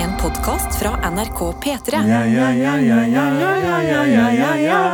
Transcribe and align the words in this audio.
En 0.00 0.16
podkast 0.16 0.78
fra 0.80 1.10
NRK 1.10 1.40
P3. 1.60 1.98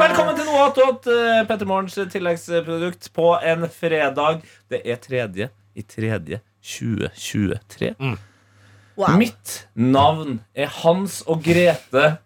Velkommen 0.00 0.34
til 0.34 0.48
noe 0.48 0.64
attåt, 0.64 1.06
eh, 1.06 1.44
Petter 1.46 1.68
Morgens 1.70 1.94
tilleggsprodukt 2.10 3.12
på 3.14 3.28
en 3.38 3.68
fredag. 3.70 4.42
Det 4.66 4.80
er 4.82 4.98
tredje 4.98 5.48
i 5.78 5.84
tredje 5.86 6.40
2023. 6.58 7.92
Wow. 8.96 9.14
Mitt 9.20 9.68
navn 9.74 10.40
er 10.56 10.74
Hans 10.82 11.22
og 11.22 11.44
Grete 11.46 12.18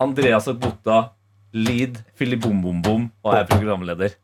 Andreas 0.00 0.48
og 0.48 0.62
Botta 0.64 1.10
Lead 1.52 2.00
Filibombom-bom, 2.16 3.10
og 3.22 3.36
jeg 3.36 3.44
er 3.44 3.52
programleder. 3.52 4.16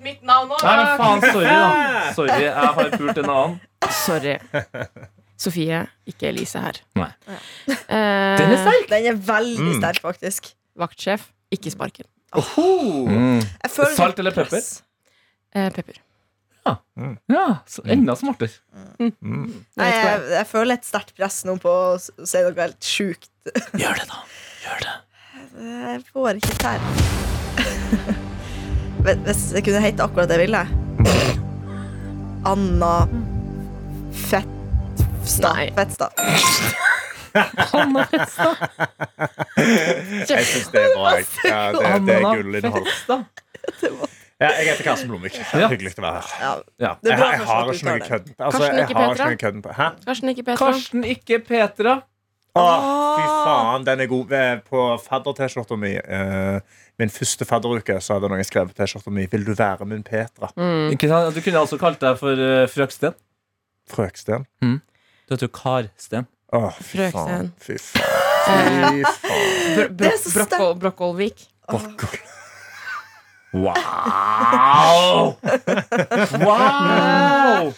Mitt 0.00 0.22
navn 0.24 0.50
òg. 0.56 0.62
Nei, 0.64 0.74
men 0.80 1.00
faen, 1.00 1.24
sorry, 1.32 1.46
da. 1.46 2.12
Sorry, 2.16 2.36
jeg 2.46 2.52
har 2.56 2.92
pult 2.96 3.18
en 3.20 3.30
annen. 3.34 3.56
Sorry. 4.00 4.36
Sofie, 5.40 5.80
ikke 6.08 6.28
Elise 6.28 6.60
her. 6.60 6.78
Nei. 7.00 7.08
Eh, 7.68 8.36
Den 8.40 8.54
er 8.54 8.58
sterk. 8.60 8.88
Den 8.92 9.06
er 9.12 9.18
veldig 9.30 9.74
sterk, 9.78 10.00
faktisk. 10.04 10.50
Vaktsjef, 10.80 11.26
ikke 11.52 11.72
sparken. 11.72 12.08
Mm. 12.36 13.40
Jeg 13.40 13.70
føler 13.74 13.96
Salt 13.96 14.20
eller 14.22 14.36
pepper? 14.36 14.52
press. 14.60 14.82
Eh, 15.56 15.70
pepper. 15.74 15.98
Ja, 17.32 17.46
så 17.66 17.82
enda 17.90 18.14
smartere. 18.20 18.52
Nei, 19.00 19.88
jeg, 19.88 20.20
jeg 20.36 20.46
føler 20.50 20.76
et 20.76 20.84
sterkt 20.86 21.14
press 21.16 21.40
nå 21.48 21.54
på 21.62 21.72
å 21.72 21.94
s- 21.98 22.10
si 22.28 22.42
noe 22.44 22.52
helt 22.60 22.84
sjukt. 22.84 23.30
Gjør 23.80 23.96
det, 24.02 24.04
da. 24.12 24.20
Gjør 24.66 24.84
det. 24.84 24.94
Jeg 25.64 26.04
får 26.12 26.42
ikke 26.42 26.58
tær. 26.60 26.84
Hvis 29.00 29.42
jeg 29.56 29.64
kunne 29.64 29.80
hete 29.84 30.02
akkurat 30.04 30.28
det 30.30 30.36
jeg 30.38 30.46
ville 30.48 30.62
Anna 32.50 32.92
Fettstad. 34.12 35.56
Anna 37.76 38.04
Fettstad. 38.10 38.56
Jeg 40.28 40.46
syns 40.48 40.70
det 40.72 40.80
er 40.82 40.94
bra. 40.96 41.12
Ja, 41.44 41.60
det, 41.72 41.82
det 42.06 42.16
er 42.16 42.24
gullinnhold. 42.40 42.88
Ja, 44.40 44.48
jeg 44.56 44.70
heter 44.70 44.84
Karsten 44.86 45.10
Blomvik. 45.12 45.34
Ja. 45.52 45.66
Hyggelig 45.68 45.90
å 45.98 46.02
være 46.06 46.20
her. 46.24 46.30
Ja. 46.80 46.92
Jeg, 47.04 47.18
har- 47.20 47.32
jeg 47.34 47.44
har 47.50 47.72
ikke 47.74 47.84
noe 47.90 47.98
kødd. 48.08 48.30
Altså, 48.38 48.60
Karsten, 50.00 50.28
ikke 50.30 50.44
Petra? 50.48 50.62
Karsten, 50.64 51.04
ikke 51.04 51.38
Petra. 51.50 51.92
Å, 52.58 52.62
fy 53.14 53.26
faen, 53.44 53.84
den 53.86 54.00
er 54.02 54.08
god. 54.10 54.32
Eh, 54.34 54.56
På 54.66 54.86
fadder-T-skjorta 54.98 55.76
mi, 55.78 55.92
eh, 55.94 56.58
min 56.98 57.12
første 57.14 57.46
fadderuke, 57.46 58.00
så 58.02 58.16
hadde 58.16 58.30
noen 58.32 58.46
skrevet 58.46 58.74
T-skjorta 58.74 59.12
mi 59.14 59.26
'Vil 59.30 59.44
du 59.46 59.54
være 59.54 59.86
min 59.86 60.02
Petra?' 60.02 60.50
Mm. 60.56 60.90
Du 60.90 60.96
kunne 61.42 61.60
altså 61.62 61.78
kalt 61.78 62.00
deg 62.00 62.18
for 62.18 62.34
uh, 62.34 62.66
Frøksten. 62.66 63.14
Frøksten. 63.88 64.46
Du 64.60 65.34
heter 65.34 65.46
jo 65.46 65.54
Karsten. 65.54 66.26
Å, 66.52 66.72
fy 66.74 66.98
Frøksten. 66.98 67.12
faen. 67.12 67.52
Fy 67.62 67.78
faen. 67.78 68.02
Fy 68.90 69.04
faen. 69.04 69.76
Br 69.76 69.88
Det 69.94 70.06
er 70.10 70.18
så 70.18 70.30
sterkt. 70.34 70.58
Brokkol 70.58 70.78
Brokkolvik. 70.82 71.48
Wow! 73.50 75.34
wow! 76.38 77.72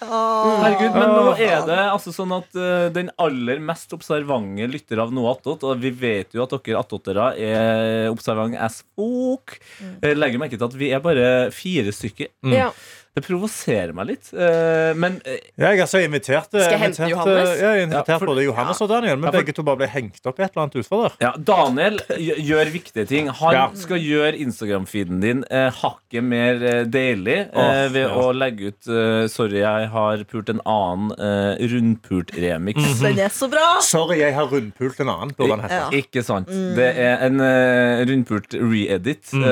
Herregud, 0.61 0.92
men 0.92 1.12
nå 1.17 1.31
er 1.41 1.62
det 1.65 1.78
altså 1.87 2.12
sånn 2.12 2.34
at 2.37 2.59
eh, 2.59 2.91
den 2.92 3.09
aller 3.23 3.62
mest 3.65 3.95
observante 3.97 4.69
lytter 4.69 5.00
av 5.00 5.15
Noe 5.17 5.33
attåt, 5.33 5.65
og 5.65 5.81
vi 5.81 5.91
vet 5.97 6.37
jo 6.37 6.45
at 6.45 6.53
dere 6.53 6.83
attåtere 6.83 7.31
er 7.41 8.11
observant 8.12 8.59
as 8.61 8.83
fuck, 8.93 9.56
eh, 10.03 10.12
legger 10.12 10.43
merke 10.43 10.59
til 10.59 10.69
at 10.69 10.77
vi 10.77 10.93
er 10.93 11.00
bare 11.05 11.48
fire 11.56 11.95
stykker. 11.97 12.28
Ja. 12.53 12.69
Det 13.13 13.25
provoserer 13.27 13.93
meg 13.97 14.07
litt, 14.15 14.31
Uh, 14.33 14.93
men 14.97 15.19
uh, 15.27 15.35
Ja, 15.61 15.73
jeg 15.75 15.83
altså 15.85 16.01
inviterte, 16.01 16.57
Skal 16.57 16.73
jeg 16.73 16.81
hente 16.81 17.09
Johannes? 17.11 17.51
Ja, 17.61 17.73
jeg 17.77 17.87
inviterte 17.87 18.13
Ja, 18.15 18.19
for- 18.19 18.31
både 18.31 18.45
Johannes 18.47 18.81
og 18.81 18.89
Daniel, 18.89 19.19
men 19.19 19.27
Ja, 19.29 19.31
for- 19.33 19.43
begge 19.43 19.55
to 19.55 19.63
bare 19.67 19.77
ble 19.83 19.89
hengt 19.93 20.25
opp 20.25 20.39
i 20.41 20.45
et 20.47 20.55
eller 20.55 20.63
annet 20.63 20.79
utfor 20.81 21.03
der. 21.03 21.17
Ja, 21.21 21.33
Daniel 21.37 21.99
gjør 22.17 22.71
viktige 22.73 23.07
ting. 23.07 23.29
Han 23.29 23.53
Ja. 23.55 23.67
skal 23.75 23.99
gjøre 24.01 24.39
Instagram-feeden 24.41 25.21
din 25.21 25.45
uh, 25.51 25.69
hakket 25.71 26.25
mer 26.25 26.62
eh, 26.62 26.84
deilig 26.84 27.37
eh, 27.53 27.59
Åh, 27.59 27.93
ved 27.93 28.06
ja. 28.06 28.15
å 28.17 28.33
legge 28.33 28.72
ut 28.72 28.89
eh, 28.89 29.28
'Sorry, 29.28 29.61
jeg 29.61 29.89
har 29.93 30.25
pult 30.25 30.49
en 30.49 30.61
annen 30.65 31.12
eh, 31.19 31.61
rundpult-remix'. 31.72 33.01
Den 33.03 33.19
er 33.19 33.28
så 33.28 33.49
bra! 33.53 33.81
Sorry, 33.81 34.21
jeg 34.22 34.34
har 34.34 34.49
rundpult 34.49 35.01
en 35.01 35.12
annen, 35.12 35.34
burde 35.37 35.59
han 35.59 35.65
hete. 35.67 35.81
Ja. 35.83 35.91
Ikke 36.03 36.25
sant. 36.25 36.49
Det 36.49 36.89
er 36.97 37.21
en 37.27 37.41
uh, 37.41 38.03
rundpult 38.09 38.55
re-edit 38.56 39.33
mm. 39.33 39.45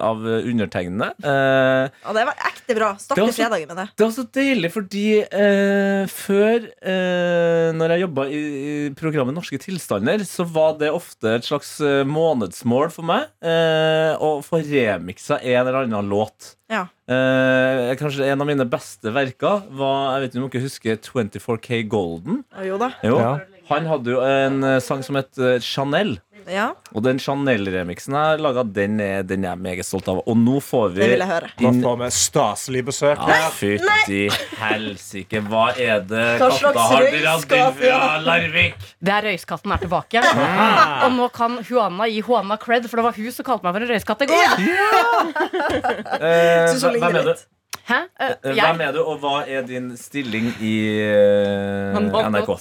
av 0.00 0.24
undertegnede. 0.24 1.12
Eh, 1.20 2.12
det 2.12 2.26
var 2.28 2.36
ekte 2.48 2.61
bra. 2.70 2.92
Det 2.96 3.02
Starte 3.04 3.26
fredagen 3.34 3.68
med 3.72 3.76
det. 3.82 3.86
det 3.98 4.04
var 4.06 4.12
så 4.14 4.24
deilig, 4.38 4.70
fordi 4.74 5.04
eh, 5.22 6.06
før, 6.10 6.68
eh, 6.82 7.68
når 7.76 7.94
jeg 7.94 8.04
jobba 8.04 8.26
i, 8.30 8.40
i 8.42 8.74
programmet 8.98 9.36
Norske 9.36 9.58
tilstander, 9.62 10.22
så 10.28 10.46
var 10.48 10.78
det 10.80 10.92
ofte 10.94 11.36
et 11.36 11.46
slags 11.48 11.74
eh, 11.84 12.02
månedsmål 12.08 12.90
for 12.94 13.08
meg 13.08 13.28
eh, 13.44 14.14
å 14.22 14.38
få 14.46 14.62
remiksa 14.64 15.40
en 15.42 15.60
eller 15.66 15.82
annen 15.82 16.10
låt. 16.12 16.54
Ja. 16.72 16.86
Eh, 17.10 17.92
kanskje 18.00 18.30
en 18.32 18.40
av 18.40 18.48
mine 18.48 18.64
beste 18.70 19.10
verker 19.12 19.66
var 19.76 20.14
Jeg 20.14 20.22
vet 20.22 20.32
ikke 20.36 20.40
om 20.40 20.52
dere 20.54 20.62
husker 20.64 21.00
24K 21.04 21.82
Golden? 21.92 22.44
Jo 22.64 22.78
da. 22.80 22.92
Jo. 23.04 23.18
Ja. 23.20 23.32
Han 23.68 23.86
hadde 23.88 24.14
jo 24.14 24.22
en 24.24 24.62
eh, 24.66 24.78
sang 24.84 25.04
som 25.06 25.18
het 25.20 25.36
eh, 25.40 25.58
Chanel. 25.62 26.16
Ja, 26.50 26.72
Og 26.94 27.02
den 27.04 27.18
Chanel-remixen 27.22 28.14
jeg 28.16 28.22
har 28.32 28.40
laga, 28.42 28.62
den, 28.64 28.98
er- 29.00 29.22
den 29.22 29.44
er 29.44 29.52
jeg 29.54 29.58
meget 29.62 29.86
stolt 29.86 30.08
av. 30.08 30.22
Og 30.26 30.36
nå 30.36 30.58
får 30.62 30.88
vi 30.96 31.00
det 31.02 31.08
vil 31.12 31.22
jeg 31.24 31.28
høre. 31.30 31.50
Nå 31.62 31.72
får 31.84 31.98
vi 32.02 32.08
staselig 32.16 32.82
besøk 32.88 33.22
ja. 33.28 33.50
Fytti 33.54 34.22
helsike, 34.60 35.42
hva 35.48 35.68
er 35.76 36.00
det 36.06 36.24
Hva 36.40 36.48
katta 36.50 36.58
slags 36.58 36.80
har 36.92 37.06
dratt 37.12 37.56
inn 37.58 37.76
fra 37.78 37.86
ja. 37.92 38.00
Larvik? 38.26 38.74
Det 39.02 39.14
er 39.16 39.28
røyskatten 39.30 39.72
er 39.76 39.82
tilbake. 39.86 40.24
Ah. 40.32 41.06
Og 41.06 41.12
nå 41.16 41.28
kan 41.34 41.58
Huana 41.68 42.08
gi 42.10 42.20
Huana 42.26 42.56
cred, 42.60 42.88
for 42.90 42.96
det 43.00 43.06
var 43.08 43.16
hun 43.16 43.32
som 43.32 43.44
kalte 43.46 43.66
meg 43.68 43.76
for 43.78 43.86
en 43.86 43.92
røyskatt 43.94 44.26
i 44.26 44.30
går. 44.32 44.48
Eh, 46.22 46.68
Synes 46.70 46.82
hun 46.84 46.96
hvem 47.00 47.08
er 47.08 47.12
det? 47.18 47.24
litt. 47.32 47.46
Hæ? 47.88 47.98
Jeg, 48.18 48.54
Hvem 48.54 48.82
er 48.84 48.92
du, 48.94 49.00
og 49.02 49.18
hva 49.22 49.42
er 49.50 49.64
din 49.66 49.90
stilling 49.98 50.52
i 50.62 50.74
uh, 51.02 51.98
NRK? 51.98 52.52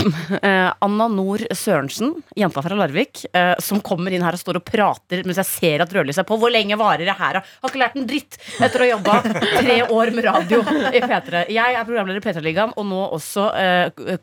Anna 0.86 1.06
Nord 1.12 1.44
Sørensen, 1.54 2.14
jenta 2.38 2.62
fra 2.64 2.78
Larvik, 2.78 3.22
som 3.60 3.82
kommer 3.84 4.14
inn 4.14 4.24
her 4.24 4.36
og 4.36 4.40
står 4.40 4.58
og 4.60 4.64
prater 4.64 5.20
mens 5.28 5.40
jeg 5.42 5.48
ser 5.50 5.84
at 5.84 5.92
rødlyset 5.94 6.22
er 6.22 6.28
på. 6.28 6.38
Hvor 6.40 6.52
lenge 6.52 6.78
varer 6.80 7.04
det 7.04 7.16
her? 7.18 7.40
Jeg 7.40 7.60
Har 7.60 7.72
ikke 7.72 7.82
lært 7.82 7.98
en 8.00 8.08
dritt 8.08 8.40
etter 8.40 8.80
å 8.80 8.86
ha 8.86 8.90
jobba 8.94 9.18
tre 9.60 9.78
år 9.84 10.14
med 10.16 10.28
radio 10.30 10.62
i 10.64 11.02
P3. 11.04 11.44
Jeg 11.52 11.76
er 11.76 11.86
programleder 11.86 12.22
i 12.22 12.24
P3-ligaen, 12.24 12.74
og 12.74 12.88
nå 12.88 13.04
også 13.20 13.50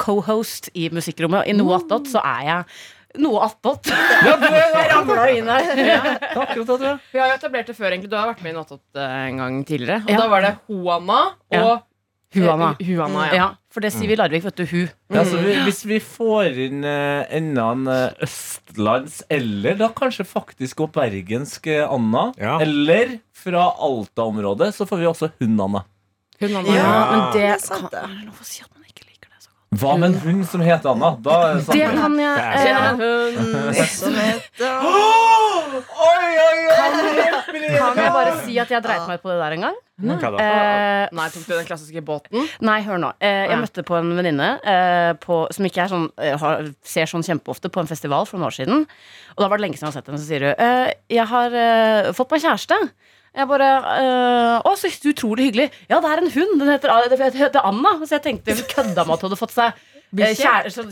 co-host 0.01 0.71
i 0.73 0.89
Musikkrommet. 0.93 1.47
I 1.47 1.55
Noe 1.57 1.77
attåt 1.77 2.09
så 2.11 2.23
er 2.25 2.45
jeg 2.49 2.69
noe 3.17 3.41
attåt. 3.47 3.87
Jeg 3.91 4.87
ramla 4.91 5.27
inn 5.33 5.47
her. 5.51 5.83
Ja. 5.87 5.99
Vi 6.53 7.19
har 7.19 7.29
jo 7.31 7.35
etablert 7.37 7.67
det 7.71 7.75
før, 7.77 7.91
egentlig. 7.93 8.09
Du 8.11 8.17
har 8.19 8.27
vært 8.33 8.43
med 8.45 8.53
i 8.53 8.57
Nattått 8.57 8.99
eh, 8.99 9.19
en 9.29 9.37
gang 9.43 9.61
tidligere. 9.67 10.03
Og 10.05 10.11
Ja. 10.11 10.17
da 10.23 10.27
var 10.31 10.41
det 10.47 10.55
Hoana 10.67 11.21
og 11.31 11.53
Ja. 11.55 11.77
Huana. 12.35 12.73
Eh, 12.77 12.87
Huana, 12.91 13.21
ja. 13.31 13.35
Ja, 13.39 13.45
for 13.71 13.79
det 13.81 13.93
sier 13.95 14.09
vi 14.09 14.13
i 14.13 14.19
Larvik, 14.19 14.43
vet 14.43 14.57
du. 14.59 14.65
Hu. 14.67 14.81
Ja, 15.15 15.23
så 15.23 15.39
vi, 15.39 15.53
hvis 15.63 15.79
vi 15.87 15.99
får 16.03 16.57
inn 16.67 16.83
uh, 16.83 17.23
enda 17.33 17.69
en 17.71 17.87
uh, 17.87 18.11
østlands, 18.21 19.21
eller 19.31 19.77
da 19.79 19.87
kanskje 19.95 20.25
faktisk 20.27 20.83
også 20.83 20.91
bergensk 20.99 21.67
uh, 21.71 21.85
Anna, 21.95 22.33
Ja. 22.37 22.57
eller 22.61 23.15
fra 23.31 23.69
Alta-området, 23.79 24.73
så 24.75 24.85
får 24.85 24.97
vi 24.99 25.07
også 25.07 25.31
hun 25.39 25.55
Anna. 25.55 25.85
Hun, 26.41 26.49
Ja. 26.51 26.61
ja. 26.67 26.91
Men 27.11 27.23
det, 27.31 27.39
det 27.39 27.45
er 27.55 27.57
sant, 27.63 27.87
kan 27.87 27.95
det. 27.95 28.03
er 28.03 28.13
det 28.19 28.25
lov 28.27 28.43
å 28.43 28.49
si 28.51 28.61
at 28.61 28.69
man 28.75 28.83
ikke 28.91 29.07
liker 29.07 29.31
det 29.31 29.39
så 29.41 29.49
godt. 29.49 29.56
Hva 29.75 29.97
med 29.99 30.13
en 30.13 30.19
hund 30.23 30.45
som 30.47 30.61
heter 30.63 30.93
Anna? 30.93 31.09
Da 31.19 31.33
er 31.49 31.57
det 31.57 31.65
Det 31.75 31.87
kan 31.91 32.13
jeg 32.15 32.35
Det 32.37 32.43
er 32.47 32.55
Kjenner 32.63 32.87
eh, 32.87 32.87
en 32.87 32.95
hund. 33.01 33.35
oi! 33.67 33.83
Som 33.99 34.13
heter 34.15 34.71
Kan 37.77 37.97
jeg 37.99 38.11
bare 38.15 38.31
si 38.45 38.55
at 38.61 38.71
jeg 38.71 38.83
dreit 38.85 39.03
meg 39.09 39.17
ut 39.19 39.23
på 39.25 39.31
det 39.31 39.37
der 39.41 39.55
en 39.57 39.65
gang? 39.67 39.77
Hva 40.07 40.29
da? 40.33 40.37
Eh, 40.43 41.05
Nei, 41.17 41.27
tok 41.33 41.45
du 41.47 41.53
den 41.55 41.67
klassiske 41.67 42.01
båten? 42.05 42.39
nei, 42.63 42.77
hør 42.85 42.99
nå. 43.01 43.09
Eh, 43.23 43.47
jeg 43.51 43.59
møtte 43.61 43.83
på 43.87 43.97
en 43.97 44.11
venninne 44.17 44.49
eh, 44.61 45.11
på- 45.23 45.47
som 45.55 45.65
ikke 45.67 45.81
er 45.85 45.89
sånn, 45.91 46.07
eh, 46.21 46.35
har, 46.39 46.53
ser 46.85 47.09
sånn 47.09 47.25
kjempeofte 47.25 47.71
på 47.73 47.81
en 47.83 47.89
festival 47.89 48.23
for 48.29 48.37
noen 48.39 48.49
år 48.51 48.55
siden. 48.59 48.77
Og 49.35 49.39
da 49.43 49.47
var 49.49 49.57
det 49.59 49.65
lenge 49.67 49.77
siden 49.79 49.89
jeg 49.89 49.95
har 49.95 49.99
sett 49.99 50.09
henne. 50.11 50.21
Så 50.21 50.29
sier 50.29 50.43
hun 50.47 50.55
eh, 50.67 50.89
jeg 51.17 51.27
har 51.33 51.49
eh, 51.63 52.11
fått 52.17 52.31
meg 52.35 52.43
kjæreste. 52.45 52.77
Jeg 53.37 53.49
bare 53.51 53.67
eh, 53.93 54.55
Å, 54.65 54.71
så 54.79 54.89
utrolig 55.13 55.51
hyggelig. 55.51 55.67
Ja, 55.91 55.99
det 56.01 56.09
er 56.09 56.23
en 56.23 56.31
hund. 56.33 56.55
Den 56.63 56.71
heter, 56.73 56.93
det 57.11 57.19
heter 57.37 57.67
Anna. 57.69 57.93
Så 58.03 58.17
jeg 58.17 58.25
tenkte 58.25 58.55
hun 58.57 58.65
kødda 58.71 59.05
med 59.05 59.13
at 59.17 59.21
hun 59.23 59.29
hadde 59.29 59.39
fått 59.39 59.53
seg 59.53 59.77
eh, 60.17 60.33
kjæreste. 60.39 60.87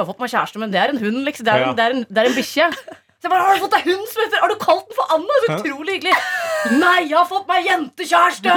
har 0.00 0.08
fått 0.08 0.22
meg 0.24 0.32
kjæreste, 0.32 0.62
men 0.62 0.72
det 0.72 0.80
er 0.80 0.94
en 0.94 1.02
hund, 1.02 1.20
liksom. 1.28 1.44
Det 1.48 1.52
er, 1.54 1.66
Ja. 1.66 1.70
en, 1.74 1.84
er, 1.84 1.96
en, 1.98 2.06
en 2.32 2.38
bikkje. 2.38 2.70
Så 3.20 3.28
jeg 3.28 3.32
bare, 3.34 3.44
Har 3.44 3.58
du 3.58 3.60
fått 3.66 3.74
deg 3.76 3.84
hund 3.90 4.06
som 4.08 4.22
heter 4.24 4.40
Har 4.40 4.48
du 4.48 4.54
kalt 4.62 4.86
den 4.88 4.96
for 4.96 5.10
Anna? 5.12 5.34
Så 5.44 5.56
utrolig 5.58 5.96
hyggelig. 5.98 6.14
Nei, 6.80 6.96
jeg 7.08 7.16
har 7.18 7.26
fått 7.28 7.46
meg 7.48 7.66
jentekjæreste! 7.68 8.54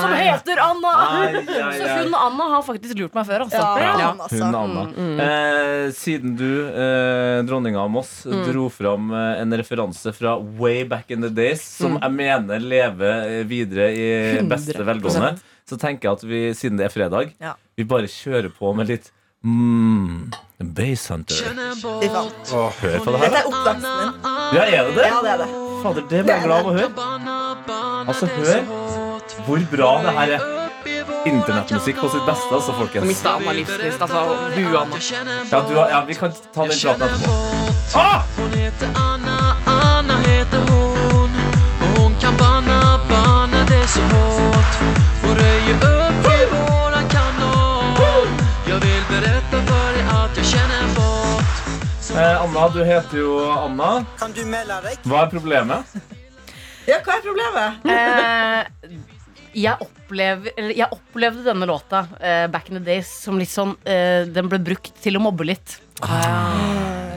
Som 0.00 0.14
heter 0.16 0.60
Anna. 0.64 0.92
Nei, 1.00 1.28
nei, 1.34 1.42
nei. 1.48 1.74
Så 1.76 1.88
hun 2.00 2.16
Anna 2.16 2.46
har 2.54 2.64
faktisk 2.66 2.96
lurt 2.98 3.14
meg 3.16 3.28
før. 3.28 3.44
Altså. 3.46 3.60
Ja, 3.60 3.92
Ja. 4.00 4.10
Hun 4.30 4.56
Anna. 4.62 4.84
Eh, 5.26 5.90
siden 5.96 6.34
du, 6.38 6.48
eh, 6.68 7.42
dronninga 7.48 7.80
av 7.84 7.90
Moss, 7.92 8.22
dro 8.24 8.68
fram 8.72 9.10
eh, 9.12 9.40
en 9.42 9.52
referanse 9.60 10.12
fra 10.16 10.36
way 10.60 10.84
back 10.88 11.10
in 11.10 11.20
the 11.24 11.28
days, 11.32 11.62
som 11.76 11.98
jeg 12.00 12.12
mener 12.16 12.60
lever 12.62 13.40
eh, 13.40 13.44
videre 13.48 13.90
i 13.92 14.10
beste 14.48 14.80
velgående, 14.86 15.34
så 15.68 15.78
tenker 15.80 16.08
jeg 16.08 16.18
at 16.20 16.24
vi, 16.28 16.42
siden 16.56 16.80
det 16.80 16.88
er 16.88 16.94
fredag, 16.94 17.32
Ja. 17.40 17.54
vi 17.76 17.84
bare 17.88 18.08
kjører 18.10 18.50
på 18.56 18.72
med 18.76 18.88
litt 18.90 19.10
mm, 19.44 20.32
Basshunter. 20.76 21.34
Fy 21.80 22.08
Åh, 22.54 22.72
Hør 22.80 22.98
på 23.04 23.10
det 23.14 23.18
her. 23.20 23.30
Dette 23.30 23.38
er 23.40 23.46
oppveksten 23.48 23.92
min. 24.00 24.10
Ja, 24.54 24.62
er 24.64 24.84
det 24.84 24.94
det? 24.96 25.06
Ja, 25.08 25.20
det 25.24 25.30
er 25.30 25.38
det. 25.44 25.48
Fader, 25.82 26.02
det 26.10 26.22
ble 26.26 26.32
jeg 26.34 26.42
glad 26.44 26.58
av 26.58 26.66
å 26.66 26.74
høre. 26.76 26.90
Altså, 28.10 28.26
hør 28.36 28.60
hvor 29.46 29.62
bra 29.72 29.90
det 30.04 30.12
her 30.18 30.34
er. 30.36 30.42
Internettmusikk 31.28 31.96
på 32.00 32.08
sitt 32.12 32.24
beste, 32.28 32.52
altså, 32.56 32.72
folkens. 32.76 33.06
mista 33.08 33.34
Anna. 33.36 33.50
Altså, 33.52 34.20
hun 34.56 34.76
Anna. 34.76 34.96
Ja, 35.50 35.60
du, 35.68 35.74
har- 35.76 35.90
ja, 35.92 36.00
vi 36.08 36.14
kan 36.14 36.32
ta 36.54 36.66
den 36.66 36.78
praten 36.80 37.02
etterpå. 37.08 37.32
Ah! 37.94 38.22
Heter 38.54 38.88
Anna 38.96 39.29
Anna, 52.60 52.72
du 52.74 52.82
heter 52.84 53.16
jo 53.16 53.28
Anna. 53.48 53.86
Hva 55.08 55.20
er 55.22 55.30
problemet? 55.32 55.92
Ja, 56.84 56.98
hva 57.00 57.14
er 57.16 57.22
problemet? 57.24 57.86
Eh, 59.54 59.62
jeg, 59.64 59.72
opplever, 59.80 60.52
jeg 60.68 60.88
opplevde 60.92 61.46
denne 61.46 61.64
låta 61.70 62.02
eh, 62.20 62.44
back 62.52 62.68
in 62.68 62.76
the 62.76 62.82
days 62.84 63.08
som 63.24 63.40
litt 63.40 63.48
sånn 63.50 63.72
eh, 63.88 64.28
Den 64.28 64.50
ble 64.52 64.60
brukt 64.60 64.92
til 65.00 65.16
å 65.16 65.22
mobbe 65.24 65.48
litt. 65.48 65.78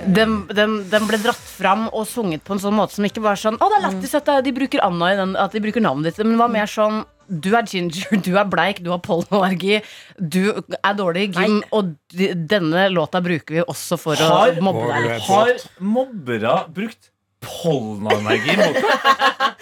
Den, 0.07 0.39
den, 0.55 0.77
den 0.87 1.09
ble 1.11 1.19
dratt 1.25 1.43
fram 1.59 1.89
og 1.91 2.07
sunget 2.07 2.47
på 2.47 2.55
en 2.55 2.63
sånn 2.63 2.79
måte 2.79 2.95
som 2.95 3.09
ikke 3.11 3.25
var 3.27 3.35
sånn 3.39 3.59
Å, 3.59 3.67
det 3.67 3.81
er 3.81 3.85
lættis 3.89 4.15
at 4.15 4.31
de 4.47 4.55
bruker 4.55 4.83
Anna 4.87 5.11
i 5.11 5.19
den, 5.19 5.35
at 5.35 5.51
de 5.51 5.63
bruker 5.67 5.83
navnet 5.83 6.13
ditt. 6.13 6.23
Men 6.23 6.37
det 6.37 6.43
var 6.45 6.55
mer 6.55 6.71
sånn 6.71 7.03
du 7.27 7.49
er 7.55 7.67
ginger, 7.69 8.17
du 8.25 8.33
er 8.39 8.49
bleik, 8.49 8.83
du 8.83 8.91
har 8.93 9.01
pollenallergi, 9.03 9.79
du 10.17 10.41
er 10.53 10.99
dårlig 10.99 11.29
i 11.29 11.31
gym, 11.37 11.61
og 11.75 11.95
denne 12.13 12.89
låta 12.93 13.23
bruker 13.23 13.59
vi 13.59 13.65
også 13.65 13.99
for 14.01 14.19
å 14.19 14.33
mobbe 14.63 14.85
deg 14.91 15.09
litt. 15.09 15.25
Har 15.29 15.55
mobbere 15.79 16.59
brukt 16.73 17.09
pollenallergi 17.43 18.55
mot 18.59 18.77
deg? 18.77 19.53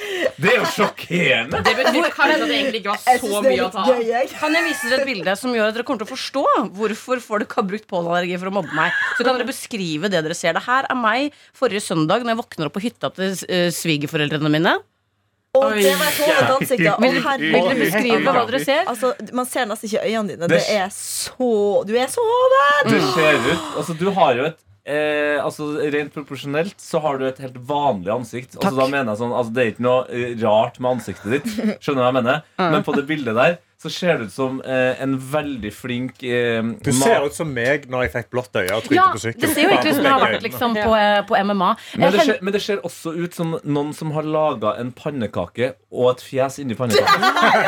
Det 0.42 0.50
er 0.50 0.58
jo 0.58 0.68
sjokkerende. 0.74 1.60
Det 1.66 1.74
betyr 1.78 2.08
kanskje 2.14 2.36
at 2.36 2.44
det 2.50 2.56
egentlig 2.58 2.82
ikke 2.82 2.94
var 2.94 3.20
så 3.22 3.42
mye 3.46 3.66
å 3.66 3.70
ta 3.74 3.84
av. 3.86 4.02
Kan 4.42 4.58
jeg 4.58 4.66
vise 4.68 4.90
dere 4.90 5.04
et 5.04 5.10
bilde 5.10 5.36
som 5.38 5.54
gjør 5.56 5.70
at 5.70 5.78
dere 5.78 5.86
kommer 5.88 6.02
til 6.02 6.10
å 6.10 6.12
forstå 6.12 6.44
hvorfor 6.78 7.22
folk 7.26 7.56
har 7.58 7.68
brukt 7.70 7.88
pollenallergi 7.90 8.40
for 8.42 8.52
å 8.52 8.56
mobbe 8.60 8.78
meg? 8.78 9.02
Så 9.18 9.26
kan 9.26 9.38
dere 9.38 9.50
beskrive 9.50 10.10
det 10.12 10.24
dere 10.26 10.38
ser. 10.38 10.58
Det 10.58 10.66
her 10.66 10.90
er 10.90 10.98
meg 10.98 11.38
forrige 11.58 11.84
søndag 11.86 12.26
når 12.26 12.36
jeg 12.36 12.42
våkner 12.42 12.70
opp 12.70 12.78
på 12.78 12.86
hytta 12.86 13.12
til 13.18 13.36
eh, 13.50 13.70
svigerforeldrene 13.76 14.54
mine. 14.54 14.78
Og 15.54 15.74
det 15.76 15.92
var 16.00 16.08
et 16.08 16.20
hodet 16.24 16.52
ansikt. 16.56 16.82
ja. 16.86 16.96
Vil, 17.02 17.18
dere 17.20 17.76
beskrive 17.76 18.20
hva 18.24 18.44
dere 18.48 18.60
ser? 18.64 18.86
Altså, 18.88 19.10
man 19.36 19.46
ser 19.52 19.66
nesten 19.68 19.90
ikke 19.90 20.04
øynene 20.08 20.28
dine. 20.32 20.48
Det- 20.48 20.60
Det 20.62 20.78
er 20.80 20.90
så 20.96 21.86
Du 21.86 21.94
er 22.00 22.08
så 22.08 22.24
hodet! 22.24 22.92
Du 22.92 23.00
ser 23.12 23.36
ut 23.36 23.78
Altså, 23.78 23.98
du 24.00 24.12
har 24.12 24.34
jo 24.36 24.46
et 24.52 24.60
Eh, 24.84 25.38
altså 25.38 25.78
Rent 25.94 26.10
proporsjonelt 26.12 26.74
så 26.82 27.00
har 27.00 27.20
du 27.20 27.26
et 27.28 27.38
helt 27.38 27.54
vanlig 27.70 28.10
ansikt. 28.10 28.56
Altså, 28.58 28.76
da 28.80 28.88
mener 28.90 29.12
jeg 29.14 29.20
sånn, 29.20 29.32
altså, 29.38 29.54
Det 29.54 29.62
er 29.62 29.72
ikke 29.76 29.86
noe 29.86 30.06
rart 30.42 30.80
med 30.82 30.98
ansiktet 30.98 31.32
ditt. 31.36 31.46
Skjønner 31.80 32.02
du 32.02 32.02
hva 32.02 32.08
jeg 32.10 32.18
mener? 32.24 32.42
Men 32.58 32.84
på 32.84 32.96
det 32.96 33.06
bildet 33.06 33.36
der 33.38 33.60
så 33.82 33.90
ser 33.90 34.20
det 34.22 34.28
ut 34.30 34.34
som 34.36 34.60
eh, 34.62 35.02
en 35.02 35.16
veldig 35.18 35.72
flink 35.74 36.22
eh, 36.24 36.62
Du 36.86 36.92
ser 36.94 37.24
ut 37.26 37.34
som 37.34 37.50
meg 37.50 37.88
når 37.90 38.04
jeg 38.06 38.12
fikk 38.14 38.28
blått 38.36 38.54
øye 38.60 38.70
og 38.76 38.84
trykte 38.86 38.96
Ja, 39.00 39.08
på 39.10 39.22
det 39.42 39.50
ser 39.56 39.64
jo 39.64 39.70
egentlig 39.72 39.92
ut 39.92 39.98
som 39.98 40.06
du 40.06 40.10
har 40.12 40.22
vært 40.22 40.46
liksom, 40.46 40.76
på, 40.78 40.92
eh, 41.00 41.22
på 41.26 41.40
MMA. 41.50 41.70
men 41.98 42.14
det, 42.14 42.26
ser, 42.28 42.38
men 42.46 42.54
det 42.54 42.62
ser 42.62 42.84
også 42.86 43.14
ut 43.18 43.34
som 43.40 43.56
noen 43.64 43.90
som 43.98 44.12
har 44.14 44.28
laga 44.28 44.76
en 44.82 44.92
pannekake 44.94 45.72
og 45.92 46.12
et 46.14 46.22
fjes 46.24 46.60
inni 46.62 46.78
pannekaken. 46.78 47.26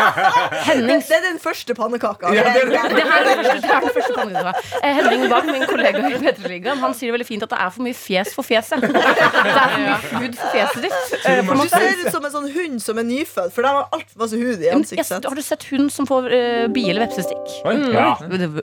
Henning 0.69 1.01
Det 1.03 1.17
er 1.17 1.23
den 1.25 1.39
første 1.43 1.73
pannekaka. 1.75 2.29
Ja, 2.35 2.43
det 2.53 2.61
er 2.61 2.69
det. 2.71 2.83
det 2.95 3.03
her 3.09 3.25
er 3.25 3.41
den 3.41 3.45
første, 3.49 3.73
er 3.73 3.81
den 3.83 3.95
første 3.97 4.13
pannekaka. 4.15 4.53
Eh, 4.83 4.93
Henning 4.99 5.25
Bang, 5.33 5.49
min 5.51 5.65
kollega 5.67 6.03
i 6.07 6.21
P3-ligaen, 6.21 6.79
han 6.83 6.95
sier 6.95 7.09
det 7.11 7.17
veldig 7.17 7.27
fint 7.27 7.43
at 7.47 7.51
det 7.55 7.59
er 7.65 7.73
for 7.75 7.83
mye 7.87 7.97
fjes 7.97 8.31
for 8.37 8.47
fjeset. 8.47 8.85
Det 8.85 9.01
er 9.01 9.73
for 9.73 9.83
mye 9.83 9.97
hud 10.23 10.37
for 10.39 10.55
fjeset 10.55 10.85
ditt. 10.85 11.17
eh, 11.25 11.41
Du 11.43 11.67
ser 11.73 12.05
ut 12.05 12.11
som 12.15 12.29
en 12.29 12.33
sånn 12.37 12.47
hund 12.55 12.79
som 12.85 13.01
er 13.01 13.07
nyfødt, 13.09 13.51
for 13.55 13.65
der 13.67 13.79
har 13.81 13.89
altfor 13.97 14.23
masse 14.23 14.39
hud 14.39 14.61
i 14.63 14.69
Men, 14.69 14.81
ansiktet. 14.83 15.09
jeg, 15.11 15.29
har 15.33 15.35
du 15.41 15.45
sett 15.49 15.67
hund 15.73 15.91
som 15.93 16.02
får 16.09 16.27
uh, 16.31 16.67
bie- 16.73 16.89
eller 16.93 17.05
vepsestikk? 17.07 17.53
Oi, 17.69 17.75
ja. 17.93 18.09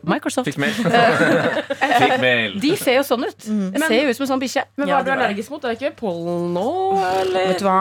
Microsoft. 0.09 0.49
Fikk 0.51 0.59
mail. 0.63 0.75
Fikk 2.01 2.15
mail. 2.23 2.57
De 2.63 2.73
ser 2.81 2.99
jo 2.99 3.05
sånn 3.07 3.25
ut. 3.29 3.37
Det 3.75 3.83
ser 3.85 3.97
jo 4.05 4.11
ut 4.13 4.19
som 4.19 4.27
en 4.27 4.31
sånn 4.35 4.43
bikkje. 4.43 4.65
Men 4.81 4.91
hva 4.91 5.01
er 5.01 5.07
du 5.09 5.13
allergisk 5.15 5.53
mot? 5.55 5.63
Det 5.63 5.71
er 5.73 5.79
ikke 5.79 5.93
pollen 6.01 6.51
nå, 6.57 6.67
eller? 7.23 7.51
Vet 7.53 7.63
du 7.63 7.67
hva? 7.69 7.79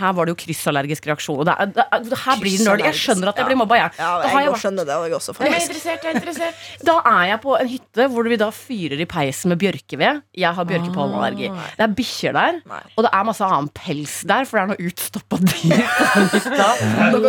Her 0.00 0.14
var 0.18 0.28
det 0.28 0.34
jo 0.34 0.38
kryssallergisk 0.44 1.08
reaksjon. 1.10 1.40
Og 1.42 1.48
det 1.48 1.54
er, 1.56 1.72
det 1.76 1.84
er, 1.86 2.04
det 2.10 2.20
her 2.24 2.40
blir 2.42 2.56
det 2.58 2.66
nerd. 2.68 2.84
Jeg 2.90 2.98
skjønner 3.00 3.32
at 3.32 3.40
jeg 3.42 3.48
blir 3.50 3.60
mobba, 3.60 3.78
jeg. 3.80 3.94
Ja, 4.00 4.10
Da 4.20 4.26
jeg 4.26 4.34
har 4.34 4.44
jeg 4.46 4.54
vært 4.54 4.64
skjønner 4.64 4.88
det. 4.90 4.98
Jeg 5.10 5.16
også, 5.20 5.34
Jeg 5.34 5.40
er 5.40 5.54
faktisk. 5.54 5.70
interessert, 5.70 6.00
jeg 6.04 6.10
er 6.10 6.20
interessert. 6.20 6.54
Da 6.90 6.96
er 7.14 7.24
jeg 7.32 7.40
på 7.44 7.56
en 7.60 7.70
hytte 7.74 8.08
hvor 8.14 8.30
vi 8.32 8.40
da 8.40 8.50
fyrer 8.54 9.00
i 9.04 9.08
peisen 9.10 9.52
med 9.54 9.60
bjørkeved. 9.62 10.22
Jeg 10.44 10.52
har 10.58 10.68
bjørkepollenallergi. 10.70 11.50
Det 11.76 11.86
er 11.86 11.94
bikkjer 12.00 12.36
der, 12.36 12.60
Nei. 12.70 12.80
og 12.96 13.04
det 13.06 13.12
er 13.16 13.26
masse 13.28 13.44
annen 13.46 13.70
pels 13.76 14.18
der, 14.28 14.46
for 14.48 14.58
det 14.58 14.62
er 14.62 14.70
noe 14.72 14.88
utstoppa 14.90 15.40
dyr 15.40 15.84
på. 15.90 17.20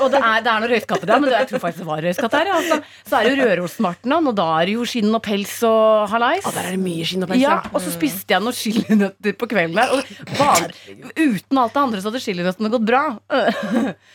Og 0.00 0.10
det 0.12 0.20
er, 0.20 0.40
det 0.44 0.50
er 0.52 0.62
noe 0.62 0.70
røyskatte 0.80 1.06
der, 1.08 1.20
men 1.22 1.32
jeg 1.34 1.48
tror 1.50 1.62
faktisk 1.62 1.82
det 1.84 1.88
var 1.88 2.02
røyskatt 2.04 2.34
der. 2.34 2.50
Ja, 2.50 2.58
altså. 2.60 2.78
Så 3.06 3.18
er 3.18 3.28
det 3.28 3.36
jo 3.36 3.48
Rørosmarten, 3.50 4.14
og 4.16 4.34
da 4.38 4.46
er 4.60 4.70
det 4.70 4.74
jo 4.76 4.86
skinn 4.88 5.14
og 5.14 5.22
pels 5.24 5.54
og 5.66 6.08
halais. 6.12 6.46
Å, 6.46 6.52
der 6.56 6.68
er 6.70 6.76
det 6.76 6.82
mye 6.82 7.06
skinn 7.08 7.26
og 7.26 7.32
pels. 7.32 7.42
Ja, 7.42 7.58
og 7.70 7.84
så 7.84 7.92
spiste 7.94 8.34
jeg 8.34 8.44
noen 8.44 8.56
chilinøtter 8.56 9.36
på 9.40 9.48
kvelden 9.50 9.78
der. 9.78 9.94
Og 9.94 10.36
bare, 10.38 10.70
uten 11.16 11.60
alt 11.62 11.76
det 11.76 11.82
andre 11.84 12.02
så 12.02 12.10
hadde 12.10 12.22
chilinøttene 12.24 12.72
gått 12.72 12.86
bra. 12.88 13.02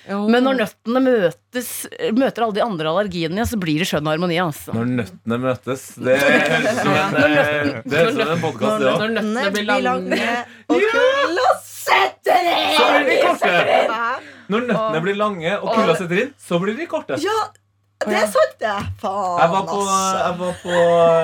Men 0.05 0.45
når 0.45 0.59
nøttene 0.63 1.03
møtes, 1.05 1.71
møter 2.15 2.45
alle 2.47 2.57
de 2.57 2.65
andre 2.65 2.91
allergiene, 2.91 3.47
så 3.47 3.59
blir 3.61 3.83
det 3.83 3.89
skjønn 3.89 4.09
harmoni. 4.09 4.39
Altså. 4.41 4.75
Når 4.75 4.91
nøttene 5.01 5.41
møtes. 5.45 5.87
Det 5.95 6.17
høres 6.21 6.65
ut 6.65 6.81
som 6.81 6.95
en, 6.95 7.19
eh, 7.25 7.71
det 7.85 8.03
en 8.05 8.41
podkast, 8.43 8.81
det 8.81 8.91
òg. 8.91 9.03
Når 9.03 9.15
nøttene 9.19 9.51
blir 9.55 9.83
lange. 9.85 10.31
og 10.69 10.87
kulda 10.95 11.51
setter 11.63 12.49
inn! 12.53 12.73
Så 12.75 12.89
blir 12.95 13.11
de 13.11 13.19
korte. 13.23 14.34
Når 14.51 14.65
nøttene 14.69 15.01
blir 15.05 15.17
lange 15.19 15.53
og 15.59 15.69
kulda 15.73 15.95
setter 15.99 16.23
inn, 16.25 16.33
så 16.41 16.59
blir 16.61 16.75
de 16.77 16.87
korte. 16.91 17.17
Ja, 17.23 17.37
det 18.05 18.17
er 18.19 18.27
sant, 18.29 18.55
det. 18.59 18.73
Faen, 19.01 19.39
Jeg 19.39 19.51
var, 19.53 19.65
på, 19.69 19.77
ass. 19.87 20.15
jeg, 20.19 20.37
var 20.41 20.57
på, 20.61 20.75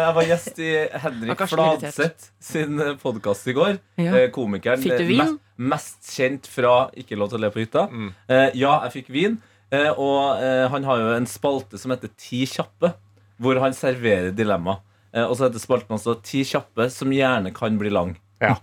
jeg 0.02 0.14
var 0.18 0.28
gjest 0.30 0.62
i 0.64 0.72
Henrik. 1.04 1.44
Fladseth 1.52 2.30
sin 2.42 2.80
podkast 3.02 3.50
i 3.52 3.56
går. 3.58 3.74
Ja. 4.02 4.14
Eh, 4.18 4.28
Komikeren. 4.34 4.82
Fikk 4.82 4.96
du 4.98 5.04
eh, 5.04 5.10
vin? 5.12 5.22
Mest, 5.22 5.42
mest 6.02 6.14
kjent 6.16 6.48
fra 6.50 6.76
Ikke 6.98 7.20
lov 7.20 7.30
til 7.34 7.42
å 7.42 7.44
le 7.46 7.52
på 7.54 7.62
hytta. 7.62 7.86
Mm. 7.92 8.08
Eh, 8.32 8.48
ja, 8.64 8.78
jeg 8.88 8.96
fikk 8.96 9.12
vin. 9.14 9.36
Eh, 9.72 9.92
og 9.92 10.42
eh, 10.44 10.66
han 10.72 10.88
har 10.88 11.04
jo 11.04 11.12
en 11.20 11.28
spalte 11.30 11.80
som 11.80 11.94
heter 11.94 12.12
Ti 12.20 12.42
kjappe, 12.50 12.94
hvor 13.42 13.60
han 13.62 13.76
serverer 13.78 14.32
dilemma. 14.36 14.80
Eh, 15.14 15.28
og 15.28 15.36
så 15.38 15.50
heter 15.50 15.62
spalten 15.64 15.98
også 16.00 16.18
Ti 16.26 16.42
kjappe 16.48 16.88
som 16.92 17.12
gjerne 17.14 17.52
kan 17.56 17.78
bli 17.80 17.92
lang. 17.94 18.16
Ja. 18.42 18.56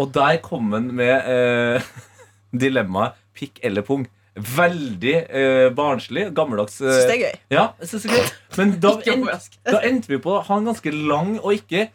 Og 0.00 0.08
der 0.14 0.38
kom 0.46 0.70
han 0.72 0.88
med 0.96 1.26
eh, 1.28 1.90
dilemmaet 2.64 3.18
pikk 3.38 3.60
eller 3.64 3.84
pung. 3.86 4.06
Veldig 4.34 5.14
eh, 5.28 5.66
barnslig. 5.76 6.30
Gammeldags. 6.36 6.78
eh, 6.80 6.88
Syns 6.94 7.08
det 7.10 7.16
er 7.16 7.22
gøy. 7.26 7.40
ja, 7.52 7.64
synes 7.82 8.06
det 8.06 8.12
er 8.12 8.22
gøy. 8.22 8.30
Men 8.60 8.70
da, 8.80 8.92
end, 9.12 9.26
da 9.68 9.82
endte 9.88 10.12
vi 10.12 10.20
på 10.24 10.36
å 10.38 10.44
ha 10.46 10.60
en 10.60 10.70
ganske 10.70 10.92
lang 10.94 11.34
og 11.42 11.52
ikke 11.58 11.88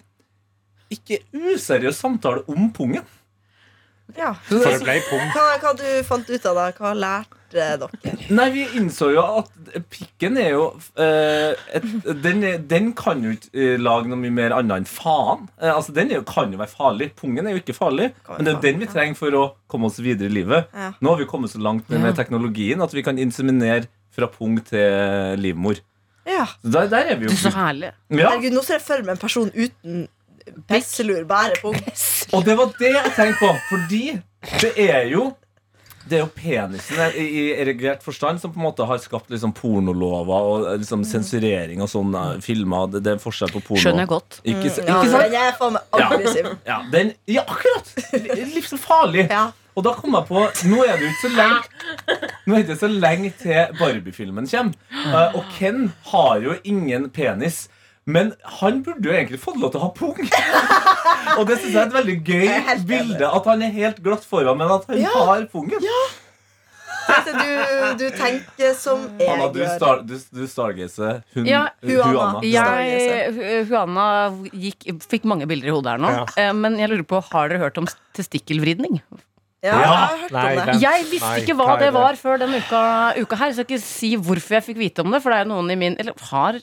Ikke 0.94 1.18
useriøs 1.36 1.98
samtale 2.00 2.46
om 2.48 2.70
pungen. 2.72 3.04
Ja. 4.16 4.36
Så 4.48 4.62
det 4.64 4.78
ble 4.86 5.02
pung. 5.10 5.26
Hva, 5.34 5.48
hva 5.60 5.74
du 5.76 5.88
fant 6.08 6.30
ut 6.30 6.46
av 6.48 6.56
det? 6.62 6.68
Hva 6.78 6.94
lærte 6.96 7.37
dere? 7.54 7.88
nei, 8.34 8.48
vi 8.54 8.64
innså 8.80 9.10
jo 9.14 9.24
at 9.42 9.52
pikken 9.92 10.38
er 10.42 10.50
jo 10.54 10.66
eh, 11.00 11.54
et, 11.78 11.86
den, 12.24 12.44
er, 12.48 12.58
den 12.72 12.92
kan 12.98 13.22
jo 13.24 13.34
ikke 13.36 13.52
eh, 13.54 13.76
lage 13.82 14.10
noe 14.12 14.20
mye 14.22 14.34
mer 14.36 14.56
annet 14.58 14.82
enn 14.84 14.88
faen. 14.90 15.46
Eh, 15.62 15.72
altså, 15.74 15.94
Den 15.96 16.12
er 16.12 16.20
jo, 16.22 16.26
kan 16.28 16.52
jo 16.54 16.60
være 16.62 16.72
farlig. 16.72 17.10
Pungen 17.20 17.48
er 17.48 17.56
jo 17.58 17.62
ikke 17.62 17.76
farlig, 17.78 18.10
men 18.30 18.44
det 18.48 18.52
er 18.54 18.58
jo 18.58 18.64
den 18.68 18.82
vi 18.84 18.90
trenger 18.92 19.20
for 19.20 19.38
å 19.38 19.44
komme 19.72 19.90
oss 19.92 20.00
videre 20.04 20.32
i 20.32 20.36
livet. 20.40 20.68
Ja. 20.74 20.92
Nå 21.00 21.14
har 21.14 21.22
vi 21.24 21.30
kommet 21.30 21.52
så 21.54 21.62
langt 21.64 21.90
med 21.92 22.16
teknologien 22.18 22.82
at 22.84 22.96
vi 22.96 23.04
kan 23.06 23.20
inseminere 23.22 23.88
fra 24.18 24.30
pung 24.34 24.58
til 24.66 25.38
livmor. 25.44 25.80
Ja. 26.28 26.46
Der, 26.64 26.88
der 26.92 27.12
er 27.14 27.20
vi 27.20 27.28
Du, 27.30 27.34
er 27.36 27.42
så 27.44 27.52
herlig. 27.56 27.92
ja. 28.12 28.30
Herregud, 28.32 28.56
nå 28.58 28.64
ser 28.66 28.80
jeg 28.80 28.88
for 28.88 29.04
meg 29.06 29.16
en 29.16 29.22
person 29.22 29.52
uten 29.56 30.08
pisselur, 30.68 31.24
bare 31.28 31.56
pung. 31.62 31.76
Og 32.36 32.46
det 32.48 32.56
var 32.60 32.72
det 32.80 32.94
jeg 32.96 33.12
tenkte 33.18 33.38
på, 33.42 33.52
fordi 33.70 34.04
det 34.64 34.72
er 34.90 35.10
jo 35.12 35.30
det 36.10 36.18
er 36.18 36.24
jo 36.24 36.30
penisen 36.36 37.16
i, 37.20 37.52
erigert 37.60 38.02
forstand 38.06 38.40
som 38.42 38.52
på 38.54 38.60
en 38.62 38.66
måte 38.68 38.86
har 38.88 38.98
skapt 39.04 39.30
liksom 39.34 39.54
pornolover 39.58 40.48
og 40.52 40.66
eh, 40.72 40.78
liksom 40.82 41.04
sensurering 41.08 41.82
og 41.84 41.90
sånn 41.92 42.16
eh, 42.18 42.34
filmer. 42.44 42.88
Det, 42.96 43.04
det 43.06 43.14
er 43.16 43.22
forskjell 43.24 43.52
på 43.54 43.62
porno. 43.70 43.82
Skjønner 43.84 44.06
jeg 44.06 44.12
godt. 44.16 44.40
Ikke, 44.44 44.72
s- 44.72 44.82
Ja, 44.84 44.98
ikke 45.02 45.14
sant? 45.14 45.24
den 45.28 45.40
er 45.44 45.56
faen 45.60 45.78
meg 45.78 46.02
aggressiv. 46.02 46.52
Ja, 46.68 46.80
den, 46.94 47.14
ja, 47.38 47.46
akkurat! 47.48 47.94
Livsfarlig. 48.56 49.28
Ja. 49.32 49.48
Og 49.78 49.84
da 49.86 49.92
kom 49.94 50.16
jeg 50.18 50.26
på 50.26 50.42
Nå 50.72 50.80
er 50.90 50.96
det 50.98 51.12
ikke 51.12 51.28
så 51.28 51.30
lenge 51.38 52.16
Nå 52.50 52.56
er 52.58 52.64
det 52.66 52.78
så 52.80 52.88
lenge 52.90 53.30
til 53.38 53.76
Barbie-filmen 53.78 54.48
kommer. 54.50 54.74
Eh, 55.08 55.36
og 55.38 55.46
Ken 55.56 55.86
har 56.10 56.42
jo 56.44 56.56
ingen 56.68 57.06
penis. 57.16 57.68
Men 58.08 58.30
han 58.62 58.78
burde 58.86 59.04
jo 59.10 59.12
egentlig 59.12 59.40
fått 59.44 59.58
lov 59.60 59.74
til 59.74 59.82
å 59.82 59.88
ha 59.88 59.90
pung. 59.92 60.16
og 61.38 61.44
det 61.50 61.58
synes 61.60 61.74
jeg 61.74 61.82
er 61.82 61.90
et 61.90 61.98
veldig 61.98 62.16
gøy 62.24 62.86
bilde. 62.88 63.28
At 63.28 63.50
han 63.52 63.66
er 63.68 63.74
helt 63.76 64.00
glatt 64.06 64.24
foran, 64.24 64.58
men 64.62 64.72
at 64.78 64.88
han 64.88 65.02
Ja. 65.04 65.12
har 65.28 65.44
pungen. 65.52 65.84
tenkte 67.08 67.34
du, 67.40 68.06
du 68.06 68.08
tenker 68.18 68.74
som 68.76 69.04
jeg 69.20 69.28
Anna, 69.32 69.48
du, 69.54 69.60
gjør. 69.62 69.76
star, 69.78 70.02
du, 70.08 70.16
du 70.36 70.42
stargazer 70.48 71.22
hun, 71.36 71.46
Ja, 71.48 71.66
Huanna. 71.84 72.42
Jeg, 72.44 73.64
Huana 73.70 74.08
gikk, 74.52 74.88
fikk 75.08 75.28
mange 75.30 75.48
bilder 75.48 75.70
i 75.72 75.76
hodet 75.76 75.94
her 75.96 76.02
nå. 76.04 76.12
Ja. 76.18 76.26
Eh, 76.48 76.54
Men 76.56 76.76
jeg 76.80 76.92
lurer 76.92 77.06
på, 77.08 77.22
har 77.32 77.48
dere 77.52 77.62
hørt 77.64 77.80
om 77.80 77.88
testikkelvridning? 78.18 79.00
Ja, 79.66 79.74
jeg 79.74 79.88
har 79.90 80.18
hørt 80.24 80.32
Nei, 80.36 80.44
om 80.48 80.56
det. 80.60 80.66
den- 80.72 80.82
Jeg 80.84 81.06
visste 81.12 81.32
Nei, 81.32 81.40
ikke 81.44 81.56
hva 81.60 81.80
det? 81.80 81.92
var 81.96 82.14
før 82.20 82.40
denne 82.44 82.60
uka, 82.64 82.82
uka 83.18 83.36
her. 83.40 83.52
Så 83.52 83.64
jeg 83.64 83.66
skal 83.66 83.78
ikke 83.78 83.84
si 83.84 84.12
hvorfor 84.16 84.60
jeg 84.60 84.64
fikk 84.68 84.78
vite 84.84 85.00
om 85.04 85.12
det. 85.12 85.22
For 85.24 85.32
det 85.34 85.40
er 85.40 85.44
jo 85.48 85.54
noen 85.56 85.72
i 85.72 85.76
min 85.76 85.96
Eller 86.00 86.14
har 86.32 86.60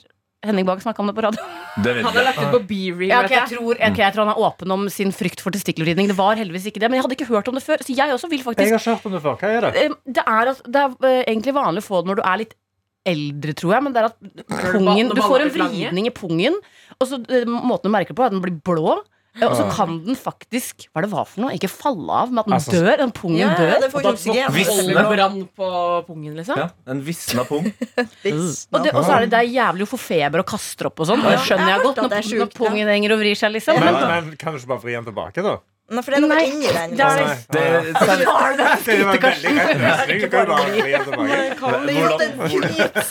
Henning 0.49 0.65
Bang 0.67 0.81
snakka 0.83 1.01
om 1.03 1.09
det 1.11 1.15
på 1.17 1.23
radio? 1.25 1.45
Det 1.83 1.93
vet 1.97 2.05
Han 2.07 2.15
har 2.15 2.27
lagt 2.29 2.41
ut 2.41 2.51
på 2.53 2.61
B-reel. 2.69 3.09
Ja, 3.11 3.21
okay, 3.23 3.35
jeg, 3.35 3.41
jeg. 3.49 3.57
tror, 3.57 3.79
ok, 3.89 3.97
jeg 4.03 4.15
tror 4.15 4.25
han 4.25 4.33
er 4.35 4.41
åpen 4.47 4.75
om 4.75 4.85
sin 4.93 5.11
frykt 5.15 5.41
for 5.43 5.55
testikkelvridning. 5.55 6.07
Det 6.11 6.17
var 6.17 6.37
heldigvis 6.39 6.69
ikke 6.71 6.79
det. 6.83 6.89
Men 6.91 6.99
jeg 6.99 7.07
hadde 7.07 7.17
ikke 7.19 7.29
hørt 7.31 7.49
om 7.51 7.57
det 7.59 7.63
før. 7.65 7.83
Så 7.83 7.95
jeg 7.97 8.13
også 8.15 8.29
vil 8.31 8.39
Jeg 8.43 8.47
faktisk 8.47 8.75
har 8.75 8.83
ikke 8.83 8.95
hørt 8.95 9.09
om 9.09 9.17
det 9.17 9.23
før. 9.25 9.35
Hva 9.41 9.49
er 9.57 9.67
det? 9.67 9.73
Eh, 9.83 9.97
Det 10.19 10.23
er, 10.25 10.53
det 10.75 10.83
er 10.85 11.09
eh, 11.09 11.23
egentlig 11.33 11.55
vanlig 11.57 11.83
å 11.83 11.87
få 11.89 12.01
det 12.03 12.11
når 12.11 12.21
du 12.21 12.23
er 12.25 12.41
litt 12.45 12.55
eldre, 13.05 13.53
tror 13.59 13.75
jeg. 13.75 13.83
Men 13.85 13.95
det 13.95 14.01
er 14.01 14.07
at 14.09 14.17
pungen, 14.71 15.11
du 15.13 15.21
får 15.21 15.45
en 15.45 15.53
vridning 15.57 16.07
i 16.09 16.13
pungen, 16.15 16.55
og 16.99 17.09
så 17.09 17.19
eh, 17.29 17.45
måten 17.45 17.89
du 17.89 17.93
merker 17.93 18.13
det 18.15 18.19
på, 18.19 18.25
er 18.25 18.31
at 18.33 18.37
den 18.37 18.43
blir 18.45 18.57
blå. 18.65 18.95
Og 19.43 19.55
så 19.59 19.65
kan 19.67 19.97
den 20.05 20.15
faktisk 20.15 20.85
Hva 20.95 21.01
det 21.03 21.09
var 21.11 21.25
for 21.27 21.43
noe? 21.43 21.55
Ikke 21.57 21.67
falle 21.67 22.07
av, 22.23 22.29
men 22.31 22.39
at 22.39 22.47
den 22.47 22.55
Altså, 22.55 22.71
dør. 22.71 22.97
Den 23.01 23.11
pungen 23.15 23.41
Ja, 23.41 23.49
dør. 23.59 23.73
det 23.83 23.89
får 23.91 24.05
ikke 24.05 24.13
oksygen. 24.15 24.53
Visne. 24.55 24.85
Eller 24.93 25.09
brann 25.11 25.37
på 25.59 25.69
pungen, 26.07 26.37
liksom. 26.39 26.61
Ja, 26.61 26.69
en 26.87 27.01
visna 27.03 27.43
pung. 27.49 27.67
Og, 27.99 28.79
det, 28.83 28.93
og 28.95 29.03
så 29.03 29.17
er 29.17 29.25
det, 29.25 29.29
det 29.35 29.39
er 29.41 29.49
jævlig 29.51 29.85
å 29.85 29.91
få 29.91 29.99
feber 29.99 30.43
og 30.43 30.47
kaster 30.49 30.87
opp 30.89 31.03
og 31.03 31.09
sånn. 31.11 31.23
Det 31.25 31.37
skjønner 31.45 31.73
jeg 31.75 31.83
godt 31.83 32.01
når, 32.05 32.15
når 32.39 32.51
pungen 32.55 32.91
henger 32.95 33.15
og 33.15 33.21
vrir 33.21 33.37
seg, 33.39 33.51
liksom. 33.57 33.79
Men, 33.81 33.93
Men, 33.99 34.11
men 34.29 34.37
kan 34.39 34.55
du 34.55 34.59
ikke 34.61 34.71
bare 34.71 34.83
vri 34.85 34.95
den 34.95 35.07
tilbake, 35.11 35.43
da? 35.45 35.57
Nei, 35.85 36.01
for 36.01 36.09
det 36.09 36.17
er 36.17 36.21
noe 36.23 36.33
Nei, 36.33 36.45
inni 36.49 36.65
den. 36.73 36.93
det 36.97 37.05
er- 37.05 37.19
liksom. 37.21 37.45
Nei. 37.53 37.55
Det, 37.55 37.61
Det 38.85 39.05
var 39.05 39.17
veldig 39.21 39.51
greit 39.53 39.77
løsning. 39.83 40.17
Du 40.21 40.27
kan 40.31 40.45
bare 40.45 40.65
tilbake. 42.25 43.05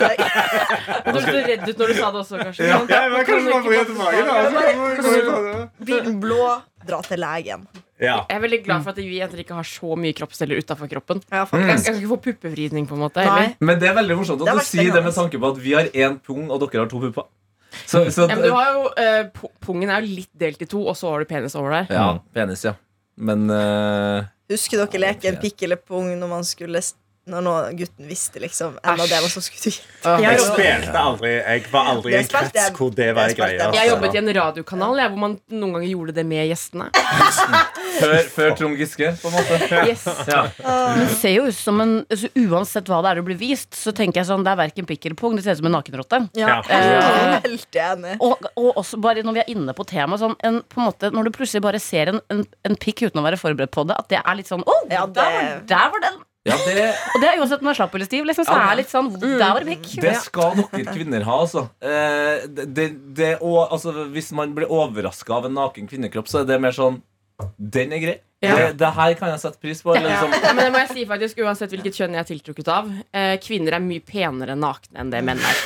Du 1.06 1.18
så 1.20 1.34
redd 1.46 1.68
ut 1.68 1.78
når 1.78 1.86
du 1.86 1.94
sa 2.00 2.08
det 2.10 2.20
også, 2.24 2.40
kanskje. 2.40 2.66
Ja, 2.66 2.78
men 2.82 3.24
kanskje 3.28 3.46
tilbake, 3.62 4.24
av 4.34 5.42
det. 5.46 5.68
Blir 5.86 6.10
blå, 6.22 6.48
dra 6.88 6.98
til 7.06 7.22
legen. 7.22 7.66
Ja. 8.02 8.16
Jeg 8.26 8.36
er 8.36 8.42
veldig 8.42 8.58
glad 8.66 8.82
for 8.82 8.90
at 8.90 8.98
vi 8.98 9.20
jenter 9.20 9.38
ikke 9.44 9.54
har 9.60 9.66
så 9.68 9.94
mye 9.96 10.16
kroppsceller 10.18 10.58
utafor 10.58 10.90
kroppen. 10.90 11.22
Ja, 11.30 11.44
Jeg 11.52 11.68
jeg 11.70 11.78
skal 11.84 12.00
ikke 12.00 12.10
få 12.16 12.20
puppevridning, 12.26 12.88
på 12.90 12.98
en 12.98 13.04
måte. 13.06 13.22
Eller? 13.22 13.54
men 13.60 13.78
det 13.80 13.88
er 13.92 13.94
veldig 14.00 14.16
morsomt 14.18 14.42
at 14.42 14.50
du 14.58 14.64
sier 14.66 14.90
det 14.92 15.04
med 15.06 15.14
tanke 15.14 15.38
på 15.38 15.52
at 15.54 15.62
vi 15.62 15.72
har 15.78 15.86
én 15.94 16.18
pung, 16.18 16.50
og 16.50 16.58
dere 16.66 16.82
har 16.84 16.90
to 16.90 16.98
pupper. 17.06 17.30
Så, 17.86 18.04
så, 18.14 18.28
Ja, 18.30 18.36
men 18.36 18.44
du 18.44 18.52
har 18.54 18.68
jo, 18.72 18.82
eh, 19.02 19.24
pungen 19.66 19.90
er 19.90 20.04
jo 20.04 20.18
litt 20.20 20.30
delt 20.40 20.62
i 20.62 20.68
to, 20.70 20.82
og 20.86 20.96
så 20.98 21.12
har 21.12 21.24
du 21.24 21.30
penis 21.30 21.56
over 21.58 21.74
der. 21.78 21.92
ja, 21.94 22.08
penis, 22.36 22.64
ja. 22.66 22.74
Men 23.14 23.46
uh, 23.50 24.26
Husker 24.50 24.82
dere 24.82 25.00
leken 25.00 25.38
pikk 25.42 25.64
eller 25.66 25.78
pung 25.80 26.10
når 26.18 26.30
man 26.30 26.46
skulle 26.46 26.82
Når 27.24 27.40
nå 27.40 27.52
gutten 27.78 28.04
visste 28.04 28.40
liksom 28.42 28.74
enda 28.84 29.06
det 29.08 29.16
var 29.24 29.30
så 29.32 29.40
skulle 29.40 29.70
du 29.72 29.78
Åh. 30.04 30.18
Jeg 30.20 30.40
spilte 30.44 31.00
aldri 31.00 31.30
Jeg 31.32 31.62
var 31.72 31.86
aldri 31.94 32.12
i 32.12 32.16
en 32.18 32.26
krets 32.28 32.66
hvor 32.76 32.90
det 32.92 33.06
var 33.16 33.30
en 33.30 33.32
jeg. 33.32 33.38
greie. 33.38 33.56
Jeg 33.56 33.68
altså. 33.70 33.84
jobbet 33.88 34.14
i 34.16 34.20
en 34.20 34.28
radiokanal 34.36 35.00
jeg, 35.00 35.12
hvor 35.14 35.22
man 35.22 35.36
noen 35.54 35.72
ganger 35.78 35.88
gjorde 35.88 36.14
det 36.18 36.24
med 36.28 36.50
gjestene. 36.50 36.90
før, 38.00 38.16
før 38.34 38.52
Trond 38.58 38.76
Giske, 38.80 39.14
på 39.22 39.30
en 39.30 39.36
måte. 39.38 39.60
Yes. 39.88 40.04
Ja. 40.28 40.42
det 40.98 41.06
ser 41.16 41.34
jo 41.34 41.46
ut 41.48 41.56
som 41.56 41.80
en 41.82 41.94
altså, 42.02 42.28
Uansett 42.44 42.88
hva 42.92 43.00
det 43.04 43.10
er 43.14 43.20
det 43.20 43.24
blir 43.30 43.40
vist, 43.40 43.72
så 43.76 43.92
tenker 43.96 44.20
jeg 44.20 44.28
sånn 44.28 44.44
det 44.44 44.52
er 44.52 44.60
verken 44.60 44.88
pikk 44.88 45.08
eller 45.08 45.18
pung. 45.18 45.38
Det 45.38 45.46
ser 45.46 45.56
ut 45.56 45.62
som 45.62 45.70
en 45.70 45.76
nakenrotte. 45.78 46.20
Ja, 46.36 46.60
Ja. 46.68 47.40
jeg 47.44 47.58
enig. 47.80 48.18
Og, 48.22 48.44
og 48.60 48.82
også 48.82 49.00
bare 49.02 49.24
når 49.24 49.38
vi 49.38 49.42
er 49.46 49.50
inne 49.54 49.74
på 49.76 49.86
temaet 49.88 50.20
sånn, 50.22 50.36
en, 50.44 50.60
på 50.68 50.80
en 50.80 50.88
måte, 50.90 51.10
Når 51.14 51.28
du 51.28 51.34
plutselig 51.38 51.64
bare 51.64 51.80
ser 51.82 52.12
en, 52.12 52.20
en, 52.32 52.44
en 52.68 52.76
pikk 52.80 53.06
uten 53.06 53.20
å 53.22 53.24
være 53.26 53.40
forberedt 53.40 53.72
på 53.74 53.86
det, 53.88 53.96
at 53.98 54.12
det 54.12 54.20
er 54.20 54.38
litt 54.38 54.50
sånn 54.50 54.64
Å, 54.68 54.78
Ja, 54.92 55.06
der, 55.08 55.60
der 55.68 55.90
var 55.94 56.04
den! 56.04 56.22
Ja, 56.44 56.56
det, 56.66 56.74
Og 57.14 57.22
det 57.22 57.28
er 57.30 57.38
uansett 57.40 57.62
om 57.62 57.64
man 57.64 57.72
er 57.72 57.78
slapp 57.78 57.94
eller 57.96 58.04
stiv. 58.04 58.24
Liksom, 58.28 58.44
så 58.44 58.52
Ja. 58.52 58.64
er 58.66 58.76
det 58.76 58.82
litt 58.84 58.90
sånn 58.92 59.06
Der 59.20 59.38
var 59.54 59.60
det 59.64 59.78
pikk. 59.78 60.00
det 60.02 60.16
skal 60.20 60.58
dere 60.60 60.84
kvinner 60.92 61.22
ha, 61.24 61.38
altså. 61.40 61.62
Eh, 61.80 62.44
det, 62.46 62.66
det, 62.74 62.88
det, 63.16 63.30
og, 63.40 63.72
altså 63.72 63.94
hvis 64.12 64.28
man 64.36 64.52
blir 64.54 64.68
overraska 64.68 65.32
av 65.38 65.46
en 65.48 65.54
naken 65.56 65.88
kvinnekropp, 65.88 66.28
så 66.28 66.42
er 66.42 66.44
det 66.52 66.60
mer 66.60 66.76
sånn 66.76 67.00
Den 67.58 67.92
er 67.92 67.98
grei. 67.98 68.20
Ja. 68.44 68.54
Det, 68.58 68.64
det 68.76 68.88
her 68.92 69.14
kan 69.16 69.30
jeg 69.32 69.40
sette 69.40 69.56
pris 69.62 69.78
på. 69.80 69.94
Eller, 69.96 70.10
liksom, 70.12 70.32
Ja, 70.44 70.50
men 70.52 70.66
det 70.66 70.72
må 70.74 70.80
jeg 70.82 70.88
si 70.92 71.04
faktisk 71.08 71.38
Uansett 71.40 71.70
hvilket 71.72 71.96
kjønn 71.96 72.12
jeg 72.12 72.20
er 72.20 72.26
tiltrukket 72.28 72.68
av. 72.68 72.90
Eh, 73.16 73.36
kvinner 73.40 73.78
er 73.78 73.80
mye 73.80 74.02
penere 74.04 74.52
nakne 74.58 75.00
enn 75.00 75.12
det 75.14 75.22
menn 75.24 75.40
er. 75.40 75.62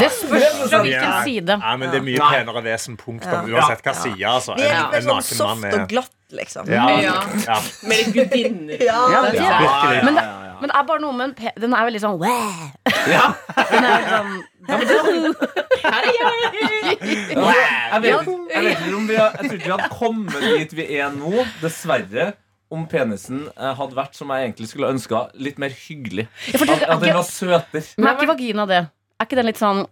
Det 0.00 0.08
spørs 0.14 0.56
fra 0.70 0.80
hvilken 0.86 1.12
side. 1.28 1.58
Ja, 1.60 1.74
men 1.76 1.92
det 1.92 2.00
er 2.00 2.06
mye 2.06 2.22
Nei. 2.22 2.30
penere 2.38 2.62
vesen 2.64 2.96
punktum, 2.96 3.50
uansett 3.52 3.84
hva 3.84 3.94
side. 3.98 4.24
Altså. 4.30 4.56
Vi 4.56 4.64
er 4.64 4.72
En, 4.72 4.80
litt 4.80 4.90
mer 4.90 4.96
en 4.96 5.04
sånn 5.04 5.20
naken 5.20 5.44
mann 5.44 5.60
soft 5.68 5.78
og 5.82 5.92
glatt, 5.92 6.16
liksom. 6.40 6.72
ja, 6.72 6.86
Ja. 7.04 7.14
ja. 7.44 7.58
Mer 7.92 8.04
gudinner. 8.16 8.80
Ja, 8.88 8.98
Ja, 9.12 9.22
det- 9.28 9.32
det- 9.32 9.44
ja, 9.44 9.60
virkelig. 9.60 10.04
Men 10.08 10.14
det, 10.14 10.24
ja, 10.24 10.40
ja. 10.40 10.43
Men 10.64 10.70
det 10.72 10.76
er 10.80 10.84
bare 10.88 11.02
noe 11.02 11.12
med 11.12 11.26
en 11.26 11.32
pe 11.36 11.50
Den 11.60 11.74
er 11.76 11.84
veldig 11.84 12.00
sånn! 12.00 12.22
Ja. 13.12 13.24
Den 13.70 13.84
er 13.84 13.92
veldig 14.00 14.94
sånn 14.96 15.34
Her 15.84 16.06
er 16.08 16.14
jeg! 16.16 16.94
Jeg 16.94 18.00
vet, 18.00 18.30
jeg 18.54 18.64
vet 18.64 18.80
ikke 18.80 18.96
om 18.96 19.08
vi 19.10 19.18
har, 19.20 19.34
Jeg 19.36 19.50
tror 19.50 19.58
ikke 19.58 19.68
vi 19.68 19.74
hadde 19.74 19.90
kommet 19.98 20.46
dit 20.46 20.72
vi 20.78 20.86
er 20.96 21.12
nå, 21.12 21.44
dessverre. 21.60 22.30
Om 22.74 22.86
penisen 22.90 23.42
eh, 23.52 23.74
hadde 23.76 23.94
vært 23.94 24.16
som 24.18 24.32
jeg 24.32 24.48
egentlig 24.48 24.66
skulle 24.70 24.88
ønska, 24.94 25.18
litt 25.36 25.60
mer 25.62 25.70
hyggelig. 25.84 26.24
At, 26.56 26.62
at 26.88 27.02
den 27.04 27.12
var 27.14 27.26
søtere. 27.28 27.84
Men 28.00 28.08
er 28.08 28.16
ikke 28.16 28.30
vagina 28.32 28.64
det? 28.66 28.80
Er 29.20 29.28
ikke 29.28 29.38
den 29.38 29.46
litt 29.50 29.60
sånn, 29.60 29.84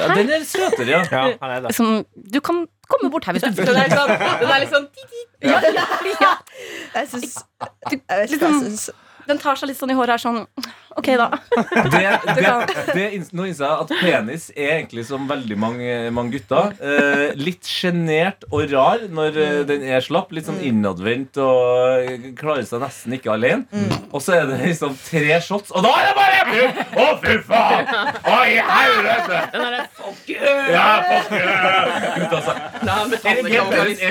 Ja, 0.00 0.08
den 0.16 0.32
er 0.34 0.42
søtere, 0.48 0.90
ja. 0.90 1.00
ja, 1.06 1.22
han 1.40 1.54
er 1.54 1.62
det. 1.68 1.72
sånn 1.78 2.02
Du 2.34 2.40
kan 2.44 2.64
komme 2.90 3.08
bort 3.14 3.24
her 3.30 3.38
hvis 3.38 3.46
du 3.46 3.62
Den 3.62 3.78
er 3.78 3.86
litt 3.86 3.96
sånn, 3.96 4.12
den 4.42 4.52
er 4.52 4.60
litt 4.64 4.74
sånn 4.74 4.90
Ja, 5.46 5.62
ja. 5.70 6.34
Jeg 6.98 7.06
syns 8.42 8.88
Den 9.28 9.42
tar 9.42 9.58
seg 9.58 9.70
litt 9.70 9.80
sånn 9.80 9.92
i 9.94 9.98
håret 9.98 10.16
her 10.16 10.22
sånn 10.22 10.44
Ok, 10.92 11.06
da. 11.16 11.28
Det, 11.88 12.00
det, 12.36 12.50
det, 12.96 13.04
nå 13.32 13.46
innser 13.48 13.64
jeg 13.64 13.84
at 13.84 13.92
penis 14.02 14.42
er 14.52 14.72
egentlig 14.74 15.06
som 15.08 15.24
veldig 15.30 15.56
mange, 15.56 15.94
mange 16.12 16.36
gutter. 16.36 16.74
Eh, 16.84 17.32
litt 17.38 17.68
sjenert 17.68 18.44
og 18.50 18.66
rar 18.72 19.06
når 19.08 19.38
mm. 19.38 19.62
den 19.70 19.86
er 19.88 20.04
slapp. 20.04 20.34
Litt 20.36 20.50
sånn 20.50 20.60
innadvendt 20.60 21.40
og 21.40 22.04
eh, 22.04 22.28
klarer 22.36 22.66
seg 22.68 22.84
nesten 22.84 23.16
ikke 23.16 23.32
alene. 23.32 23.88
Og 24.12 24.20
så 24.20 24.36
er 24.36 24.50
det 24.50 24.60
liksom 24.66 24.92
tre 25.00 25.40
shots, 25.44 25.72
og 25.72 25.86
da 25.86 25.94
er 25.96 26.10
det 26.10 26.14
bare 26.18 26.32
Å, 26.52 27.06
fy 27.22 27.38
faen! 27.46 27.88
Å, 28.28 28.36
i 28.44 28.58
helvete! 28.60 29.40
Den 29.54 29.66
er 29.68 29.88
fuck 29.96 30.28
you! 30.28 30.52
Ja, 30.72 30.86
fuck 31.08 31.32
you! 31.32 31.54
Gutta, 32.20 32.42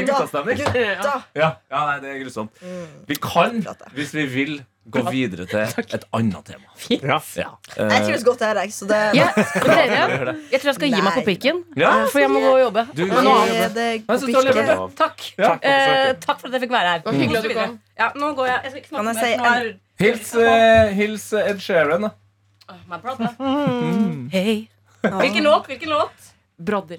guttastemning? 0.10 0.66
Ja, 0.74 1.16
ja, 1.38 1.52
nei, 1.72 1.98
det 2.02 2.14
er 2.16 2.20
grusomt. 2.24 2.66
Vi 3.08 3.18
kan, 3.22 3.62
hvis 3.94 4.16
vi 4.18 4.26
vil, 4.34 4.56
gå 4.90 5.02
videre 5.12 5.46
til 5.46 5.60
et 5.94 6.06
annet 6.18 6.46
tema. 6.46 6.72
Ja. 6.90 7.20
Ja. 7.38 7.50
Jeg 7.78 8.06
trives 8.08 8.24
godt 8.26 8.42
her, 8.42 8.56
jeg. 8.64 8.74
Så 8.74 8.88
det 8.90 9.00
Ja, 9.16 9.28
dere, 9.38 10.34
jeg 10.52 10.62
tror 10.62 10.72
jeg 10.72 10.78
skal 10.80 10.90
gi 10.96 11.02
meg 11.06 11.14
på 11.20 11.24
pikken. 11.28 11.62
Ja. 11.78 11.92
For 12.10 12.20
jeg 12.24 12.32
må 12.34 12.42
gå 12.42 12.54
og 12.56 12.62
jobbe. 12.64 12.86
Du, 12.98 13.06
Men 13.06 13.24
nå, 13.28 13.36
det 13.76 13.86
Jeg 13.86 14.06
på 14.08 14.42
det. 14.58 14.80
takk. 14.98 15.28
Ja. 15.38 15.54
Eh, 15.62 16.16
takk 16.24 16.42
for 16.42 16.50
at 16.50 16.58
jeg 16.58 16.66
fikk 16.66 16.74
være 16.74 16.96
her. 16.96 17.06
Mm. 17.06 17.22
hyggelig 17.22 17.38
at 17.44 17.50
du 17.50 17.54
kom. 17.60 17.80
Ja, 18.00 18.10
nå 18.16 18.34
går 18.40 18.50
jeg. 18.50 18.60
Jeg 18.64 18.72
skal 18.72 18.98
Kan 18.98 19.12
jeg 19.12 19.22
si 19.22 19.38
Nå 19.38 19.54
er 19.54 19.72
Hils, 20.02 20.34
uh, 20.34 20.94
hils 20.98 21.28
Ed 21.38 21.60
Sheeran, 21.62 22.02
da. 22.08 22.10
my 22.90 22.98
brother. 22.98 23.36
Hey 24.32 24.68
Hvilken 25.02 25.44
låt? 25.44 25.66
Hvilken 25.68 25.90
låt? 25.90 26.30
Brodder. 26.58 26.98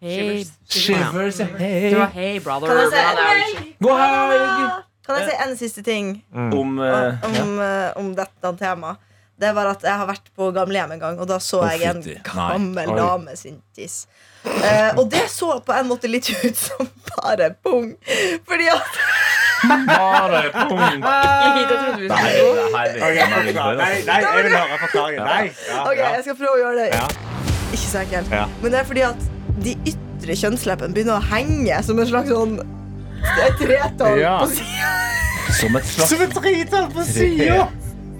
Hey. 0.00 0.44
Shivers, 0.68 1.36
Det 1.36 1.96
var 1.98 2.06
hey, 2.14 2.40
brother. 2.40 2.66
Kan 2.66 2.76
jeg 2.76 3.56
si- 3.56 3.76
God 3.80 3.98
helg! 4.00 4.89
Kan 5.10 5.20
jeg 5.20 5.30
si 5.30 5.36
en 5.44 5.54
siste 5.58 5.84
ting 5.86 6.10
Om 6.32 6.78
uh, 6.78 7.24
om, 7.26 7.54
eh, 7.64 7.86
om 8.00 8.10
dette 8.14 8.52
temaet? 8.60 9.06
Det 9.40 9.54
var 9.56 9.70
at 9.70 9.84
jeg 9.86 9.96
har 9.96 10.04
vært 10.04 10.26
på 10.36 10.50
gamlehjem 10.52 10.90
en 10.98 11.00
gang, 11.00 11.20
og 11.22 11.24
da 11.30 11.38
så 11.40 11.62
oh, 11.62 11.70
jeg 11.72 11.88
en 11.88 12.02
gammel 12.26 12.90
Nei. 12.90 12.96
Dame 12.98 13.36
sin 13.40 13.54
tiss. 13.72 14.02
Eh, 14.44 14.90
og 15.00 15.06
det 15.08 15.22
så 15.32 15.54
på 15.64 15.72
en 15.72 15.88
måte 15.88 16.10
litt 16.12 16.28
ut 16.28 16.60
som 16.60 16.90
bare 17.08 17.48
pung. 17.64 17.94
Fordi 18.44 18.68
at 18.68 19.00
Bare 19.88 20.42
pung. 20.52 20.76
Nei. 20.76 22.04
Nei, 22.12 22.84
nei, 23.00 23.10
jeg 23.16 23.40
vil 23.40 24.52
høre 24.52 24.78
forklaringen. 24.84 25.24
Nei. 25.24 25.42
Ja, 25.72 25.82
Ok, 25.86 26.04
jeg 26.04 26.22
skal 26.28 26.40
prøve 26.44 26.54
å 26.58 26.62
gjøre 26.66 26.84
det 26.84 27.28
ikke 27.72 27.86
så 27.86 28.02
enkelt. 28.04 28.34
Men 28.62 28.72
det 28.72 28.80
er 28.80 28.84
fordi 28.88 29.06
at 29.06 29.26
de 29.64 29.74
ytre 29.92 30.36
kjønnsleppene 30.42 30.94
begynner 30.96 31.18
å 31.18 31.26
henge 31.30 31.80
som 31.86 32.00
en 32.00 32.08
slags 32.08 32.32
sånn 32.32 32.58
tretall 33.60 34.20
Ja. 34.20 34.38
på 34.42 34.50
siden. 34.54 35.54
Som 35.60 35.76
et 35.76 35.84
slags 35.84 36.10
Som 36.10 36.24
et 36.24 36.34
tretall 36.34 36.90
på 36.94 37.04
sida! 37.04 37.68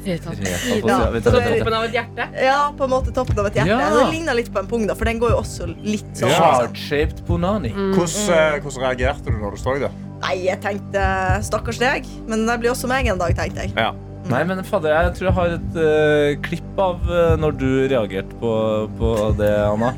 Ja, 0.05 0.17
toppen 0.17 1.75
av 1.77 1.85
et 1.85 1.95
hjerte. 1.95 2.27
Ja, 2.41 2.73
på 2.77 2.87
en 2.87 2.93
måte 2.93 3.13
toppen 3.13 3.39
av 3.39 3.51
et 3.51 3.59
hjerte. 3.61 3.69
Ja. 3.69 3.91
Det 3.93 4.07
ligner 4.15 4.39
litt 4.39 4.49
på 4.53 4.63
en 4.63 4.69
pung, 4.71 4.87
da, 4.89 4.97
for 4.97 5.11
den 5.11 5.21
går 5.21 5.35
jo 5.35 5.41
også 5.43 5.69
litt 5.85 6.09
sånn. 6.17 6.33
Ja. 6.33 6.41
Heart-shaped 6.41 7.25
punani. 7.29 7.73
Hvordan, 7.75 8.31
eh, 8.33 8.61
hvordan 8.65 8.87
reagerte 8.87 9.29
du 9.29 9.37
når 9.37 9.57
du 9.57 9.61
så 9.61 9.77
det? 9.81 9.93
Nei, 10.21 10.37
jeg 10.47 10.61
tenkte 10.65 11.03
stakkars 11.45 11.81
deg, 11.81 12.09
men 12.29 12.47
det 12.49 12.61
blir 12.61 12.73
også 12.73 12.89
meg 12.91 13.09
en 13.09 13.21
dag, 13.21 13.37
tenkte 13.37 13.67
jeg. 13.67 13.77
Ja. 13.77 13.93
Nei, 14.31 14.43
men 14.45 14.61
fader, 14.65 14.93
jeg 14.93 15.15
tror 15.17 15.31
jeg 15.31 15.37
har 15.39 15.55
et 15.57 15.79
uh, 15.81 16.43
klipp 16.45 16.81
av 16.81 17.01
uh, 17.09 17.37
når 17.41 17.57
du 17.59 17.71
reagerte 17.91 18.37
på, 18.41 18.53
på 19.01 19.15
det, 19.41 19.55
Anna. 19.65 19.95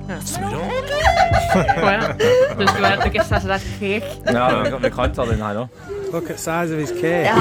Å, 1.33 1.91
ja. 1.93 2.13
Du 2.59 2.65
skulle 2.69 2.93
du 3.01 3.07
ikke 3.09 3.25
sa 3.29 3.41
så 3.43 3.51
det 3.51 3.59
er. 3.61 4.07
Ja, 4.33 4.47
vi 4.83 4.91
kan, 4.93 5.15
ta 5.17 5.27
den 5.29 5.43
her 5.43 5.63
òg. 5.65 5.83
Look 6.13 6.29
at 6.31 6.41
size 6.41 6.75
of 6.75 6.81
his 6.83 6.93
cake. 6.93 7.25
Ja, 7.25 7.37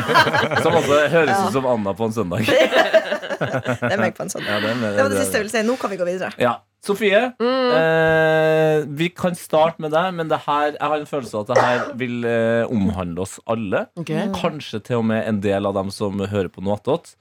Som 0.64 0.76
også 0.78 1.00
høres 1.10 1.34
ut 1.48 1.56
som 1.56 1.66
Anna 1.66 1.94
på 1.98 2.06
en 2.06 2.14
søndag. 2.14 2.46
det 2.50 3.90
er 3.90 3.98
meg 3.98 4.14
på 4.14 4.22
en 4.26 4.30
søndag. 4.30 4.52
Ja, 4.52 4.60
det, 4.62 4.70
er 4.70 4.84
Det 4.84 5.02
var 5.02 5.10
det 5.10 5.24
siste 5.24 5.40
jeg 5.40 5.46
ville 5.46 5.54
si. 5.56 5.64
Nå 5.66 5.76
kan 5.80 5.92
vi 5.92 5.98
gå 5.98 6.06
videre. 6.08 6.30
Ja. 6.38 6.54
Sofie, 6.84 7.20
eh, 7.40 8.82
vi 8.92 9.06
kan 9.16 9.32
starte 9.40 9.80
med 9.80 9.94
deg, 9.94 10.10
men 10.18 10.28
det 10.28 10.42
her, 10.44 10.74
jeg 10.74 10.84
har 10.84 11.00
en 11.00 11.08
følelse 11.08 11.38
av 11.38 11.46
at 11.46 11.50
det 11.50 11.62
her 11.64 11.84
vil 12.02 12.26
eh, 12.28 12.68
omhandle 12.68 13.24
oss 13.24 13.38
alle. 13.48 13.86
Okay. 14.02 14.26
Kanskje 14.36 14.82
til 14.84 15.00
og 15.00 15.06
med 15.08 15.24
en 15.30 15.40
del 15.44 15.64
av 15.70 15.78
dem 15.78 15.88
som 15.94 16.20
hører 16.20 16.52
på 16.52 16.64
noe 16.64 16.76
attåt. 16.76 17.14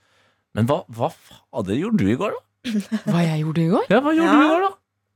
Men 0.54 0.68
hva, 0.70 0.82
hva 0.92 1.10
fader 1.16 1.80
gjorde 1.80 2.04
du 2.04 2.12
i 2.12 2.18
går, 2.20 2.36
da? 2.36 2.44
Hva 3.08 3.24
jeg 3.24 3.40
gjorde 3.46 3.64
i 3.64 3.70
går? 3.72 3.88
Ja, 3.92 4.02
hva 4.04 4.14
gjorde 4.18 4.28
Ja. 4.28 4.36
du 4.36 4.44
i 4.44 4.52
går, 4.52 4.68
da? 4.68 4.74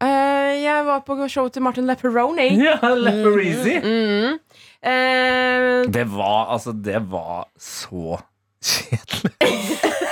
Eh, 0.08 0.27
jeg 0.62 0.86
var 0.88 1.04
på 1.08 1.18
show 1.32 1.50
til 1.50 1.62
Martin 1.66 1.88
Lepperoni. 1.90 2.50
Ja, 2.68 2.78
Lepereasy. 2.96 3.78
Mm. 3.84 4.40
Eh, 4.84 5.92
Det 5.94 6.06
var, 6.14 6.48
altså, 6.54 6.72
det 6.74 7.02
var 7.12 7.48
så 7.60 8.20
kjedelig. 8.64 9.34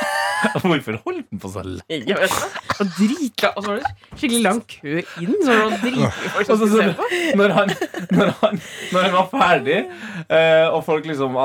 Hvorfor 0.62 0.98
holdt 1.06 1.26
den 1.32 1.40
på 1.42 1.50
så 1.50 1.62
lenge? 1.66 2.06
jeg 2.06 2.18
vet. 2.22 2.36
Og 2.76 2.90
dritla, 2.98 3.50
og 3.58 3.64
så 3.64 3.70
var 3.72 3.80
det 3.80 3.90
skikkelig 4.20 4.42
lang 4.44 4.60
kø 4.70 4.94
inn. 5.24 5.36
Så 5.42 5.56
var 5.56 5.74
det 5.74 5.80
folk 5.82 6.46
som 6.46 6.54
Altså, 6.54 6.56
skulle 6.56 6.70
så, 6.70 6.78
se 6.78 6.94
på. 7.00 7.40
når, 7.40 7.54
han, 7.56 7.72
når, 8.20 8.32
han, 8.42 8.60
når 8.94 9.06
han 9.08 9.16
var 9.16 9.28
ferdig, 9.32 9.78
eh, 10.30 10.68
og 10.70 10.84
folk 10.86 11.08
liksom 11.10 11.38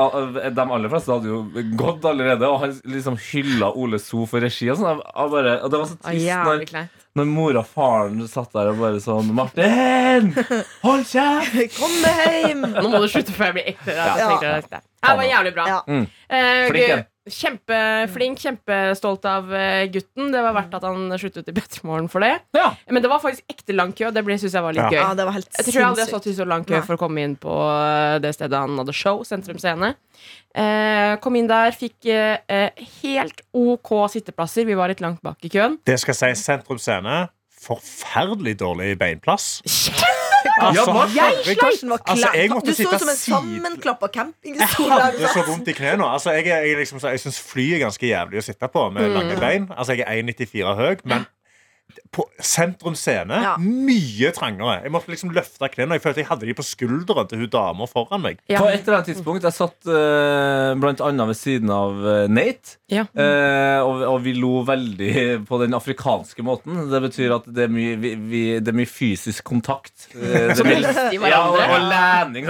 De 0.59 0.65
aller 0.67 0.91
fleste 0.93 1.15
hadde 1.15 1.31
jo 1.31 1.41
gått 1.79 2.05
allerede, 2.11 2.47
og 2.51 2.59
han 2.65 2.75
liksom 2.93 3.17
hylla 3.31 3.71
Ole 3.73 3.99
So 4.03 4.25
for 4.29 4.43
regi 4.43 4.69
og 4.73 4.79
sånn. 4.83 5.01
Og 5.01 5.37
det 5.39 5.79
var 5.81 5.87
så 5.89 5.97
trist 5.97 6.73
når. 6.75 6.89
Når 7.19 7.27
mora 7.27 7.61
og 7.61 7.67
faren 7.67 8.21
satt 8.31 8.53
der 8.55 8.71
og 8.71 8.79
bare 8.79 9.01
sånn 9.03 9.31
Martin! 9.35 10.31
Hold 10.85 11.03
kjeft! 11.09 11.75
Kom 11.79 11.95
deg 12.05 12.21
hjem! 12.45 12.65
Nå 12.77 12.85
må 12.87 13.01
du 13.03 13.09
slutte 13.11 13.35
før 13.35 13.49
jeg 13.51 13.57
blir 13.57 13.71
ekte. 13.73 13.95
Ja. 13.97 14.11
Ja. 14.21 14.29
Det, 14.39 14.79
det 14.79 15.15
var 15.19 15.27
jævlig 15.27 15.55
bra. 15.57 15.65
Ja. 15.67 15.81
Mm. 15.87 16.05
Uh, 16.07 16.69
Flink 16.71 16.95
en. 16.95 17.03
Kjempeflink, 17.29 18.39
kjempestolt 18.41 19.25
av 19.29 19.51
eh, 19.53 19.83
gutten. 19.93 20.31
Det 20.33 20.39
var 20.41 20.55
verdt 20.55 20.73
at 20.73 20.85
han 20.87 21.11
sluttet 21.21 21.51
i 21.51 21.53
Petremorgen 21.53 22.07
for 22.09 22.23
det. 22.25 22.31
Ja. 22.57 22.71
Men 22.89 23.03
det 23.03 23.11
var 23.11 23.21
faktisk 23.21 23.45
ekte 23.53 23.75
lang 23.77 23.91
kø. 23.93 24.09
Det 24.09 24.23
syns 24.41 24.55
jeg 24.57 24.63
var 24.65 24.73
litt 24.73 24.81
Ja. 24.81 24.89
gøy. 24.89 25.01
Ja, 25.03 25.11
det 25.19 25.27
var 25.27 25.35
helt 25.37 25.49
Jeg 25.53 25.65
tror 25.67 25.77
jeg 25.77 25.85
aldri 25.91 26.01
har 26.01 26.09
stått 26.09 26.27
i 26.31 26.33
så 26.39 26.47
lang 26.49 26.65
kø 26.65 26.73
Nei. 26.79 26.81
for 26.87 26.97
å 26.97 27.01
komme 27.03 27.21
inn 27.21 27.35
på 27.37 27.53
eh, 27.53 28.17
det 28.23 28.33
stedet 28.33 28.57
han 28.57 28.73
hadde 28.81 28.95
show, 28.97 29.21
Sentrum 29.27 29.59
Scene. 29.61 29.93
Eh, 30.55 31.15
kom 31.21 31.37
inn 31.37 31.47
der, 31.51 31.71
fikk 31.77 32.09
eh, 32.09 32.41
eh, 32.49 32.87
helt 33.03 33.45
OK 33.53 33.93
sitteplasser. 34.15 34.65
Vi 34.65 34.73
var 34.79 34.89
litt 34.89 35.01
langt 35.05 35.21
bak 35.21 35.37
i 35.45 35.53
køen. 35.53 35.77
Det 35.85 35.99
skal 36.01 36.17
si 36.17 36.33
Sentrum 36.41 36.81
Scene. 36.81 37.27
Forferdelig 37.61 38.57
dårlig 38.57 38.95
beinplass. 38.97 39.59
Ja, 39.93 40.17
herregud. 40.45 41.55
Karsten 41.61 41.89
var 41.89 41.99
Altså, 42.05 42.29
jeg 42.33 42.49
Du 42.49 42.73
så 42.73 42.87
ut 42.89 42.99
som 43.03 43.09
en 43.09 43.19
sammenklappa 43.19 44.07
camping. 44.13 44.55
Jeg 44.59 44.67
hadde 44.67 45.33
så 45.33 45.43
vondt 45.47 45.67
i 45.67 45.75
knærne. 45.77 46.07
Altså, 46.07 46.31
jeg, 46.37 46.45
jeg, 46.45 46.77
liksom, 46.77 46.99
jeg 47.03 47.19
syns 47.19 47.39
fly 47.51 47.67
er 47.75 47.83
ganske 47.85 48.07
jævlig 48.07 48.41
å 48.41 48.45
sitte 48.45 48.71
på 48.71 48.87
med 48.89 49.09
lange 49.15 49.37
bein. 49.39 49.69
Altså, 49.77 49.93
jeg 49.99 50.07
er 50.07 50.23
1,94 50.23 50.75
høy, 50.81 50.95
men 51.05 51.25
på 52.11 52.25
Sentrum 52.43 52.91
Scene 52.99 53.37
Ja. 53.39 53.53
mye 53.57 54.31
trangere. 54.35 54.81
Jeg 54.83 54.91
måtte 54.91 55.07
liksom 55.13 55.29
løfte 55.31 55.69
knærne. 55.71 55.95
Jeg 55.95 56.03
følte 56.03 56.19
jeg 56.19 56.27
hadde 56.27 56.45
de 56.49 56.55
på 56.57 56.65
skulderen 56.67 57.29
til 57.31 57.39
hun 57.39 57.47
dama 57.53 57.85
foran 57.87 58.19
meg. 58.25 58.41
Ja. 58.51 58.59
På 58.59 58.67
et 58.67 58.81
eller 58.83 58.97
annet 58.99 59.07
tidspunkt 59.13 59.45
Jeg 59.47 59.55
satt 59.55 59.87
uh, 59.87 60.73
blant 60.81 60.99
annet 61.07 61.29
ved 61.31 61.37
siden 61.39 61.71
av 61.71 62.01
eh, 62.03 62.25
Nate. 62.27 62.75
Ja. 62.91 63.05
uh, 63.15 63.79
og, 63.87 64.01
og 64.09 64.17
vi 64.25 64.33
lo 64.35 64.57
veldig 64.67 65.45
på 65.47 65.59
den 65.61 65.71
afrikanske 65.77 66.43
måten. 66.43 66.81
Det 66.91 66.99
betyr 67.05 67.37
at 67.37 67.47
det 67.47 67.63
er 67.69 67.71
mye, 67.71 67.95
vi, 68.03 68.11
vi, 68.19 68.41
det 68.59 68.73
er 68.73 68.77
mye 68.81 68.91
fysisk 68.91 69.43
kontakt. 69.47 70.09
Uh, 70.21 70.51
Som 70.55 70.67
mye- 70.67 70.83
I 71.15 71.17
ja, 71.17 71.39
og, 71.47 71.55
hverandre. 71.55 71.77
og 71.77 71.87
lening. 71.91 72.45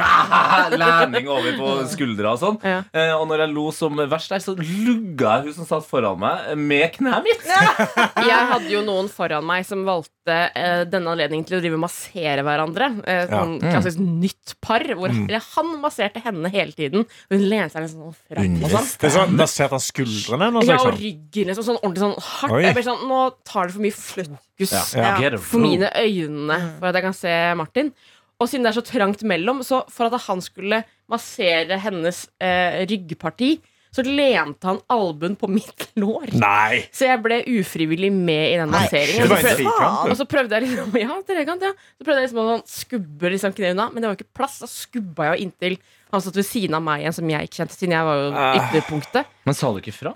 lening 0.82 1.30
over 1.32 1.54
på 1.60 1.70
skuldra 1.94 2.34
og 2.34 2.42
sånn. 2.42 2.58
Ja. 2.66 2.80
Eh, 2.94 3.14
og 3.16 3.28
når 3.30 3.46
jeg 3.46 3.54
lo 3.54 3.68
som 3.76 4.02
verst 4.10 4.34
der, 4.34 4.42
så 4.44 4.56
lugga 4.58 5.38
jeg 5.38 5.52
hun 5.52 5.56
som 5.62 5.68
satt 5.70 5.86
foran 5.88 6.18
meg, 6.22 6.50
med 6.58 6.92
kneet 6.98 7.26
mitt. 7.26 7.46
Jeg 7.46 8.50
hadde 8.52 8.72
jo 8.74 8.82
noen 8.88 9.10
foran 9.12 9.46
meg 9.46 9.51
som 9.68 9.82
valgte 9.88 10.36
eh, 10.56 10.84
denne 10.90 11.12
anledningen 11.14 11.46
til 11.48 11.58
å 11.58 11.62
drive 11.62 11.78
og 11.78 11.84
massere 11.84 12.44
hverandre. 12.48 12.88
Eh, 13.10 13.26
sånn 13.30 13.58
klassisk 13.64 14.00
nytt 14.02 14.54
par, 14.64 14.86
hvor 14.98 15.12
eller 15.12 15.44
han 15.56 15.74
masserte 15.84 16.24
henne 16.24 16.52
hele 16.54 16.72
tiden. 16.78 17.04
Og 17.28 17.36
hun 17.36 17.44
lente 17.52 17.76
seg 17.76 17.86
liksom 17.86 18.06
sånn 18.08 18.16
fram 18.32 18.56
og 18.64 18.74
sånn. 18.76 18.88
Det 19.02 19.10
er 19.10 19.16
sånn, 19.18 19.36
Da 19.42 19.48
han 19.76 19.84
skuldrene 19.88 20.48
hennes. 20.50 20.70
Ja, 20.72 20.78
og 20.80 20.88
Liksom. 20.92 21.02
ryggen 21.04 21.52
liksom 21.52 21.68
sånn 21.68 21.82
ordentlig 21.82 22.06
sånn 22.06 22.18
hardt. 22.30 22.56
Oi. 22.56 22.64
Jeg 22.64 22.78
ble 22.80 22.86
sånn, 22.88 23.04
Nå 23.12 23.20
tar 23.44 23.68
det 23.68 23.74
for 23.76 23.82
mye 23.82 23.98
fokus 23.98 24.74
Ja. 24.96 25.18
ja. 25.20 25.38
for 25.38 25.60
mine 25.60 25.90
øyne 25.98 26.58
for 26.80 26.88
at 26.88 26.96
jeg 26.96 27.04
kan 27.10 27.14
se 27.18 27.36
Martin. 27.56 27.94
Og 28.42 28.50
siden 28.50 28.64
det 28.66 28.72
er 28.72 28.82
så 28.82 28.86
trangt 28.88 29.22
mellom, 29.28 29.60
så 29.62 29.84
for 29.92 30.10
at 30.10 30.22
han 30.26 30.42
skulle 30.42 30.84
massere 31.12 31.78
hennes 31.84 32.24
eh, 32.42 32.82
ryggparti, 32.90 33.60
så 33.92 34.06
lente 34.08 34.64
han 34.70 34.78
albuen 34.92 35.34
på 35.36 35.50
mitt 35.52 35.88
lår. 36.02 36.30
Nei! 36.40 36.82
Så 36.96 37.08
jeg 37.10 37.20
ble 37.26 37.42
ufrivillig 37.60 38.12
med 38.16 38.46
i 38.54 38.58
den 38.62 38.72
masseringen. 38.72 39.32
Og. 39.32 40.12
Og 40.12 40.16
så 40.20 40.28
prøvde 40.32 40.56
jeg 40.56 40.70
liksom 40.70 40.96
Ja, 41.02 41.18
trekant, 41.28 41.66
ja. 41.68 41.74
Så 42.00 42.06
prøvde 42.08 42.22
jeg 42.22 42.30
liksom 42.30 42.44
å 42.44 42.46
sånn 42.54 42.64
skubbe 42.72 43.34
liksom 43.36 43.56
kneet 43.58 43.76
unna, 43.76 43.90
men 43.92 44.02
det 44.06 44.12
var 44.14 44.16
ikke 44.20 44.32
plass. 44.40 44.60
Da 44.64 44.70
skubba 44.72 45.28
jeg 45.32 45.36
jo 45.42 45.48
inntil 45.50 45.78
han 46.12 46.20
satt 46.24 46.36
ved 46.36 46.44
siden 46.48 46.76
av 46.76 46.82
meg 46.84 47.04
igjen, 47.06 47.14
som 47.16 47.30
jeg 47.32 47.48
ikke 47.48 47.60
kjente, 47.62 47.76
siden 47.80 47.94
jeg 47.96 48.04
var 48.08 48.18
jo 48.20 48.32
Ah. 48.36 48.56
ytterpunktet. 48.60 49.30
Men 49.48 49.56
sa 49.56 49.70
du 49.72 49.78
ikke 49.80 49.94
fra? 49.96 50.12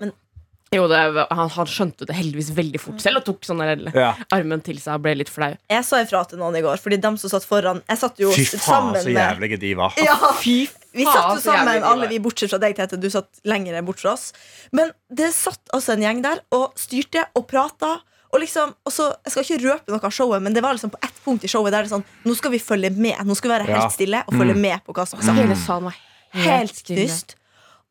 Jo, 0.74 0.88
det, 0.90 0.98
han, 1.30 1.48
han 1.54 1.68
skjønte 1.70 2.08
det 2.08 2.14
heldigvis 2.16 2.48
veldig 2.56 2.80
fort 2.82 2.98
selv, 3.04 3.20
og 3.20 3.26
tok 3.28 3.44
sånn 3.46 3.60
der 3.62 3.84
Ja. 3.94 4.08
armen 4.34 4.60
til 4.66 4.80
seg 4.82 4.96
og 4.98 5.04
ble 5.04 5.12
litt 5.20 5.30
flau. 5.30 5.52
Jeg 5.70 5.84
sa 5.86 6.00
ifra 6.02 6.24
til 6.26 6.40
noen 6.40 6.56
i 6.58 6.62
går, 6.64 6.80
fordi 6.82 6.98
dem 7.00 7.14
som 7.22 7.30
satt 7.30 7.46
foran 7.46 7.82
Jeg 7.88 8.00
satt 8.00 8.18
jo 8.18 8.32
Fy 8.34 8.42
faen, 8.50 8.64
sammen 8.64 8.98
så 9.04 9.12
jævlige 9.14 9.60
de 9.62 9.70
var. 9.78 9.94
ja, 10.02 10.16
Fy 10.42 10.66
Vi 10.96 11.04
satt 11.06 11.36
jo 11.36 11.44
sammen, 11.44 11.84
alle 11.86 12.08
vi 12.10 12.18
bortsett 12.24 12.50
fra 12.50 12.58
deg, 12.58 12.74
Tete. 12.74 12.98
Du 12.98 13.06
satt 13.12 13.28
lenger 13.44 13.78
bort 13.86 14.00
fra 14.02 14.14
oss. 14.16 14.32
Men 14.72 14.90
det 15.12 15.30
satt 15.36 15.60
altså 15.76 15.92
en 15.94 16.02
gjeng 16.02 16.22
der 16.24 16.42
og 16.56 16.72
styrte 16.80 17.26
og 17.36 17.46
prata. 17.46 18.00
Og 18.34 18.40
liksom, 18.42 18.72
og 18.84 18.92
så, 18.92 19.12
jeg 19.24 19.32
skal 19.32 19.44
ikke 19.46 19.62
røpe 19.68 19.92
noe 19.94 20.02
av 20.02 20.12
showet, 20.12 20.42
men 20.42 20.52
det 20.56 20.64
var 20.64 20.74
liksom 20.74 20.90
på 20.90 20.98
ett 21.04 21.20
punkt 21.24 21.44
i 21.46 21.48
showet 21.48 21.70
der 21.72 21.84
det 21.86 21.92
er 21.92 21.94
sånn 21.94 22.04
Nå 22.26 22.34
skal 22.34 22.50
vi 22.50 22.58
følge 22.58 22.90
med. 22.96 23.20
Nå 23.24 23.36
skal 23.38 23.52
vi 23.52 23.54
være 23.54 23.68
helt 23.70 23.94
stille 23.94 24.24
og 24.26 24.34
følge 24.34 24.56
med 24.58 24.82
på 24.84 24.92
hva 24.96 25.06
som 25.06 25.20
er 25.22 25.28
sagt. 25.30 25.38
Hele 25.38 25.56
salen 25.62 25.84
var 25.92 26.00
Helt 26.36 26.74
stille. 26.74 27.06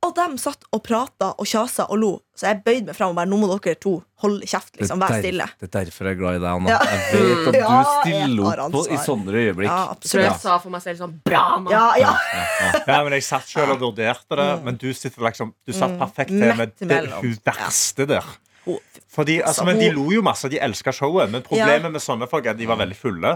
Og 0.05 0.13
de 0.13 0.37
satt 0.37 0.65
og 0.75 0.81
prata 0.85 1.31
og 1.41 1.47
kjasa 1.49 1.87
og 1.89 1.97
lo. 1.97 2.11
Så 2.37 2.49
jeg 2.49 2.59
bøyde 2.65 2.89
meg 2.91 2.97
fram 2.97 3.13
og 3.13 3.17
bare 3.17 3.29
Nå 3.31 3.37
må 3.41 3.47
dere 3.49 3.77
to 3.81 3.93
holde 4.21 4.45
kjeft. 4.45 4.75
liksom, 4.77 4.99
Vær 5.01 5.15
stille. 5.17 5.47
Det 5.61 5.69
er 5.69 5.73
derfor 5.85 6.09
jeg 6.09 6.15
er 6.15 6.19
glad 6.19 6.37
i 6.37 6.41
deg, 6.43 6.49
Anna. 6.51 6.69
Ja. 6.69 6.79
Jeg 6.91 7.25
vet 7.25 7.47
at 7.49 7.57
du 7.71 7.91
stiller 7.95 8.61
opp 8.65 8.75
på, 8.75 8.83
i 8.91 8.99
sånne 9.01 9.35
øyeblikk. 9.41 9.69
Ja, 9.71 9.79
absolutt. 9.95 10.25
jeg 10.27 10.39
sa 10.43 10.57
for 10.61 10.75
meg 10.75 10.83
selv 10.85 11.01
sånn 11.01 11.15
Bra, 11.25 11.43
mann! 11.63 11.71
Ja, 11.73 11.85
ja. 12.01 12.13
Ja, 12.85 12.99
men 13.07 13.15
Jeg 13.17 13.25
satt 13.27 13.49
selv 13.49 13.75
og 13.77 13.81
vurderte 13.87 14.39
det, 14.39 14.49
men 14.67 14.77
du 14.81 14.89
sitter 14.93 15.25
liksom 15.25 15.53
Du 15.65 15.73
satt 15.75 15.95
perfekt 16.01 16.35
til 16.35 16.53
med 16.59 16.75
det, 16.79 17.01
hun 17.17 17.37
verste 17.45 18.07
der. 18.09 18.33
Fordi, 19.15 19.37
altså, 19.39 19.63
men 19.63 19.77
De 19.79 19.87
lo 19.95 20.09
jo 20.11 20.21
masse, 20.25 20.49
de 20.51 20.57
elska 20.59 20.91
showet, 20.91 21.29
men 21.31 21.43
problemet 21.45 21.87
med 21.93 22.01
sånne 22.03 22.27
folk 22.27 22.45
er 22.45 22.51
at 22.51 22.57
de 22.59 22.65
var 22.67 22.75
veldig 22.81 22.95
fulle. 22.99 23.29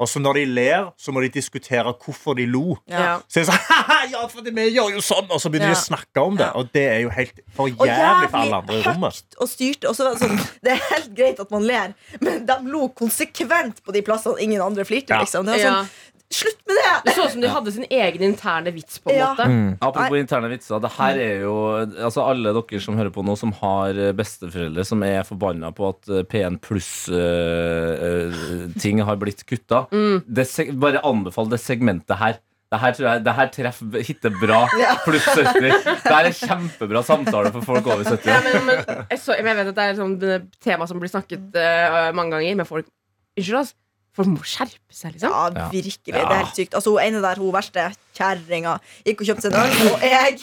Og 0.00 0.08
så 0.10 0.18
når 0.18 0.40
de 0.40 0.44
ler, 0.56 0.88
så 0.98 1.12
må 1.14 1.22
de 1.22 1.28
diskutere 1.36 1.92
hvorfor 1.92 2.34
de 2.38 2.46
lo. 2.50 2.76
Ja. 2.90 3.20
Så 3.30 3.44
de 3.44 3.46
sa 3.46 3.54
haha, 3.68 3.98
ja, 4.10 4.24
for 4.32 4.42
vi 4.42 4.64
gjør 4.74 4.90
jo 4.96 5.02
sånn 5.04 5.28
Og 5.30 5.38
så 5.42 5.52
begynner 5.52 5.70
de 5.70 5.76
å 5.78 5.82
snakke 5.84 6.24
om 6.24 6.34
det, 6.40 6.48
og 6.58 6.72
det 6.74 6.82
er 6.88 6.98
jo 7.04 7.12
helt 7.14 7.38
for 7.54 7.70
jævlig 7.70 8.30
for 8.32 8.40
alle 8.40 8.58
andre 8.62 8.80
i 8.80 8.82
rommet. 8.88 9.22
og 9.38 9.48
styrte. 9.52 9.86
Og 9.92 9.94
så 9.98 10.08
var 10.08 10.16
det, 10.18 10.24
sånn, 10.24 10.40
det 10.66 10.74
er 10.74 10.82
helt 10.90 11.14
greit 11.20 11.44
at 11.44 11.54
man 11.54 11.66
ler, 11.68 11.94
men 12.24 12.44
de 12.48 12.58
lo 12.72 12.88
konsekvent 12.88 13.84
på 13.86 13.94
de 13.94 14.02
plassene 14.06 14.40
ingen 14.42 14.64
andre 14.64 14.84
flirte. 14.88 15.14
Liksom. 15.22 15.46
Det 15.46 15.54
var 15.58 15.62
Ja. 15.62 15.76
sånn, 15.84 15.94
Slutt 16.30 16.60
med 16.68 16.76
det! 16.78 16.90
Det 17.04 17.12
så 17.16 17.24
ut 17.26 17.32
som 17.32 17.40
de 17.42 17.48
hadde 17.50 17.72
sin 17.74 17.84
egen 17.90 18.22
interne 18.22 18.70
vits, 18.70 19.00
på 19.02 19.10
en 19.10 19.16
Ja. 19.18 19.30
måte. 19.32 19.44
Mm. 19.50 19.72
Apropos 19.82 20.16
interne 20.20 20.48
vitser. 20.52 20.78
Det 20.80 20.90
her 20.94 21.18
er 21.18 21.40
jo 21.42 21.54
altså 22.06 22.22
Alle 22.22 22.52
dere 22.54 22.80
som 22.80 22.96
hører 22.98 23.10
på 23.10 23.22
nå, 23.26 23.34
som 23.38 23.52
har 23.58 23.88
eh, 23.98 24.12
besteforeldre 24.14 24.84
som 24.86 25.02
er 25.02 25.22
forbanna 25.26 25.72
på 25.74 25.88
at 25.90 26.08
eh, 26.08 26.22
P1 26.30 26.58
pluss-ting 26.62 27.10
har 29.02 29.16
blitt 29.18 29.42
kutta. 29.46 29.86
Det, 30.40 30.46
bare 30.78 31.00
anbefal 31.06 31.50
det 31.50 31.58
segmentet 31.60 32.16
her. 32.20 32.34
Det 32.70 32.78
her, 32.78 32.92
tror 32.94 33.06
jeg, 33.08 33.24
det 33.26 33.32
her 33.34 33.48
treffer 33.50 34.02
hitter 34.06 34.30
bra 34.38 34.60
pluss 35.06 35.26
70. 35.26 35.42
Det 35.50 36.06
her 36.06 36.24
er 36.28 36.32
kjempebra 36.38 37.02
samtale 37.02 37.50
for 37.56 37.62
folk 37.66 37.82
over 37.90 38.04
70. 38.06 38.30
Ja, 38.30 38.38
men, 38.46 38.62
men, 38.68 38.76
jeg, 39.10 39.18
så, 39.18 39.34
men 39.34 39.46
jeg 39.50 39.56
vet 39.58 39.68
at 39.72 39.78
det 39.80 39.84
er 39.88 39.98
sånn 39.98 40.14
et 40.22 40.46
tema 40.62 40.86
som 40.86 41.02
blir 41.02 41.10
snakket 41.10 41.50
uh, 41.58 42.14
mange 42.14 42.30
ganger, 42.38 42.54
men 42.62 42.66
folk 42.70 42.86
Unnskyld, 43.38 43.58
altså. 43.64 43.74
Folk 44.16 44.28
må 44.28 44.42
skjerpe 44.42 44.90
seg, 44.92 45.12
liksom. 45.14 45.30
Ja, 45.30 45.50
Ja. 45.54 45.68
virkelig. 45.70 46.12
Det 46.12 46.14
er 46.22 46.34
helt 46.44 46.56
sykt. 46.56 46.74
Altså, 46.74 46.90
hun 46.96 47.00
ene 47.00 47.20
der, 47.22 47.36
hun 47.36 47.52
verste 47.52 47.92
kjerringa, 48.16 48.78
gikk 49.06 49.20
og 49.22 49.26
kjøpte 49.26 49.42
seg 49.42 49.52
en 49.54 49.60
øl, 49.60 49.92
og 49.94 50.00
jeg 50.02 50.40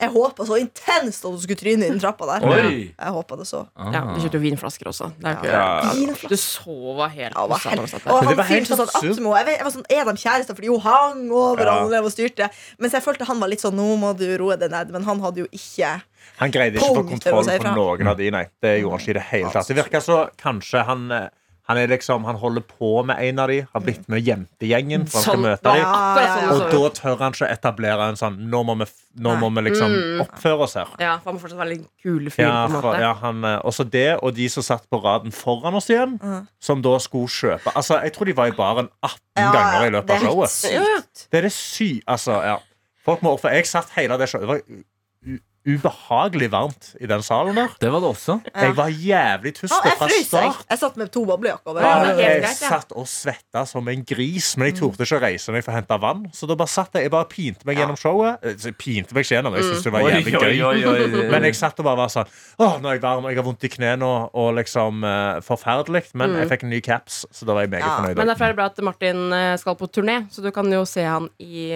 jeg 0.00 0.08
håpa 0.14 0.46
så 0.48 0.56
intenst 0.56 1.26
at 1.26 1.28
hun 1.28 1.36
skulle 1.42 1.58
tryne 1.60 1.84
i 1.84 1.90
den 1.92 1.98
trappa 2.00 2.24
der. 2.24 2.44
Oi! 2.48 2.94
Jeg 2.96 3.10
håpet 3.12 3.36
det 3.42 3.44
så. 3.50 3.66
Ja, 3.76 4.00
Du 4.14 4.20
kjøpte 4.22 4.38
jo 4.38 4.40
vinflasker 4.46 4.88
også. 4.88 5.10
Det 5.20 5.26
er 5.28 5.34
ikke, 5.36 5.50
Ja. 5.52 5.92
Vinflasker. 5.92 6.28
Du 6.32 6.36
så 6.40 6.94
var 6.96 7.08
helt 7.12 7.34
Ja, 7.36 7.46
var 7.46 7.58
helt- 7.58 8.06
Og 8.06 8.24
han 8.24 8.36
var 8.36 8.44
fyren 8.44 8.46
helt 8.48 8.66
som 8.66 8.78
satt 8.78 8.94
attmed 8.96 9.14
henne, 9.18 9.36
jeg, 9.36 9.44
vet- 9.46 9.58
jeg 9.58 9.64
var 9.64 9.74
sånn, 9.76 9.84
Er 9.90 10.04
de 10.08 10.16
kjærester 10.16 10.54
fordi 10.56 10.68
hun 10.72 10.80
hang 10.80 11.30
over 11.30 11.60
Ja. 11.66 11.74
han 11.84 11.92
og 12.04 12.10
styrte? 12.10 12.48
Mens 12.78 12.92
jeg 12.92 13.02
følte 13.04 13.26
han 13.26 13.38
var 13.40 13.48
litt 13.48 13.60
sånn 13.60 13.74
Nå 13.76 13.98
må 14.00 14.16
du 14.16 14.38
roe 14.38 14.56
deg 14.56 14.70
ned. 14.70 14.88
Men 14.90 15.02
han 15.04 15.20
hadde 15.20 15.36
jo 15.36 15.46
ikke 15.52 16.02
Han 16.38 16.50
greide 16.50 16.76
ikke 16.76 16.88
å 16.88 16.96
få 16.96 17.08
kontroll 17.10 17.44
på 17.44 17.74
noen 17.76 18.08
av 18.08 18.16
de, 18.16 18.30
nei. 18.30 18.46
Det 18.62 18.80
gjorde 18.80 18.90
han 18.92 19.00
ikke 19.00 19.10
i 19.10 19.12
det 19.12 19.22
hele 19.22 19.50
tatt. 19.50 19.66
Det 19.68 19.76
virka 19.76 20.00
så 20.00 20.30
kanskje 20.38 20.82
han 20.86 21.12
eh, 21.12 21.28
Han, 21.70 21.78
er 21.78 21.90
liksom, 21.92 22.24
han 22.26 22.36
holder 22.42 22.64
på 22.66 22.90
med 23.06 23.20
en 23.22 23.38
av 23.44 23.48
de 23.52 23.60
Har 23.72 23.82
blitt 23.84 24.08
med 24.10 24.26
jentegjengen 24.26 25.06
for 25.08 25.20
han 25.20 25.24
skal 25.24 25.36
Sånn, 25.38 25.44
møte 25.46 25.62
det 25.62 25.72
de. 25.78 25.82
Ja, 25.84 25.92
Ja, 26.18 26.36
ja, 26.42 26.50
Og 26.56 26.64
da 26.74 26.90
tør 26.98 27.18
han 27.22 27.36
ikke 27.36 27.50
etablere 27.54 28.08
en 28.10 28.18
sånn 28.20 28.36
Nå 28.50 28.60
må 28.66 28.74
vi, 28.82 28.88
f- 28.90 29.06
nå 29.20 29.36
må 29.40 29.48
vi 29.56 29.64
liksom 29.68 29.94
oppføre 30.24 30.66
oss 30.66 30.74
her. 30.80 30.90
Ja, 31.02 31.14
for 31.22 31.30
han 31.30 31.38
må 31.38 31.42
fortsatt 31.44 31.58
være 31.62 31.72
litt 31.76 31.86
kule 32.02 32.30
fyr, 32.34 32.44
Ja, 32.46 32.66
på 32.66 32.72
en 32.72 32.76
for, 32.80 32.88
måte. 32.90 33.00
ja, 33.06 33.12
han, 33.22 33.44
eh, 33.44 33.56
også 33.70 33.86
det, 33.90 34.06
og 34.22 34.34
de 34.36 34.48
som 34.52 34.62
satt 34.66 34.84
på 34.90 35.00
raden 35.02 35.32
foran 35.34 35.74
oss 35.80 35.88
igjen, 35.90 36.18
som 36.60 36.82
da 36.82 36.96
skulle 37.02 37.30
kjøpe 37.30 37.72
Altså, 37.74 38.00
Jeg 38.04 38.12
tror 38.18 38.26
de 38.30 38.36
var 38.42 38.50
i 38.52 38.56
baren 38.58 38.88
18 39.02 39.20
Ja, 39.40 39.52
ganger 39.54 39.86
i 39.86 39.90
løpet 39.96 40.10
av 40.16 40.26
showet. 40.28 40.50
sykt. 40.58 40.74
Ja, 40.74 40.82
ja. 40.96 41.00
Det 41.30 41.38
er 41.38 41.48
det 41.48 41.52
sy... 41.56 41.90
Altså, 42.06 42.38
ja. 42.44 42.58
Folk 43.04 43.22
må 43.24 43.32
for 43.40 43.48
Jeg 43.54 43.64
satt 43.66 43.88
hele 43.96 44.18
det 44.20 44.28
showet. 44.28 44.42
Det 44.44 44.48
var 44.50 44.60
ubehagelig 45.68 46.48
varmt 46.52 46.94
i 47.00 47.06
den 47.08 47.22
salen 47.22 47.58
der. 47.58 47.72
Det 47.80 47.90
var 47.92 48.00
det 48.00 48.08
også. 48.08 48.38
Jeg 48.48 48.76
var 48.78 48.88
jævlig 48.88 49.52
Ja, 49.52 49.58
tuste 49.58 49.92
fra 49.98 50.08
start. 50.08 50.62
Jeg 50.70 50.80
satt 50.80 50.96
med 50.96 51.10
to 51.12 51.24
boblejakker 51.28 51.74
over. 51.74 51.84
Ja, 51.84 52.14
jeg 52.16 52.48
satt 52.56 52.94
og 52.96 53.04
svetta 53.10 53.66
som 53.68 53.88
en 53.92 54.04
gris, 54.08 54.54
men 54.56 54.70
jeg 54.70 54.78
torde 54.80 55.04
ikke 55.04 55.18
å 55.18 55.22
reise 55.26 55.52
meg 55.52 55.64
for 55.66 55.74
å 55.74 55.76
hente 55.76 56.00
vann. 56.00 56.24
Så 56.32 56.48
da 56.48 56.56
bare 56.56 56.72
satt 56.72 56.96
jeg, 56.96 57.08
jeg 57.08 57.12
bare 57.12 57.28
pinte 57.28 57.68
meg 57.68 57.80
gjennom 57.80 58.00
showet. 58.00 58.40
Eh, 58.40 58.72
pinte 58.80 59.16
meg 59.16 59.26
ikke 59.26 59.36
gjennom, 59.36 59.58
jeg 59.58 59.68
syntes 59.68 59.84
det 59.84 59.94
var 59.94 60.08
jævlig 60.08 60.34
gøy. 60.40 61.28
Men 61.34 61.48
jeg 61.50 61.60
satt 61.60 61.84
og 61.84 61.90
bare 61.90 62.02
var 62.04 62.12
sånn 62.16 62.36
Åh, 62.60 62.76
nå 62.80 62.88
er 62.88 62.96
jeg 62.96 63.04
varm, 63.04 63.28
jeg 63.28 63.40
har 63.40 63.48
vondt 63.50 63.68
i 63.68 63.72
knærne 63.76 64.08
og, 64.08 64.36
og 64.40 64.52
liksom 64.56 65.04
uh, 65.04 65.40
Forferdelig. 65.44 66.06
Men 66.16 66.38
jeg 66.40 66.50
fikk 66.54 66.64
en 66.64 66.72
ny 66.72 66.80
caps, 66.84 67.24
så 67.36 67.48
da 67.48 67.56
var 67.56 67.68
jeg 67.68 67.74
meget 67.76 67.84
Ja, 67.84 67.96
fornøyd. 68.00 68.20
Men 68.20 68.32
derfor 68.32 68.48
er 68.48 68.54
det 68.54 68.60
bra 68.62 68.70
at 68.72 68.84
Martin 68.84 69.26
eh, 69.36 69.54
skal 69.60 69.76
på 69.76 69.92
turné, 69.92 70.22
så 70.32 70.44
du 70.44 70.48
kan 70.54 70.72
jo 70.72 70.86
se 70.88 71.04
han 71.04 71.28
i 71.40 71.68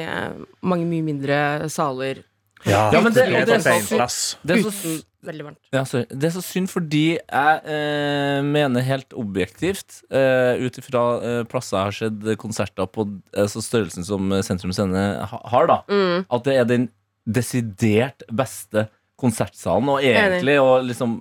mange 0.64 0.88
mye 0.88 1.04
mindre 1.04 1.36
saler 1.72 2.24
ja, 2.66 2.90
Ja, 2.92 3.00
men 3.00 3.12
det- 3.12 3.26
det, 3.26 3.46
det 3.46 3.54
er 3.54 3.72
er 3.74 4.06
så-. 4.08 4.36
Det 4.44 4.56
er 4.58 4.62
så 4.70 5.02
veldig 5.24 5.44
varmt. 5.46 5.58
Ja. 5.72 5.82
Det 5.84 6.24
er 6.28 6.34
så 6.34 6.42
synd 6.44 6.68
fordi 6.68 7.18
jeg 7.18 7.60
eh, 7.64 8.42
mener 8.44 8.82
helt 8.84 9.12
objektivt, 9.16 10.02
eh, 10.10 10.56
ut 10.64 10.76
ifra 10.78 11.04
eh, 11.22 11.44
plasser 11.48 11.76
jeg 11.78 11.84
har 11.84 11.96
sett 11.98 12.38
konserter 12.38 12.86
på 12.92 13.06
eh, 13.36 13.46
så 13.48 13.62
størrelsen 13.64 14.04
som 14.04 14.28
Sentrum 14.42 14.72
Scene 14.72 15.04
har, 15.26 15.66
da, 15.66 15.78
Mm. 15.88 16.26
at 16.30 16.44
det 16.44 16.56
er 16.60 16.64
den 16.64 16.88
desidert 17.26 18.22
beste 18.32 18.88
konsertsalen. 19.20 19.88
Og 19.88 20.02
egentlig, 20.04 20.58
og 20.60 20.84
liksom, 20.84 21.20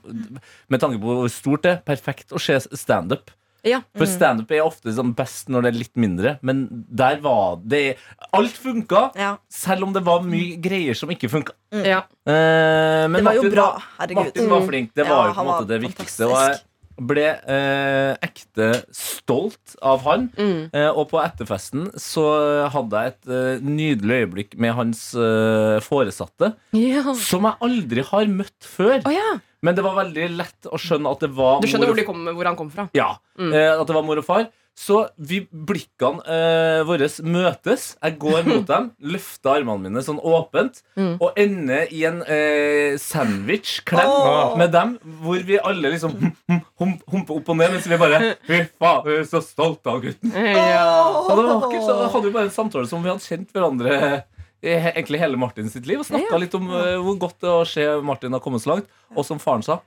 med 0.70 0.82
tanke 0.82 1.00
på 1.00 1.16
hvor 1.22 1.30
stort 1.32 1.64
det 1.64 1.72
er, 1.78 1.82
perfekt 1.88 2.34
å 2.36 2.40
se 2.42 2.60
standup. 2.76 3.32
Ja. 3.64 3.80
For 3.96 4.06
standup 4.10 4.52
er 4.52 4.64
ofte 4.66 4.92
sånn 4.92 5.14
best 5.16 5.48
når 5.48 5.64
det 5.64 5.70
er 5.74 5.78
litt 5.80 5.96
mindre, 5.96 6.36
men 6.44 6.66
der 6.92 7.22
var 7.24 7.62
det 7.64 7.96
Alt 8.34 8.58
funka, 8.60 9.12
Ja. 9.16 9.38
selv 9.50 9.84
om 9.88 9.94
det 9.94 10.04
var 10.04 10.22
mye 10.22 10.58
greier 10.62 10.94
som 11.00 11.10
ikke 11.10 11.30
funka. 11.32 11.54
ja. 11.72 12.04
Eh, 12.28 13.08
men 13.08 13.14
Det 13.22 13.24
var 13.24 13.34
jo 13.40 13.42
Martin 13.44 13.56
bra. 13.56 13.70
Herregud. 14.00 14.24
Martin 14.26 14.50
var 14.50 14.62
flink. 14.68 14.94
Det 14.94 15.06
Ja, 15.06 15.16
var 15.16 15.28
jo 15.28 15.34
på 15.34 15.42
en 15.42 15.48
måte 15.54 15.68
det 15.68 15.82
viktigste. 15.82 16.28
Og 16.28 16.38
jeg 16.38 16.60
ble 17.10 17.24
eh, 17.50 18.16
ekte 18.22 18.68
stolt 18.94 19.76
av 19.82 20.04
han. 20.06 20.28
Mm. 20.38 20.70
Eh, 20.74 20.90
og 20.92 21.10
på 21.10 21.22
etterfesten 21.24 21.88
så 22.00 22.68
hadde 22.70 22.92
jeg 23.02 23.14
et 23.16 23.32
eh, 23.34 23.64
nydelig 23.66 24.20
øyeblikk 24.28 24.58
med 24.62 24.76
hans 24.78 25.02
eh, 25.16 25.80
foresatte, 25.82 26.54
ja. 26.78 27.02
som 27.18 27.44
jeg 27.50 27.58
aldri 27.62 28.04
har 28.12 28.26
møtt 28.30 28.60
før. 28.68 29.00
Oh, 29.08 29.12
ja. 29.14 29.40
Men 29.64 29.76
det 29.78 29.84
var 29.86 29.96
veldig 30.02 30.26
lett 30.38 30.68
å 30.68 30.78
skjønne 30.82 31.12
at 31.16 31.24
det 31.24 31.32
var 31.38 31.62
Du 31.64 31.70
skjønner 31.72 31.88
mor 31.88 31.94
hvor, 31.94 31.96
og 31.96 32.04
de 32.04 32.10
kom, 32.10 32.26
hvor 32.36 32.50
han 32.52 32.60
kom 32.60 32.74
fra? 32.74 32.90
ja, 32.94 33.14
Mm. 33.40 33.54
eh, 33.56 33.72
at 33.82 33.88
det 33.90 33.96
var 33.96 34.04
mor 34.06 34.20
og 34.22 34.26
far. 34.28 34.50
Så 34.76 35.04
vi, 35.22 35.44
blikkene 35.54 36.22
eh, 36.26 36.80
våre 36.86 37.06
møtes. 37.30 37.84
Jeg 38.02 38.16
går 38.22 38.42
mot 38.50 38.66
dem, 38.66 38.88
løfter 39.06 39.60
armene 39.60 39.84
mine 39.86 40.02
sånn 40.06 40.18
åpent, 40.20 40.82
Mm. 40.98 41.16
og 41.22 41.38
ender 41.38 41.88
i 41.94 42.04
en 42.10 42.20
eh, 42.26 42.98
sandwich-klem 43.02 44.10
oh. 44.10 44.58
med 44.58 44.72
dem, 44.74 44.96
hvor 45.22 45.42
vi 45.46 45.58
alle 45.62 45.94
liksom 45.94 46.14
humper 46.18 47.06
hum, 47.14 47.26
opp 47.38 47.50
og 47.54 47.58
ned, 47.60 47.72
mens 47.76 47.88
vi 47.90 47.98
bare 48.02 48.20
Fy 48.50 48.60
faen, 48.82 49.04
du 49.06 49.12
er 49.20 49.24
så 49.30 49.42
stolt 49.46 49.86
av 49.90 50.02
gutten. 50.04 50.34
Ja. 50.34 50.86
Og 51.22 51.32
det 51.38 51.46
var 51.48 51.62
vakkert, 51.68 51.86
så 51.88 51.98
hadde 52.14 52.28
vi 52.30 52.36
bare 52.36 52.50
en 52.50 52.56
samtale 52.58 52.90
som 52.90 53.06
vi 53.06 53.14
hadde 53.14 53.26
kjent 53.30 53.54
hverandre 53.54 53.98
egentlig 54.64 55.20
hele 55.22 55.40
Martin 55.40 55.70
sitt 55.70 55.88
liv, 55.90 56.02
og 56.02 56.08
snakka 56.08 56.40
litt 56.40 56.56
om 56.58 56.70
uh, 56.72 56.96
hvor 57.04 57.18
godt 57.28 57.42
det 57.44 57.50
er 57.52 57.62
å 57.62 57.68
se 57.68 57.88
Martin 58.06 58.36
har 58.36 58.44
kommet 58.44 58.64
så 58.64 58.74
langt. 58.74 58.90
Og 59.14 59.28
som 59.28 59.42
faren 59.44 59.66
sa, 59.66 59.82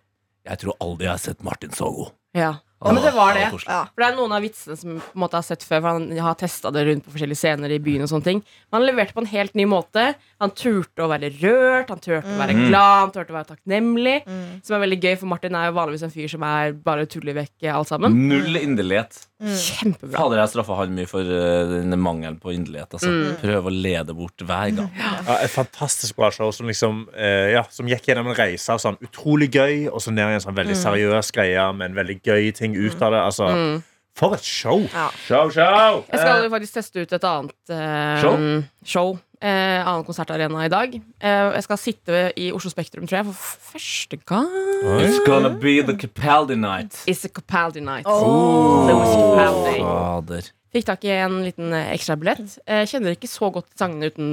jeg 0.46 0.62
tror 0.62 0.76
aldri 0.84 1.08
jeg 1.08 1.14
har 1.14 1.22
sett 1.22 1.46
Martin 1.46 1.74
så 1.74 1.90
god. 1.92 2.14
Ja. 2.36 2.52
Ja, 2.76 2.92
men 2.92 3.02
det 3.02 3.12
var 3.16 3.32
det. 3.34 3.46
For 3.56 4.02
det 4.02 4.06
er 4.06 4.16
noen 4.18 4.32
av 4.36 4.42
vitsene 4.44 4.76
som 4.76 4.98
på 5.00 5.14
en 5.16 5.22
måte 5.22 5.38
har 5.38 5.44
sett 5.46 5.64
før, 5.64 5.80
for 5.80 5.88
han 5.96 6.10
har 6.20 6.34
testa 6.36 6.70
det 6.74 6.82
rundt 6.86 7.06
på 7.06 7.14
forskjellige 7.14 7.40
scener 7.40 7.72
i 7.72 7.78
byen. 7.80 8.02
og 8.04 8.10
sånne 8.12 8.26
ting 8.26 8.42
Men 8.44 8.76
han 8.80 8.86
leverte 8.90 9.16
på 9.16 9.22
en 9.24 9.30
helt 9.30 9.54
ny 9.56 9.64
måte. 9.70 10.04
Han 10.40 10.50
turte 10.52 11.04
å 11.04 11.08
være 11.08 11.30
rørt, 11.40 11.88
han 11.88 11.98
turte 12.04 12.20
å 12.20 12.36
være 12.36 12.56
Mm. 12.56 12.68
glad, 12.68 12.98
han 13.00 13.12
turte 13.14 13.32
å 13.32 13.38
være 13.38 13.56
takknemlig. 13.56 14.16
Mm. 14.26 14.60
Som 14.62 14.76
er 14.76 14.84
veldig 14.86 15.00
gøy, 15.02 15.16
for 15.18 15.26
Martin 15.32 15.54
er 15.56 15.70
jo 15.70 15.76
vanligvis 15.78 16.02
en 16.04 16.10
fyr 16.12 16.28
som 16.28 16.42
er 16.42 16.72
bare 16.72 17.06
tuller 17.06 17.34
vekk 17.34 17.64
alt 17.72 17.88
sammen. 17.88 18.12
Null 18.28 18.56
inderlighet. 18.60 19.26
Kjempebra. 19.40 20.16
Fader, 20.16 20.38
jeg 20.40 20.48
straffa 20.54 20.76
han 20.78 20.94
mye 20.96 21.08
for 21.08 21.20
uh, 21.20 21.68
den 21.68 21.92
mangelen 22.00 22.38
på 22.40 22.52
inderlighet. 22.54 22.92
Altså. 22.96 23.08
Mm. 23.12 23.34
Prøve 23.42 23.68
å 23.68 23.74
lede 23.74 24.14
bort 24.16 24.36
hver 24.44 24.72
gang. 24.76 24.90
Ja, 25.26 25.36
et 25.42 25.52
fantastisk 25.52 26.16
bra 26.16 26.30
show 26.32 26.50
som, 26.56 26.66
liksom, 26.70 27.02
eh, 27.14 27.52
ja, 27.52 27.62
som 27.70 27.88
gikk 27.90 28.08
gjennom 28.08 28.30
en 28.30 28.36
reise 28.38 28.72
av 28.72 28.80
sånn 28.82 28.96
utrolig 29.04 29.50
gøy, 29.52 29.88
og 29.92 30.00
så 30.00 30.12
ned 30.14 30.24
i 30.32 30.38
en 30.38 30.44
sånn 30.44 30.56
veldig 30.56 30.76
seriøs 30.80 31.32
greie 31.36 31.66
med 31.76 31.90
en 31.90 31.98
veldig 31.98 32.16
gøy 32.24 32.54
ting 32.56 32.65
ut 32.74 33.02
av 33.02 33.12
det. 33.12 33.20
Altså, 33.20 33.46
Mm. 33.52 33.82
For 34.16 34.32
et 34.32 34.40
show! 34.48 34.80
Ja. 34.94 35.10
Show, 35.26 35.50
show! 35.52 36.04
Jeg 36.08 36.20
skal 36.22 36.44
jo 36.46 36.48
faktisk 36.48 36.72
teste 36.78 37.02
ut 37.04 37.10
et 37.12 37.24
annet 37.28 37.72
eh, 37.76 38.22
Show? 38.22 38.38
show. 38.82 39.10
Eh, 39.44 39.82
annen 39.84 40.06
konsertarena 40.06 40.62
i 40.64 40.70
dag. 40.72 40.94
Eh, 40.96 41.50
jeg 41.52 41.64
skal 41.66 41.76
sitte 41.82 42.20
i 42.40 42.46
Oslo 42.56 42.72
Spektrum, 42.72 43.04
tror 43.04 43.18
jeg, 43.18 43.26
for 43.26 43.58
første 43.74 44.16
gang. 44.24 44.48
It's 45.04 45.20
gonna 45.26 45.50
be 45.52 45.82
the 45.84 45.92
Capaldi 46.00 46.56
night. 46.56 46.96
It's 47.04 47.26
a 47.26 47.28
Capaldi 47.28 47.82
night. 47.84 48.08
Oh. 48.08 48.88
Capaldi. 48.88 49.82
Fader. 49.84 50.48
Fikk 50.72 50.88
tak 50.88 51.04
i 51.04 51.12
en 51.12 51.42
liten 51.44 51.68
ekstra 51.76 52.16
ekstrabillett. 52.16 52.56
Eh, 52.64 52.86
kjenner 52.88 53.12
ikke 53.16 53.28
så 53.28 53.52
godt 53.52 53.68
sangene 53.76 54.08
uten 54.08 54.32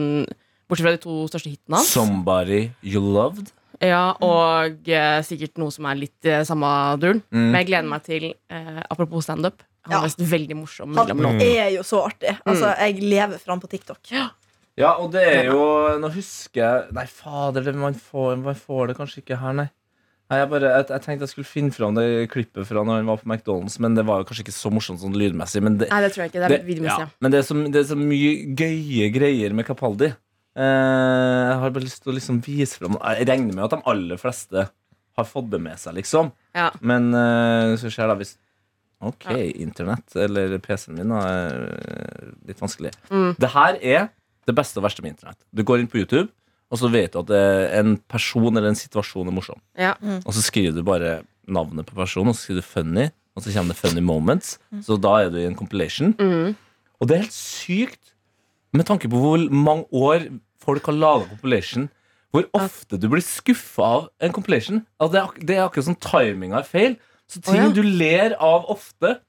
Bortsett 0.71 0.87
fra 0.87 0.95
de 0.95 1.03
to 1.03 1.17
største 1.27 1.51
hitene 1.51 1.75
hans. 1.81 1.91
Somebody 1.91 2.69
you 2.81 3.03
loved. 3.03 3.51
Ja, 3.83 4.03
og 4.23 4.87
eh, 4.87 5.19
sikkert 5.27 5.57
noe 5.59 5.73
som 5.75 5.87
er 5.89 5.97
litt 5.99 6.29
eh, 6.29 6.43
samme 6.47 6.69
duren. 7.01 7.19
Mm. 7.33 7.49
Men 7.49 7.59
jeg 7.61 7.69
gleder 7.71 7.89
meg 7.91 8.05
til 8.07 8.29
eh, 8.31 8.79
Apropos 8.87 9.25
standup. 9.27 9.61
Han 9.83 9.91
Ja. 9.91 9.99
er 9.99 10.07
visst 10.07 10.23
veldig 10.31 10.55
morsom. 10.55 10.93
Han 10.95 11.09
mellom 11.11 11.35
låtene. 11.35 11.59
er 11.65 11.69
jo 11.75 11.83
så 11.83 12.05
artig. 12.07 12.37
Altså, 12.47 12.71
jeg 12.79 13.01
lever 13.03 13.41
fram 13.43 13.59
på 13.59 13.67
TikTok. 13.73 13.99
Ja, 14.79 14.93
og 14.97 15.11
det 15.13 15.21
er 15.27 15.51
jo 15.51 15.59
Nå 16.01 16.09
husker 16.15 16.61
jeg 16.63 16.93
Nei, 16.97 17.03
fader, 17.05 17.61
det, 17.61 17.75
man, 17.77 17.93
får, 17.93 18.37
man 18.41 18.55
får 18.57 18.87
det 18.89 18.95
kanskje 18.97 19.19
ikke 19.21 19.37
her, 19.37 19.53
nei. 19.59 19.67
Nei, 20.31 20.39
jeg, 20.39 20.47
bare, 20.49 20.69
jeg, 20.71 20.87
jeg 20.89 21.03
tenkte 21.03 21.27
jeg 21.27 21.29
skulle 21.33 21.45
finne 21.51 21.75
fram 21.75 21.93
det 21.99 22.05
klippet 22.31 22.65
fra 22.65 22.81
når 22.81 23.01
han 23.01 23.09
var 23.11 23.19
på 23.21 23.27
McDonald's, 23.29 23.75
men 23.83 23.93
det 23.93 24.05
var 24.07 24.23
jo 24.23 24.25
kanskje 24.31 24.47
ikke 24.47 24.55
så 24.55 24.71
morsomt 24.73 25.03
sånn 25.03 25.13
lydmessig. 25.19 25.61
Men 25.61 25.75
det, 25.77 25.91
Nei, 25.91 25.99
det 26.01 26.09
tror 26.15 26.23
jeg 26.23 26.31
ikke. 26.31 26.39
Det 26.41 26.47
er 26.47 26.55
det, 26.55 26.65
videomessig. 26.65 27.05
Ja. 27.05 27.11
men 27.21 27.35
det 27.35 27.41
er, 27.41 27.45
så, 27.45 27.57
det 27.75 27.81
er 27.83 27.87
så 27.91 27.97
mye 27.99 28.31
gøye 28.63 29.09
greier 29.13 29.53
med 29.59 29.67
Capaldi. 29.67 30.09
Eh, 30.53 31.49
jeg 31.49 31.59
har 31.63 31.73
bare 31.73 31.85
lyst 31.87 32.03
til 32.03 32.11
å 32.11 32.13
liksom 32.13 32.37
vise 32.45 32.77
fram 32.77 32.93
Jeg 33.01 33.25
regner 33.25 33.55
med 33.57 33.63
at 33.65 33.71
de 33.73 33.79
aller 33.89 34.19
fleste 34.21 34.67
har 35.17 35.25
fått 35.25 35.49
det 35.49 35.59
med 35.61 35.77
seg, 35.81 35.95
liksom. 35.97 36.29
Ja. 36.57 36.67
Men 36.81 37.11
uh, 37.13 37.73
så 37.77 37.89
skjer 37.93 38.09
det 38.11 38.19
hvis 38.21 38.35
Ok, 39.03 39.25
Ja. 39.29 39.35
internett 39.59 40.15
eller 40.15 40.55
PC-en 40.63 40.95
min 40.95 41.11
er 41.11 41.65
eh, 41.73 42.29
litt 42.47 42.61
vanskelig. 42.61 42.93
Mm. 43.11 43.33
Det 43.35 43.49
her 43.51 43.77
er 43.81 44.05
det 44.47 44.55
beste 44.55 44.79
og 44.79 44.85
verste 44.85 45.03
med 45.03 45.11
internett. 45.11 45.41
Du 45.51 45.59
går 45.67 45.81
inn 45.81 45.89
på 45.91 45.99
YouTube, 45.99 46.29
og 46.71 46.79
så 46.79 46.87
vet 46.89 47.11
du 47.11 47.19
at 47.19 47.33
en 47.81 47.97
person 48.07 48.47
eller 48.47 48.69
en 48.71 48.79
situasjon 48.79 49.27
er 49.27 49.35
morsom. 49.35 49.59
Ja. 49.75 49.91
Og 50.23 50.31
så 50.31 50.45
skriver 50.45 50.77
du 50.77 50.85
bare 50.87 51.17
navnet 51.43 51.89
på 51.89 51.97
personen, 51.99 52.31
og 52.31 52.39
så 52.39 52.47
skriver 52.47 52.63
du 52.63 52.69
'funny', 52.69 53.11
og 53.35 53.43
så 53.43 53.51
kommer 53.51 53.75
det 53.75 53.81
'funny 53.83 53.99
moments'. 54.07 54.57
Så 54.81 54.95
da 54.95 55.17
er 55.19 55.29
du 55.29 55.37
i 55.37 55.45
en 55.51 55.59
compilation. 55.59 56.15
Mm. 56.15 56.55
Og 57.01 57.07
det 57.07 57.17
er 57.17 57.21
helt 57.27 57.35
sykt 57.35 58.12
med 58.73 58.87
tanke 58.89 59.09
på 59.11 59.19
hvor 59.21 59.43
mange 59.53 59.85
år 59.93 60.27
folk 60.63 60.87
har 60.89 60.97
laga 60.97 61.27
compilation. 61.29 61.89
Hvor 62.33 62.47
ofte 62.57 62.97
du 62.97 63.09
blir 63.11 63.21
skuffa 63.21 63.89
av 63.99 64.05
en 64.23 64.33
compilation. 64.33 64.81
Altså 64.97 65.13
det, 65.13 65.19
er, 65.19 65.27
ak- 65.27 65.43
det 65.45 65.57
er 65.57 65.65
akkurat 65.67 65.89
som 65.91 65.99
timinga 66.01 66.61
er 66.63 66.69
feil. 66.69 66.95
Så 67.29 67.41
ting 67.45 67.61
oh, 67.61 67.67
ja. 67.69 67.73
du 67.75 67.83
ler 67.85 68.33
av 68.41 68.65
ofte, 68.73 69.19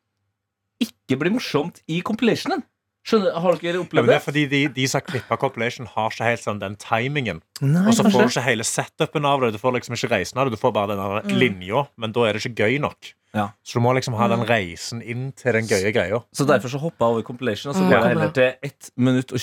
ikke 0.82 1.18
blir 1.20 1.34
morsomt 1.34 1.82
i 1.86 2.00
compilationen. 2.04 2.64
Skjønner, 3.04 3.34
Har 3.36 3.58
dere 3.60 3.82
opplevd 3.82 4.08
det 4.08 4.14
det? 4.14 4.16
er 4.16 4.24
fordi 4.24 4.44
de, 4.48 4.60
de 4.72 4.86
som 4.88 5.02
har 5.02 5.04
klippa 5.10 5.36
compilation, 5.40 5.88
har 5.92 6.14
ikke 6.14 6.28
helt 6.30 6.40
sånn 6.40 6.62
den 6.62 6.78
timingen. 6.80 7.42
Nei, 7.60 7.82
Og 7.84 7.98
så 7.98 8.06
får 8.06 8.16
du 8.16 8.32
ikke 8.32 8.46
hele 8.46 8.64
setupen 8.64 9.28
av 9.28 9.44
det. 9.44 9.52
Du 9.52 9.60
får 9.60 9.76
liksom 9.76 9.98
ikke 9.98 10.10
reisen 10.14 10.40
av 10.40 10.48
det. 10.48 10.56
Du 10.56 10.62
får 10.62 10.72
bare 10.72 10.96
den 10.96 11.04
mm. 11.28 11.34
linja, 11.42 11.84
men 12.00 12.16
da 12.16 12.24
er 12.24 12.38
det 12.38 12.46
ikke 12.46 12.64
gøy 12.64 12.80
nok. 12.80 13.12
Ja. 13.34 13.48
Så 13.66 13.78
du 13.78 13.82
må 13.82 13.92
liksom 13.96 14.14
ha 14.14 14.28
den 14.30 14.44
reisen 14.46 15.00
inn 15.02 15.32
til 15.32 15.52
den 15.56 15.66
gøye 15.66 15.90
greia. 15.92 16.20
Så 16.32 16.44
derfor 16.46 16.68
så 16.70 16.78
hoppa 16.78 17.04
jeg 17.04 17.10
over 17.16 17.22
compilation, 17.22 17.70
og 17.70 17.76
så 17.76 17.82
Mm. 17.82 17.90
går 17.90 17.98
jeg 17.98 18.08
heller 18.08 18.30
til 18.30 18.52
1 18.62 18.90
minutt 18.96 19.32
og 19.32 19.40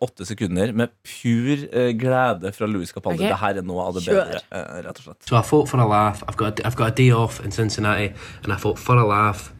28 0.00 0.26
sekunder 0.26 0.72
med 0.72 0.88
pur 1.04 1.68
eh, 1.72 1.92
glede 2.00 2.52
fra 2.56 2.66
Louis 2.66 2.88
Capaldi. 2.88 3.18
Okay. 3.20 3.28
Det 3.28 3.38
her 3.38 3.54
er 3.60 3.62
noe 3.62 3.82
av 3.86 3.94
det 3.94 4.04
bedre, 4.08 4.40
eh, 4.52 4.82
rett 4.86 4.98
og 4.98 5.04
slett. 5.04 5.28
So 5.28 5.36
I 5.36 5.42
thought 5.42 5.68
for 5.68 5.78
a 5.78 5.86
laugh. 5.86 6.22
I've 6.28 6.36
got 6.36 6.60
a, 6.60 6.66
I've 6.66 6.76
got 6.76 6.88
a 6.88 6.94
day 6.94 7.10
off 7.12 7.44
in 7.44 7.50
Cincinnati, 7.52 8.12
and 8.42 8.52
I 8.52 8.56
thought 8.56 8.78
for 8.78 8.96
a 8.96 9.04
laugh, 9.06 9.52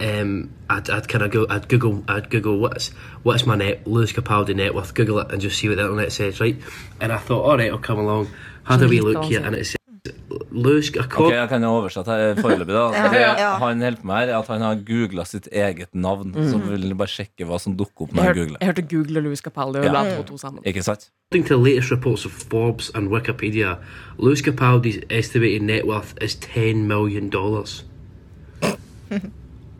um, 0.00 0.50
I'd, 0.70 0.88
I'd 0.90 1.08
kind 1.08 1.22
of 1.24 1.30
go 1.30 1.46
I'd 1.50 1.68
Google 1.68 2.02
I'd 2.08 2.30
Google 2.30 2.58
what's 2.58 2.88
what's 3.22 3.44
my 3.46 3.54
net 3.54 3.86
Lewis 3.86 4.12
Capaldi 4.12 4.54
net 4.56 4.74
worth. 4.74 4.94
Google 4.94 5.20
it 5.20 5.30
and 5.30 5.40
just 5.40 5.58
see 5.58 5.68
what 5.68 5.76
the 5.76 5.82
internet 5.84 6.10
says, 6.10 6.40
right? 6.40 6.56
And 7.00 7.12
I 7.12 7.18
thought, 7.18 7.44
all 7.44 7.56
right, 7.58 7.70
I'll 7.70 7.78
come 7.78 7.98
along. 7.98 8.28
Had 8.64 8.82
a 8.82 8.88
wee 8.88 9.00
look 9.00 9.24
here, 9.24 9.40
and 9.44 9.54
it 9.54 9.66
I 10.06 10.10
Ok, 10.50 11.30
Jeg 11.32 11.48
kan 11.48 11.62
jo 11.62 11.68
oversette 11.76 12.06
her 12.10 12.34
foreløpig. 12.40 12.72
da 12.74 12.84
Ja, 12.96 13.08
Det 13.12 13.20
ja. 13.20 13.50
han 13.58 13.80
hjelper 13.80 14.04
meg 14.04 14.16
her, 14.16 14.28
er 14.34 14.38
at 14.38 14.46
han 14.48 14.60
har 14.64 14.74
googla 14.86 15.24
sitt 15.26 15.48
eget 15.52 15.88
navn. 15.94 16.32
Så 16.34 16.58
vil 16.58 16.88
han 16.88 16.96
bare 16.96 17.08
sjekke 17.12 17.44
hva 17.46 17.58
som 17.60 17.76
dukker 17.76 18.06
opp 18.06 18.10
Jeg 18.10 18.16
når 18.16 18.22
han 18.22 18.28
hørte, 18.34 18.40
googler. 18.40 18.58
jeg 18.60 18.66
hørte 18.70 18.82
Google 18.94 19.18
og 19.18 19.24
Louis 19.24 19.40
Capaldi, 19.44 19.78
og 19.78 19.84
Ja. 19.84 20.16
to 20.16 20.22
to 20.32 20.38
sammen. 20.38 20.62
Ikke 20.64 20.82
sant? 20.82 21.10
According 21.30 21.46
to 21.48 21.54
the 21.56 21.62
latest 21.64 21.90
reports 21.92 22.24
of 22.26 22.32
Forbes 22.32 22.90
and 22.94 23.08
Wikipedia, 23.08 23.76
Louis 24.18 24.40
Capaldi's 24.42 24.98
estimated 25.10 25.62
net 25.62 25.84
worth 25.86 26.14
is 26.20 26.34
$10 26.36 26.86
million. 26.86 27.30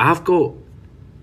I've 0.01 0.25
got 0.25 0.53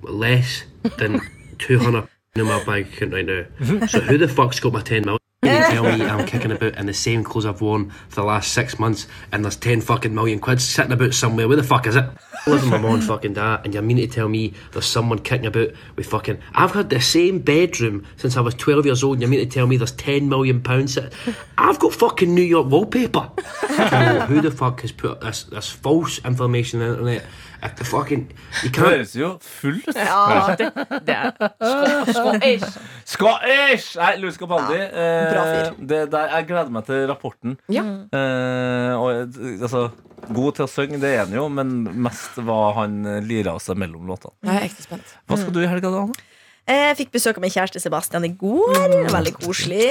less 0.03 0.63
than 0.97 1.21
200 1.59 2.07
in 2.35 2.45
my 2.45 2.63
bank 2.65 2.87
account 2.93 3.13
right 3.13 3.25
now. 3.25 3.43
So 3.87 3.99
who 4.01 4.17
the 4.17 4.27
fuck's 4.27 4.59
got 4.59 4.73
my 4.73 4.81
10 4.81 5.01
million? 5.05 5.19
You 5.47 5.59
can 5.59 5.71
tell 5.71 5.97
me 5.97 6.05
I'm 6.05 6.25
kicking 6.25 6.51
about 6.51 6.75
in 6.77 6.85
the 6.85 6.93
same 6.93 7.23
clothes 7.23 7.45
I've 7.45 7.61
worn 7.61 7.89
for 8.09 8.15
the 8.21 8.23
last 8.23 8.53
six 8.53 8.79
months 8.79 9.07
and 9.31 9.43
there's 9.43 9.55
10 9.55 9.81
fucking 9.81 10.13
million 10.13 10.39
quid 10.39 10.61
sitting 10.61 10.91
about 10.91 11.13
somewhere. 11.13 11.47
Where 11.47 11.57
the 11.57 11.63
fuck 11.63 11.87
is 11.87 11.95
it? 11.95 12.05
I 12.45 12.49
live 12.49 12.61
with 12.61 12.71
my 12.71 12.77
mum 12.77 12.95
and 12.95 13.03
fucking 13.03 13.33
dad 13.33 13.61
and 13.63 13.73
you 13.73 13.81
mean 13.81 13.97
to 13.97 14.07
tell 14.07 14.29
me 14.29 14.53
there's 14.71 14.85
someone 14.85 15.19
kicking 15.19 15.47
about 15.47 15.71
with 15.95 16.07
fucking... 16.07 16.39
I've 16.53 16.71
had 16.71 16.89
the 16.89 17.01
same 17.01 17.39
bedroom 17.39 18.05
since 18.17 18.37
I 18.37 18.41
was 18.41 18.53
12 18.55 18.85
years 18.85 19.03
old 19.03 19.15
and 19.15 19.21
you 19.21 19.27
mean 19.27 19.39
to 19.39 19.45
tell 19.45 19.67
me 19.67 19.77
there's 19.77 19.91
10 19.93 20.29
million 20.29 20.61
pounds 20.61 20.93
sit- 20.93 21.13
I've 21.57 21.79
got 21.79 21.93
fucking 21.93 22.33
New 22.33 22.41
York 22.41 22.67
wallpaper. 22.69 23.29
So 23.77 24.19
who 24.21 24.41
the 24.41 24.51
fuck 24.51 24.81
has 24.81 24.91
put 24.91 25.21
this, 25.21 25.43
this 25.43 25.69
false 25.69 26.19
information 26.25 26.81
on 26.81 26.87
the 26.87 26.93
internet? 26.93 27.25
At 27.63 27.75
the 27.79 27.85
fucking... 27.87 28.27
You 28.63 28.69
Det 28.69 28.81
høres 28.83 29.13
jo 29.17 29.29
full 29.41 29.79
ut. 29.87 29.95
Ja, 29.97 30.55
Det 30.57 31.15
er 31.15 31.31
skå- 31.37 32.11
skå- 32.13 32.71
Scottish! 33.05 33.87
Nei, 33.97 34.11
Louis 34.21 34.37
Capaldi. 34.37 34.77
eh, 34.77 35.31
bra 35.33 35.45
fyr. 35.47 35.71
det 35.89 36.01
der, 36.13 36.27
jeg 36.35 36.47
gleder 36.51 36.69
meg 36.75 36.85
til 36.85 37.07
rapporten. 37.09 37.57
Ja. 37.73 37.81
Eh, 38.13 38.93
og, 38.93 39.09
eh, 39.25 39.57
altså, 39.65 39.87
god 40.33 40.57
til 40.59 40.67
å 40.67 40.69
synge, 40.69 40.99
det 41.01 41.13
er 41.15 41.23
han 41.25 41.33
jo, 41.37 41.47
men 41.49 41.73
mest 42.07 42.37
hva 42.45 42.59
han 42.77 42.99
eh, 43.05 43.19
lirer 43.25 43.53
av 43.55 43.61
seg 43.63 43.79
mellom 43.81 44.05
låtene. 44.09 44.35
Jeg 44.45 44.55
er 44.61 44.67
ekte 44.69 44.85
spent. 44.85 45.15
Hva 45.27 45.39
skal 45.41 45.55
du 45.57 45.61
i 45.63 45.69
helga, 45.71 45.89
da? 45.93 46.05
Anne? 46.07 46.25
Jeg 46.67 46.97
fikk 46.99 47.11
besøk 47.15 47.37
av 47.39 47.43
min 47.45 47.51
kjæreste 47.53 47.79
Sebastian 47.79 48.25
i 48.27 48.33
går. 48.35 49.07
Veldig 49.13 49.33
koselig. 49.39 49.87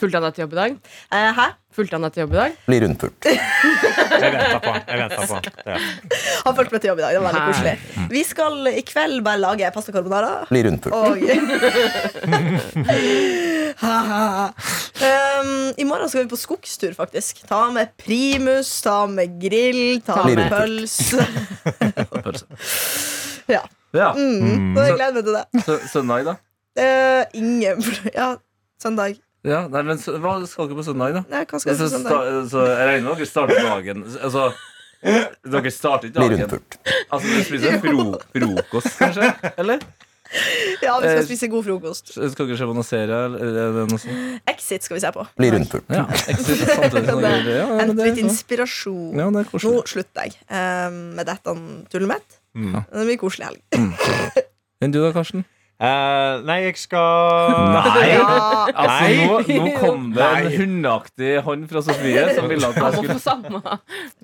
Fulgte 0.00 0.16
han 0.18 0.24
deg 0.26 0.34
til 0.36 0.42
jobb 0.46 0.52
i 0.54 0.58
dag? 0.62 0.70
Eh, 1.12 1.30
Hæ? 1.36 1.46
Fulgte 1.76 1.96
han 1.98 2.04
deg 2.06 2.12
til 2.14 2.22
jobb 2.24 2.32
i 2.32 2.38
dag? 2.38 2.54
Blir 2.68 2.80
rundpult. 2.86 3.26
Jeg 3.26 4.30
venter 4.32 4.60
på 4.64 4.70
han. 4.72 4.82
Jeg 4.88 4.98
venter 5.02 5.20
på 5.20 5.34
han. 5.36 5.44
Ja. 5.66 5.76
Han 6.46 6.56
fulgte 6.56 6.72
meg 6.76 6.80
til 6.84 6.88
jobb 6.90 7.00
i 7.00 7.04
dag. 7.04 7.10
Det 7.12 7.20
var 7.20 7.26
veldig 7.28 7.42
Hei. 7.42 7.52
koselig. 7.52 7.74
Vi 8.14 8.22
skal 8.28 8.54
i 8.72 8.82
kveld 8.88 9.18
bare 9.26 9.40
lage 9.44 9.70
pasta 9.76 9.92
carbonara. 9.92 10.32
Blir 10.48 10.64
rundpult. 10.70 10.92
Og 10.96 11.12
um, 13.84 15.52
I 15.76 15.84
morgen 15.88 16.08
skal 16.12 16.22
vi 16.24 16.28
på 16.32 16.40
skogstur, 16.40 16.92
faktisk. 16.96 17.44
Ta 17.48 17.66
med 17.76 17.92
primus, 18.00 18.72
ta 18.84 19.02
med 19.10 19.36
grill, 19.42 20.00
ta 20.06 20.22
med 20.28 20.48
pølse. 20.54 21.20
Ja. 23.52 23.60
Ja. 23.94 24.10
Mm. 24.16 24.74
Så 24.76 24.86
jeg 24.88 24.96
gleder 24.98 25.14
meg 25.14 25.24
til 25.28 25.36
det. 25.38 25.64
Sø 25.66 25.76
søndag, 25.92 26.26
da? 26.26 26.36
Uh, 26.76 27.22
ingen 27.38 27.84
Ja, 28.14 28.36
søndag. 28.82 29.16
Ja, 29.46 29.60
nei, 29.70 29.82
men 29.86 30.00
så, 30.02 30.16
hva 30.18 30.40
skal 30.48 30.66
dere 30.66 30.80
på 30.80 30.84
søndag, 30.88 31.14
da? 31.14 31.22
Nei, 31.30 31.44
hva 31.46 31.60
skal 31.62 31.76
Så, 31.76 31.76
jeg 31.76 31.84
på 31.84 31.90
sta 31.92 32.00
søndag? 32.00 32.48
så 32.50 32.64
jeg 32.66 32.88
regner 32.90 33.06
med 33.06 33.20
dere 33.20 33.28
starter 33.30 33.62
dagen 33.62 34.02
Altså, 34.26 34.48
dere 35.54 35.70
starter 35.70 36.10
ikke 36.10 36.26
Blir 36.26 36.42
dagen. 36.42 36.66
Altså, 37.12 37.30
dere 37.30 37.44
spiser 37.46 37.78
fro 37.84 38.08
frokost, 38.34 38.92
kanskje? 38.98 39.30
Eller? 39.54 39.86
Ja, 40.82 40.96
vi 40.98 41.06
eh, 41.06 41.12
skal 41.12 41.26
spise 41.28 41.48
god 41.52 41.64
frokost. 41.68 42.10
Skal 42.16 42.48
dere 42.48 42.58
se 42.58 42.66
på 42.66 42.74
noen 42.74 42.86
serie? 42.86 43.18
Eller 43.28 43.60
er 43.62 43.76
noe 43.92 44.00
sånt? 44.02 44.40
Exit 44.50 44.86
skal 44.86 44.98
vi 44.98 45.02
se 45.04 45.12
på. 45.14 45.26
Blir 45.38 45.54
rundpult. 45.54 45.86
Ja, 45.94 46.08
exit 46.32 46.64
samtidig 46.66 47.04
som 47.06 47.22
ja, 47.28 47.86
litt 48.02 48.18
inspirasjon. 48.24 49.20
ja, 49.22 49.28
Nå 49.30 49.76
slutter 49.86 50.26
jeg 50.26 50.34
um, 50.50 50.98
med 51.20 51.30
dette 51.30 51.54
tullet 51.92 52.10
mitt. 52.16 52.40
Mm. 52.56 52.78
Det 52.88 53.04
blir 53.10 53.18
koselig 53.20 53.50
helg. 53.50 53.60
Men 54.80 54.92
du 54.94 54.98
da, 55.02 55.10
Karsten? 55.12 55.44
Uh, 55.76 56.40
nei, 56.48 56.62
jeg 56.64 56.78
skal 56.80 57.50
Nei! 57.74 58.04
Ja. 58.14 58.28
Altså, 58.72 58.94
Nei. 58.96 59.26
nå, 59.28 59.40
nå 59.60 59.72
kom 59.76 60.06
det 60.16 60.24
en 60.24 60.46
hundeaktig 60.54 61.34
hånd 61.44 61.66
fra 61.68 61.82
Sofie 61.84 62.22
som 62.32 62.46
ville 62.48 62.70
at 62.72 62.78
jeg 62.80 62.94
skulle 62.96 63.18
samme. 63.20 63.60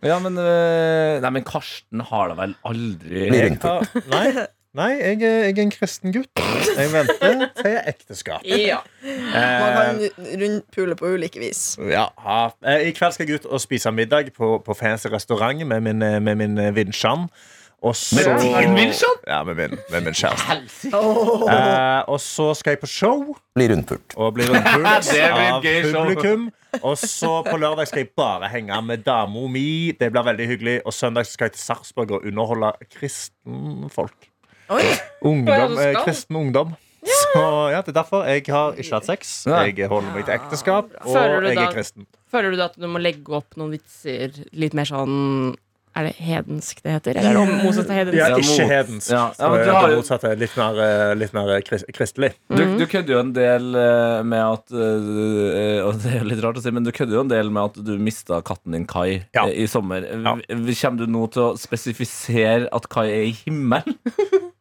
Ja, 0.01 0.17
men 0.25 0.39
uh, 0.41 1.21
Nei, 1.21 1.33
men 1.37 1.45
Karsten 1.45 2.01
har 2.09 2.33
da 2.33 2.39
vel 2.41 2.55
aldri 2.71 3.27
har- 3.61 3.85
Nei, 4.09 4.47
nei 4.81 4.89
jeg, 4.97 5.21
jeg 5.21 5.53
er 5.53 5.61
en 5.67 5.75
kristen 5.77 6.15
gutt. 6.17 6.41
Jeg 6.73 6.89
venter 6.95 7.45
til 7.61 7.77
ekteskap. 7.93 8.49
Ja. 8.49 8.81
Man 9.05 9.21
Eh, 9.37 9.77
kan 9.77 10.01
rundpule 10.41 10.97
på 10.97 11.13
ulike 11.19 11.41
vis. 11.45 11.75
ja, 11.93 12.07
ha. 12.25 12.41
Eh, 12.65 12.89
I 12.89 12.97
kveld 12.97 13.13
skal 13.19 13.29
jeg 13.29 13.43
ut 13.43 13.51
og 13.53 13.61
spise 13.61 13.93
middag 13.93 14.33
på, 14.37 14.55
på 14.65 14.77
fancy 14.81 15.13
restaurant 15.13 15.61
med 15.69 15.85
min, 15.85 16.01
eh, 16.03 16.17
med 16.21 16.41
min 16.41 16.57
eh, 17.83 17.89
Og 17.89 17.97
så 17.97 18.17
Med 18.17 18.77
din? 18.77 18.95
Ja, 19.27 19.43
med 19.45 19.57
min, 19.57 19.79
med 19.91 20.05
min 20.05 20.15
kjæreste. 20.15 20.89
Eh, 20.93 22.03
og 22.09 22.21
så 22.21 22.55
skal 22.55 22.77
jeg 22.77 22.81
på 22.81 22.87
show 22.87 23.35
Blir 23.55 23.73
rundpult. 23.75 24.15
og 24.17 24.35
bli 24.35 24.47
rundpult 24.49 25.09
blir 25.11 25.23
et 25.23 25.95
av 25.95 26.07
publikum. 26.07 26.51
Og 26.83 26.97
så 26.99 27.43
på 27.45 27.57
lørdag 27.59 27.91
skal 27.91 28.05
jeg 28.05 28.13
bare 28.17 28.49
henge 28.49 28.79
med 28.87 29.05
dama 29.05 29.47
mi. 29.51 29.93
Det 29.99 30.13
blir 30.13 30.25
veldig 30.25 30.47
hyggelig. 30.49 30.77
Og 30.87 30.95
søndag 30.95 31.27
skal 31.27 31.51
jeg 31.51 31.59
til 31.59 31.65
Sarpsborg 31.67 32.15
og 32.17 32.25
underholde 32.25 32.73
kristenfolk. 32.95 34.31
Ungdom, 35.21 35.79
eh, 35.79 35.99
kristen 36.05 36.37
ungdom. 36.37 36.73
Så 37.03 37.43
ja, 37.73 37.81
det 37.83 37.89
er 37.91 37.99
derfor 37.99 38.25
jeg 38.29 38.45
har 38.49 38.77
ikke 38.79 38.95
hatt 38.95 39.09
sex. 39.11 39.35
Jeg 39.47 39.89
holder 39.91 40.15
meg 40.15 40.25
til 40.29 40.35
ekteskap, 40.37 40.93
og 41.03 41.17
jeg 41.19 41.59
er 41.59 41.73
kristen. 41.75 42.07
Føler 42.31 42.55
du 42.55 42.61
da 42.61 42.71
at 42.71 42.79
du 42.79 42.87
må 42.89 43.03
legge 43.03 43.35
opp 43.37 43.59
noen 43.61 43.75
vitser 43.75 44.33
litt 44.57 44.77
mer 44.79 44.89
sånn 44.89 45.57
Er 45.95 46.07
det 46.09 46.13
hedensk 46.25 46.79
det 46.83 46.93
heter? 46.95 47.19
Eller 47.21 47.31
er 47.31 47.35
det 47.37 47.41
om 47.43 47.67
motsatt 47.67 47.91
av 47.93 47.97
hedensk? 47.99 48.17
Ja, 48.17 48.29
ikke 48.41 48.67
hedensk. 48.71 49.11
Ja. 49.13 49.25
Ja, 49.39 49.49
men 49.53 49.69
har 49.69 49.83
det 49.89 49.93
jo- 49.93 49.99
motsatte 50.01 50.31
er 50.31 50.37
litt 50.41 50.55
mer, 50.57 50.79
eh, 50.81 51.15
litt 51.21 51.35
mer 51.37 51.51
kris- 51.67 51.85
kristelig. 51.93 52.31
Du, 52.49 52.63
du 52.79 52.87
kødder 52.89 53.13
jo 53.13 53.19
en 53.21 53.33
del 53.37 53.67
eh, 53.77 54.23
med 54.25 54.41
at 54.41 54.73
eh, 54.73 55.83
Og 55.85 55.99
det 56.03 56.15
er 56.21 56.25
litt 56.31 56.41
rart 56.45 56.57
å 56.57 56.63
si, 56.65 56.71
men 56.73 56.85
du 56.89 56.93
kødder 56.97 57.19
jo 57.19 57.25
en 57.27 57.29
del 57.35 57.51
med 57.53 57.63
at 57.75 57.85
du 57.85 57.93
mista 58.01 58.41
katten 58.41 58.73
din 58.73 58.87
Kai 58.89 59.23
Ja. 59.37 59.45
eh, 59.49 59.65
i 59.65 59.67
sommer. 59.69 60.01
Ja. 60.09 60.37
Kommer 60.49 60.99
du 61.05 61.07
nå 61.13 61.27
til 61.35 61.43
å 61.51 61.53
spesifisere 61.61 62.69
at 62.73 62.89
Kai 62.89 63.07
er 63.11 63.27
i 63.29 63.37
himmelen? 63.45 63.99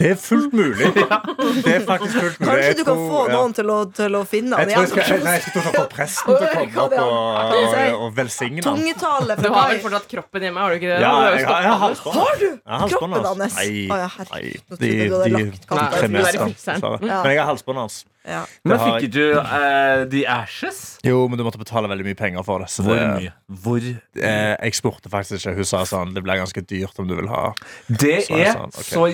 Det 0.00 0.10
er 0.10 0.16
fullt 0.16 0.54
mulig. 0.56 0.86
Det 1.64 1.72
er 1.74 1.82
faktisk 1.84 2.14
fullt 2.16 2.38
mulig. 2.40 2.50
Kanskje 2.50 2.74
du 2.78 2.84
kan 2.88 3.00
få 3.00 3.24
ja. 3.28 3.34
noen 3.36 3.56
til 3.56 3.72
å, 3.72 3.78
til 3.96 4.16
å 4.16 4.22
finne 4.28 4.60
Jeg 4.62 4.76
han 4.78 4.86
tror 4.88 5.00
jeg 5.00 5.08
skal, 5.08 5.24
nei, 5.26 5.34
jeg 5.36 5.44
skal 5.46 5.66
få 5.66 5.84
presten 5.92 6.30
til 6.30 6.46
å 6.46 6.52
komme 6.54 6.84
opp 6.84 6.94
og, 7.00 7.56
jeg 7.60 7.90
og, 7.90 8.04
og 8.06 8.14
velsigne 8.16 8.64
han. 8.64 8.80
Tungetale 8.80 9.36
Du 9.40 9.48
har 9.52 9.74
vel 9.74 9.82
fortsatt 9.84 10.08
kroppen 10.14 10.46
hjemme, 10.48 10.64
har 10.64 10.72
du 10.72 10.78
ikke 10.80 10.92
det? 10.94 11.00
Ja, 11.04 11.12
jeg, 11.34 11.44
har- 11.50 11.66
jeg 11.66 11.82
har 11.84 11.98
Har 12.20 12.40
du? 12.40 12.46
Jeg 12.48 12.80
har 12.84 12.94
Kroppen 12.94 13.18
hans. 13.18 13.28
hans? 13.28 13.58
Nei, 13.60 13.86
nei, 13.90 14.54
de, 14.70 14.76
de, 14.80 14.94
jeg 14.96 15.10
de. 15.12 16.88
Men 17.10 17.30
jeg 17.34 17.42
har 17.42 17.50
halsbåndet 17.52 17.84
hans. 17.84 18.00
Ja. 18.28 18.42
Men 18.68 18.76
fikk 18.82 19.06
ikke 19.06 19.12
du 19.14 19.38
uh, 19.38 20.02
The 20.12 20.26
Ashes? 20.28 20.80
Jo, 21.06 21.22
men 21.30 21.40
du 21.40 21.44
måtte 21.46 21.60
betale 21.60 21.88
veldig 21.88 22.04
mye 22.10 22.18
penger 22.18 22.44
for 22.44 22.60
det. 22.64 22.68
Så 22.72 22.84
Hvor 22.84 22.98
det 23.00 23.08
mye? 23.14 23.32
Hvor 23.64 23.80
eh, 23.80 24.54
jeg 24.60 24.76
spurte 24.76 25.12
faktisk 25.12 25.40
ikke. 25.40 25.56
Hun 25.60 25.68
sa 25.68 25.82
sånn 25.88 26.12
Det 26.14 26.22
blir 26.24 26.40
ganske 26.40 26.62
dyrt 26.68 27.00
om 27.00 27.08
du 27.08 27.16
vil 27.16 27.30
ha 27.32 27.50
Det 27.88 28.20
Så 28.28 28.36
er 28.36 28.52
sånn, 28.52 28.74
okay. 28.74 28.88
så 28.90 29.08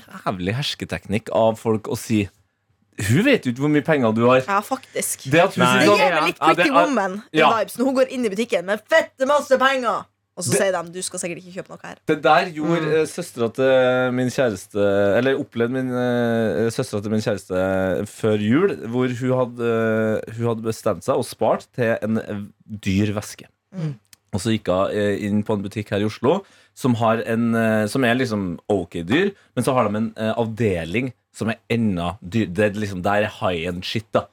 jævlig 0.00 0.56
hersketeknikk 0.56 1.30
av 1.34 1.60
folk 1.60 1.90
å 1.90 1.98
si 2.00 2.26
Hun 2.96 3.24
vet 3.26 3.44
jo 3.44 3.52
ikke 3.52 3.60
hvor 3.60 3.72
mye 3.72 3.84
penger 3.84 4.12
du 4.16 4.22
har. 4.24 4.38
Ja, 4.40 4.62
faktisk. 4.64 5.26
Det 5.28 5.42
sier 5.52 5.82
Det 5.82 5.84
sånn 5.84 5.98
gir 6.00 6.14
meg 6.14 6.28
litt 6.30 6.38
Ja, 6.40 6.52
Pretty 6.54 6.72
Woman 6.72 7.16
ja. 7.36 7.50
vibes 7.52 7.74
når 7.76 7.90
hun 7.90 7.96
går 7.98 8.12
inn 8.16 8.24
i 8.24 8.30
butikken 8.32 8.64
med 8.64 8.84
fette 8.88 9.28
masse 9.28 9.58
penger. 9.60 10.06
Og 10.36 10.44
så 10.44 10.52
Det- 10.52 10.60
sier 10.60 10.72
de 10.72 10.92
du 10.92 11.02
skal 11.02 11.20
sikkert 11.20 11.38
ikke 11.40 11.54
kjøpe 11.56 11.70
noe 11.72 11.80
her. 11.82 11.96
Det 12.06 12.22
der 12.22 12.50
gjorde 12.52 12.88
mm. 12.92 13.06
søstera 13.08 13.48
til 13.52 14.12
min 14.12 14.28
kjæreste 14.28 14.80
Eller 15.16 15.40
opplevde 15.40 15.72
min 15.72 15.90
uh, 15.92 16.68
søstera 16.68 17.02
til 17.02 17.10
min 17.10 17.24
kjæreste 17.24 18.06
før 18.06 18.36
jul, 18.40 18.76
hvor 18.88 19.08
hun 19.08 19.32
hadde, 19.40 19.70
eh, 20.26 20.34
hun 20.36 20.46
hadde 20.48 20.62
bestemt 20.62 21.04
seg 21.04 21.16
og 21.16 21.24
spart 21.24 21.66
til 21.74 21.96
en 22.02 22.18
eh, 22.18 22.44
dyr 22.64 23.12
veske. 23.16 23.48
Og 24.32 24.40
så 24.40 24.52
gikk 24.52 24.68
hun 24.68 24.92
eh, 24.92 25.24
inn 25.24 25.42
på 25.42 25.56
en 25.56 25.64
butikk 25.64 25.90
her 25.90 26.04
i 26.04 26.08
Oslo 26.08 26.42
som, 26.76 26.96
har 27.00 27.22
en, 27.24 27.54
eh, 27.56 27.84
som 27.90 28.04
er 28.04 28.18
liksom 28.18 28.48
ok 28.72 29.00
dyr, 29.08 29.32
men 29.56 29.66
så 29.66 29.74
har 29.76 29.88
de 29.88 30.00
en 30.00 30.10
eh, 30.16 30.34
avdeling 30.36 31.12
som 31.36 31.50
er 31.52 31.60
enda 31.72 32.14
dyr. 32.20 32.50
Det 32.52 32.68
er 32.68 32.78
liksom, 32.80 33.02
der 33.04 33.26
er 33.26 33.38
high 33.40 33.68
end 33.68 33.84
shit, 33.84 34.06
da. 34.14 34.26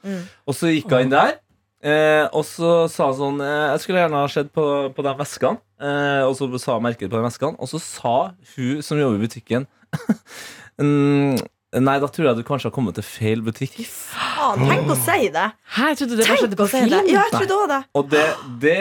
Og 0.47 0.55
så 0.55 0.71
gikk 0.71 0.91
hun 0.91 1.07
inn 1.07 1.15
der. 1.15 1.39
Eh, 1.83 2.25
og 2.31 2.45
så 2.47 2.85
sa 2.87 3.09
hun 3.09 3.17
sånn 3.17 3.39
eh, 3.43 3.73
Jeg 3.73 3.81
skulle 3.83 3.99
gjerne 3.99 4.21
ha 4.21 4.27
sett 4.31 4.53
på, 4.55 4.63
på 4.95 5.03
de 5.03 5.11
veskene. 5.19 5.59
Eh, 5.83 6.21
og 6.23 6.37
så 6.39 6.47
sa 6.61 6.77
merket 6.79 7.11
på 7.11 7.19
de 7.19 7.25
veskene. 7.25 7.59
Og 7.59 7.67
så 7.67 7.81
sa 7.83 8.15
hun 8.53 8.79
som 8.85 9.01
jobber 9.01 9.19
i 9.19 9.25
butikken 9.25 9.67
mm, 10.79 11.41
Nei, 11.83 11.97
da 11.99 12.07
tror 12.07 12.29
jeg 12.29 12.37
du 12.37 12.45
kanskje 12.45 12.69
har 12.69 12.75
kommet 12.75 12.95
til 12.95 13.05
feil 13.07 13.43
butikk. 13.43 13.79
Faen, 14.43 14.63
tenk 14.67 14.89
å 14.91 14.95
si 14.99 15.27
det! 15.31 15.43
Hæ, 15.75 15.85
jeg 15.93 15.97
trodde 16.01 16.17
det 16.19 16.25
bare 16.27 16.39
skjedde 16.41 16.57
på 16.59 16.65
å 16.65 16.71
si 16.71 16.79
det. 16.91 16.99
Ja, 17.07 17.21
jeg 17.23 17.31
trodde 17.31 17.55
også 17.57 17.67
det. 17.71 17.79
Og 17.99 18.09
det, 18.11 18.23
det 18.63 18.79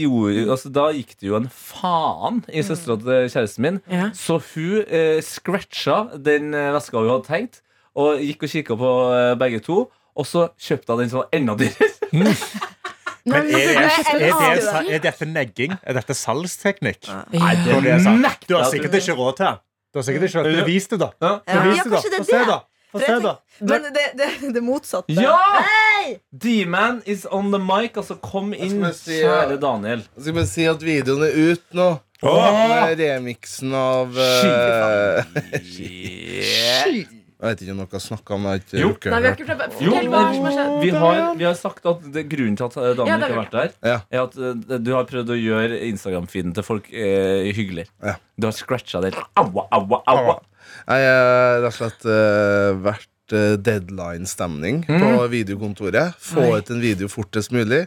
gjorde 0.00 0.42
altså, 0.56 0.72
Da 0.76 0.84
gikk 0.96 1.14
det 1.16 1.30
jo 1.30 1.38
en 1.38 1.46
faen 1.56 2.42
i 2.52 2.64
søstera 2.66 2.98
til 3.00 3.30
kjæresten 3.32 3.64
min. 3.66 3.78
Ja. 3.92 4.10
Så 4.16 4.36
hun 4.50 4.82
eh, 4.84 5.20
scratcha 5.24 6.02
den 6.20 6.52
eh, 6.56 6.68
veska 6.76 7.00
hun 7.00 7.08
hadde 7.14 7.28
tenkt, 7.30 7.62
og 7.96 8.20
gikk 8.20 8.44
og 8.44 8.52
kikka 8.52 8.76
på 8.82 8.92
eh, 9.16 9.32
begge 9.40 9.62
to. 9.64 9.86
Og 10.20 10.28
så 10.28 10.50
kjøpte 10.60 10.92
hun 10.92 11.04
den 11.04 11.12
som 11.14 11.22
var 11.22 11.32
enda 11.38 11.56
dyrere. 11.56 11.90
Men 13.30 13.50
er, 13.52 13.74
er, 13.84 14.78
er 14.96 15.02
dette 15.04 15.26
negging? 15.28 15.74
Er 15.84 15.96
dette 15.98 16.16
salgsteknikk? 16.16 17.08
Nei, 17.34 17.52
det 17.64 17.76
er. 17.92 18.06
Du 18.48 18.56
har 18.56 18.68
sikkert 18.72 18.96
ikke 19.00 19.16
råd 19.18 19.36
til 19.40 19.46
det. 19.48 19.56
Du 19.90 19.98
har 20.00 20.06
sikkert 20.06 20.28
ikke 20.28 20.40
råd 20.40 20.48
til 20.48 20.58
det. 20.60 20.66
Vis 20.68 20.88
det, 20.90 20.98
da. 21.02 21.10
Ja. 21.20 21.32
Ja, 21.50 21.62
Vis 21.68 21.82
det, 21.84 21.92
da. 21.92 22.24
se, 22.24 22.42
da. 22.48 22.58
Få 22.90 23.00
se, 23.02 23.16
da. 23.22 23.36
Men 23.60 23.82
det, 23.94 24.06
det, 24.18 24.28
det 24.54 24.62
motsatte. 24.64 25.14
Ja! 25.14 25.36
Hey! 25.62 26.16
D-man 26.30 27.02
is 27.06 27.26
on 27.30 27.52
the 27.54 27.60
mic. 27.62 27.96
Altså, 28.00 28.16
kom 28.22 28.54
inn, 28.56 28.82
si, 28.96 29.20
kjære 29.22 29.60
Daniel. 29.62 30.02
Jeg 30.16 30.26
skal 30.26 30.38
bare 30.40 30.50
si 30.50 30.66
at 30.70 30.82
videoen 30.82 31.26
er 31.28 31.36
ut 31.52 31.66
nå. 31.78 31.90
Med 32.20 32.98
remixen 33.00 33.72
av 33.72 34.18
eh, 34.20 35.24
Jeg 37.40 37.54
vet 37.54 37.62
ikke 37.64 37.72
om 37.72 37.78
dere 37.80 37.96
har 37.96 38.02
snakka 38.04 38.34
om 38.36 38.42
det. 38.44 38.54
ikke 38.60 38.80
Jo. 38.82 38.88
Nei, 38.92 39.20
vi 39.22 39.28
har 39.30 39.36
ikke 39.38 39.46
prøvd. 39.48 39.78
Jo, 39.80 39.92
hva 40.12 40.20
som 40.34 40.80
vi 40.82 40.90
har, 40.92 41.20
vi 41.40 41.46
har 41.48 41.54
sagt 41.56 41.86
at 41.88 42.02
det, 42.12 42.26
grunnen 42.28 42.58
til 42.60 42.66
at 42.66 42.76
eh, 42.76 42.90
Daniel 42.98 43.08
Ja, 43.08 43.16
ikke 43.16 43.24
har 43.24 43.32
har 43.32 43.40
vært 43.40 43.56
der, 43.56 43.70
Ja. 43.88 43.94
er 44.12 44.26
at 44.26 44.36
uh, 44.36 44.76
du 44.76 44.90
har 44.92 45.08
prøvd 45.08 45.32
å 45.32 45.38
gjøre 45.40 45.78
Instagram-feeden 45.88 46.52
til 46.58 46.66
folk 46.66 46.90
uh, 46.92 47.48
hyggelig. 47.56 47.86
Ja. 48.04 48.18
Du 48.36 48.50
har 48.50 48.52
scratcha 48.58 49.00
det. 49.06 49.14
Aua, 49.40 49.64
aua, 49.72 50.02
aua. 50.04 50.36
Jeg 50.86 51.08
har 51.10 51.60
rett 51.64 51.72
og 51.72 51.76
slett 51.78 52.06
uh, 52.06 52.78
vært 52.84 53.34
uh, 53.34 53.56
deadline-stemning 53.56 54.84
Mm. 54.88 55.00
på 55.02 55.26
videokontoret. 55.32 56.14
Få 56.18 56.56
ut 56.58 56.70
en 56.70 56.80
video 56.82 57.08
fortest 57.08 57.52
mulig. 57.52 57.86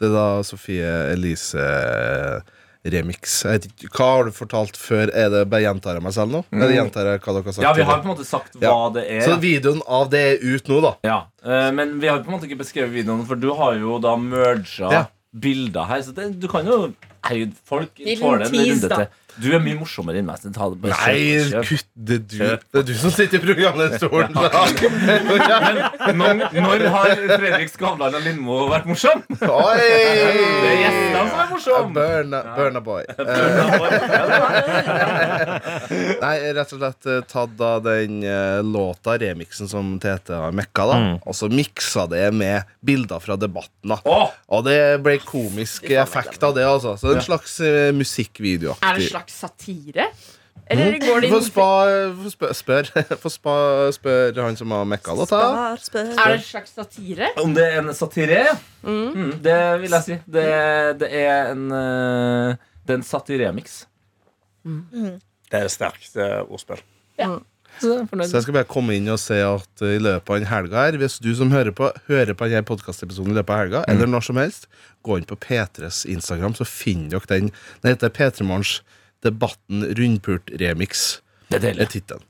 Det 0.00 0.08
er 0.08 0.14
da 0.16 0.42
Sofie 0.42 0.88
Elise 1.12 1.62
eh, 1.62 2.40
remix. 2.90 3.44
Jeg 3.46 3.52
vet 3.60 3.66
ikke, 3.68 3.90
hva 3.94 4.06
har 4.16 4.24
du 4.26 4.32
fortalt 4.34 4.74
før? 4.80 5.12
Er 5.14 5.28
det 5.30 5.42
bare 5.52 5.62
gjentar 5.62 5.94
jeg 5.94 6.02
meg 6.02 6.14
selv 6.16 6.32
nå? 6.34 6.40
Eller 6.50 6.72
gjentar 6.74 7.06
jeg 7.06 7.20
hva 7.22 7.34
dere 7.36 7.44
har 7.46 7.54
sagt? 7.54 7.62
Mm. 7.62 7.66
Ja, 7.68 7.72
vi 7.76 7.86
har 7.86 8.00
på 8.02 8.08
en 8.08 8.10
måte 8.16 8.26
sagt 8.26 8.56
Ja. 8.58 8.72
hva 8.72 8.88
det 8.96 9.04
er. 9.06 9.20
Så 9.28 9.36
videoen 9.38 9.82
av 9.86 10.10
det 10.10 10.22
er 10.32 10.42
ut 10.56 10.68
nå, 10.72 10.80
da. 10.88 10.94
Ja, 11.06 11.20
Uh, 11.42 11.70
Men 11.74 11.96
vi 11.98 12.06
har 12.06 12.20
på 12.22 12.30
en 12.30 12.36
måte 12.38 12.46
ikke 12.46 12.60
beskrevet 12.62 12.92
videoen, 12.94 13.24
for 13.26 13.34
du 13.34 13.48
har 13.58 13.74
jo 13.74 13.96
da 13.98 14.16
merga 14.16 14.90
Ja. 14.92 15.04
bilder 15.34 15.84
her. 15.88 16.02
Så 16.02 16.12
det, 16.14 16.38
du 16.38 16.46
kan 16.48 16.64
jo 16.66 16.92
Herregud, 17.22 17.52
folk 17.68 17.90
tåler 17.96 18.46
en 18.46 18.56
runde 18.56 18.88
til. 18.94 19.06
Du 19.40 19.46
er 19.56 19.62
mye 19.64 19.72
morsommere 19.78 20.18
enn 20.20 20.26
meg. 20.28 20.42
Nei, 20.44 21.62
kutt 21.64 21.86
det 21.96 22.18
du. 22.28 22.36
Det 22.36 22.78
er 22.82 22.84
du 22.84 22.92
som 23.00 23.08
sitter 23.14 23.38
i 23.38 23.40
programlederstolen. 23.46 24.32
Når, 26.12 26.34
når 26.52 26.82
har 26.92 27.06
Fredrik 27.14 27.70
Skavlan 27.70 28.14
og 28.16 28.22
Lindmo 28.24 28.68
vært 28.70 28.86
morsom? 28.90 29.22
Det 29.30 29.46
er 29.46 29.50
Oi! 29.52 29.78
gjestene 30.82 31.30
som 31.30 31.38
er 31.38 31.46
morsomme. 31.52 31.92
Burna, 31.96 32.38
burna 32.56 32.80
boy. 32.84 33.02
Nei, 36.24 36.36
rett 36.56 36.72
og 36.74 36.78
slett 36.82 37.02
eh, 37.08 37.20
tatt 37.30 37.52
da 37.58 37.70
den 37.84 38.12
eh, 38.26 38.60
låta, 38.66 39.10
remixen 39.22 39.68
som 39.70 39.84
Tete 40.02 40.34
har 40.42 40.52
mekka, 40.56 40.82
da. 40.90 40.96
Og 41.24 41.34
så 41.38 41.46
miksa 41.52 42.06
det 42.10 42.26
med 42.36 42.62
bilder 42.84 43.20
fra 43.22 43.36
debatten. 43.40 43.88
da 43.94 43.98
Og 44.52 44.60
det 44.66 44.78
ble 45.04 45.16
komisk 45.24 45.84
effekt 45.90 46.42
av 46.44 46.54
det, 46.58 46.66
altså. 46.68 46.96
Så 47.00 47.11
det 47.12 47.20
en 47.22 47.26
slags 47.26 47.58
uh, 47.60 47.68
Er 47.68 48.96
det 48.96 49.04
en 49.04 49.08
slags 49.08 49.36
satire? 49.44 50.08
Eller 50.72 50.98
går 51.02 51.20
det 51.20 51.28
inn 51.28 51.34
få 51.34 51.40
spør, 51.44 52.12
spør, 52.56 52.90
spør, 53.28 53.90
spør 53.92 54.40
han 54.40 54.56
som 54.56 54.72
har 54.72 54.86
mekka 54.88 55.16
spar. 55.26 55.76
Er 55.98 56.32
det 56.32 56.38
en 56.38 56.44
slags 56.46 56.74
satire? 56.76 57.32
Om 57.42 57.54
det 57.56 57.66
er 57.66 57.80
en 57.82 57.92
satire? 57.96 58.44
ja. 58.46 58.56
Mm, 58.82 59.36
det 59.44 59.58
vil 59.82 59.96
jeg 59.98 60.06
si. 60.06 60.18
Det, 60.26 60.46
det 61.02 61.10
er 61.20 61.52
en 61.52 61.68
eh, 61.70 62.56
Det 62.82 62.94
er 62.94 62.98
en 62.98 63.06
satiremix. 63.06 63.82
Det 64.64 65.60
er 65.60 65.68
sterkt 65.70 66.16
ordspill. 66.16 66.82
ordspill. 67.18 67.42
Så. 67.80 67.94
Så 68.10 68.36
jeg 68.36 68.44
skal 68.44 68.54
bare 68.54 68.68
komme 68.68 68.94
inn 68.94 69.08
og 69.10 69.18
se 69.18 69.38
at 69.42 69.82
uh, 69.82 69.88
i 69.90 70.00
løpet 70.02 70.30
av 70.30 70.36
en 70.38 70.46
helga 70.46 70.82
her 70.84 70.98
Hvis 71.00 71.16
du 71.24 71.30
som 71.34 71.50
hører 71.50 71.72
på 71.74 71.88
Hører 72.06 72.36
på 72.36 72.46
denne 72.50 72.66
podkastepisoden 72.68 73.32
i 73.32 73.38
løpet 73.38 73.54
av 73.54 73.62
helga, 73.62 73.84
eller 73.90 74.10
når 74.10 74.26
som 74.28 74.38
helst, 74.38 74.68
gå 75.02 75.18
inn 75.18 75.26
på 75.26 75.38
P3s 75.40 76.04
Instagram, 76.12 76.54
så 76.58 76.66
finner 76.68 77.16
dere 77.16 77.30
den. 77.30 77.52
Den 77.82 77.94
heter 77.94 78.12
P3 78.12 78.46
Morgens 78.46 78.80
Debatten 79.22 79.86
rundpult-remix. 79.98 81.20
Det 81.48 81.56
er 81.56 81.60
er 81.60 81.66
deilig. 81.68 81.88
tittelen. 81.94 82.24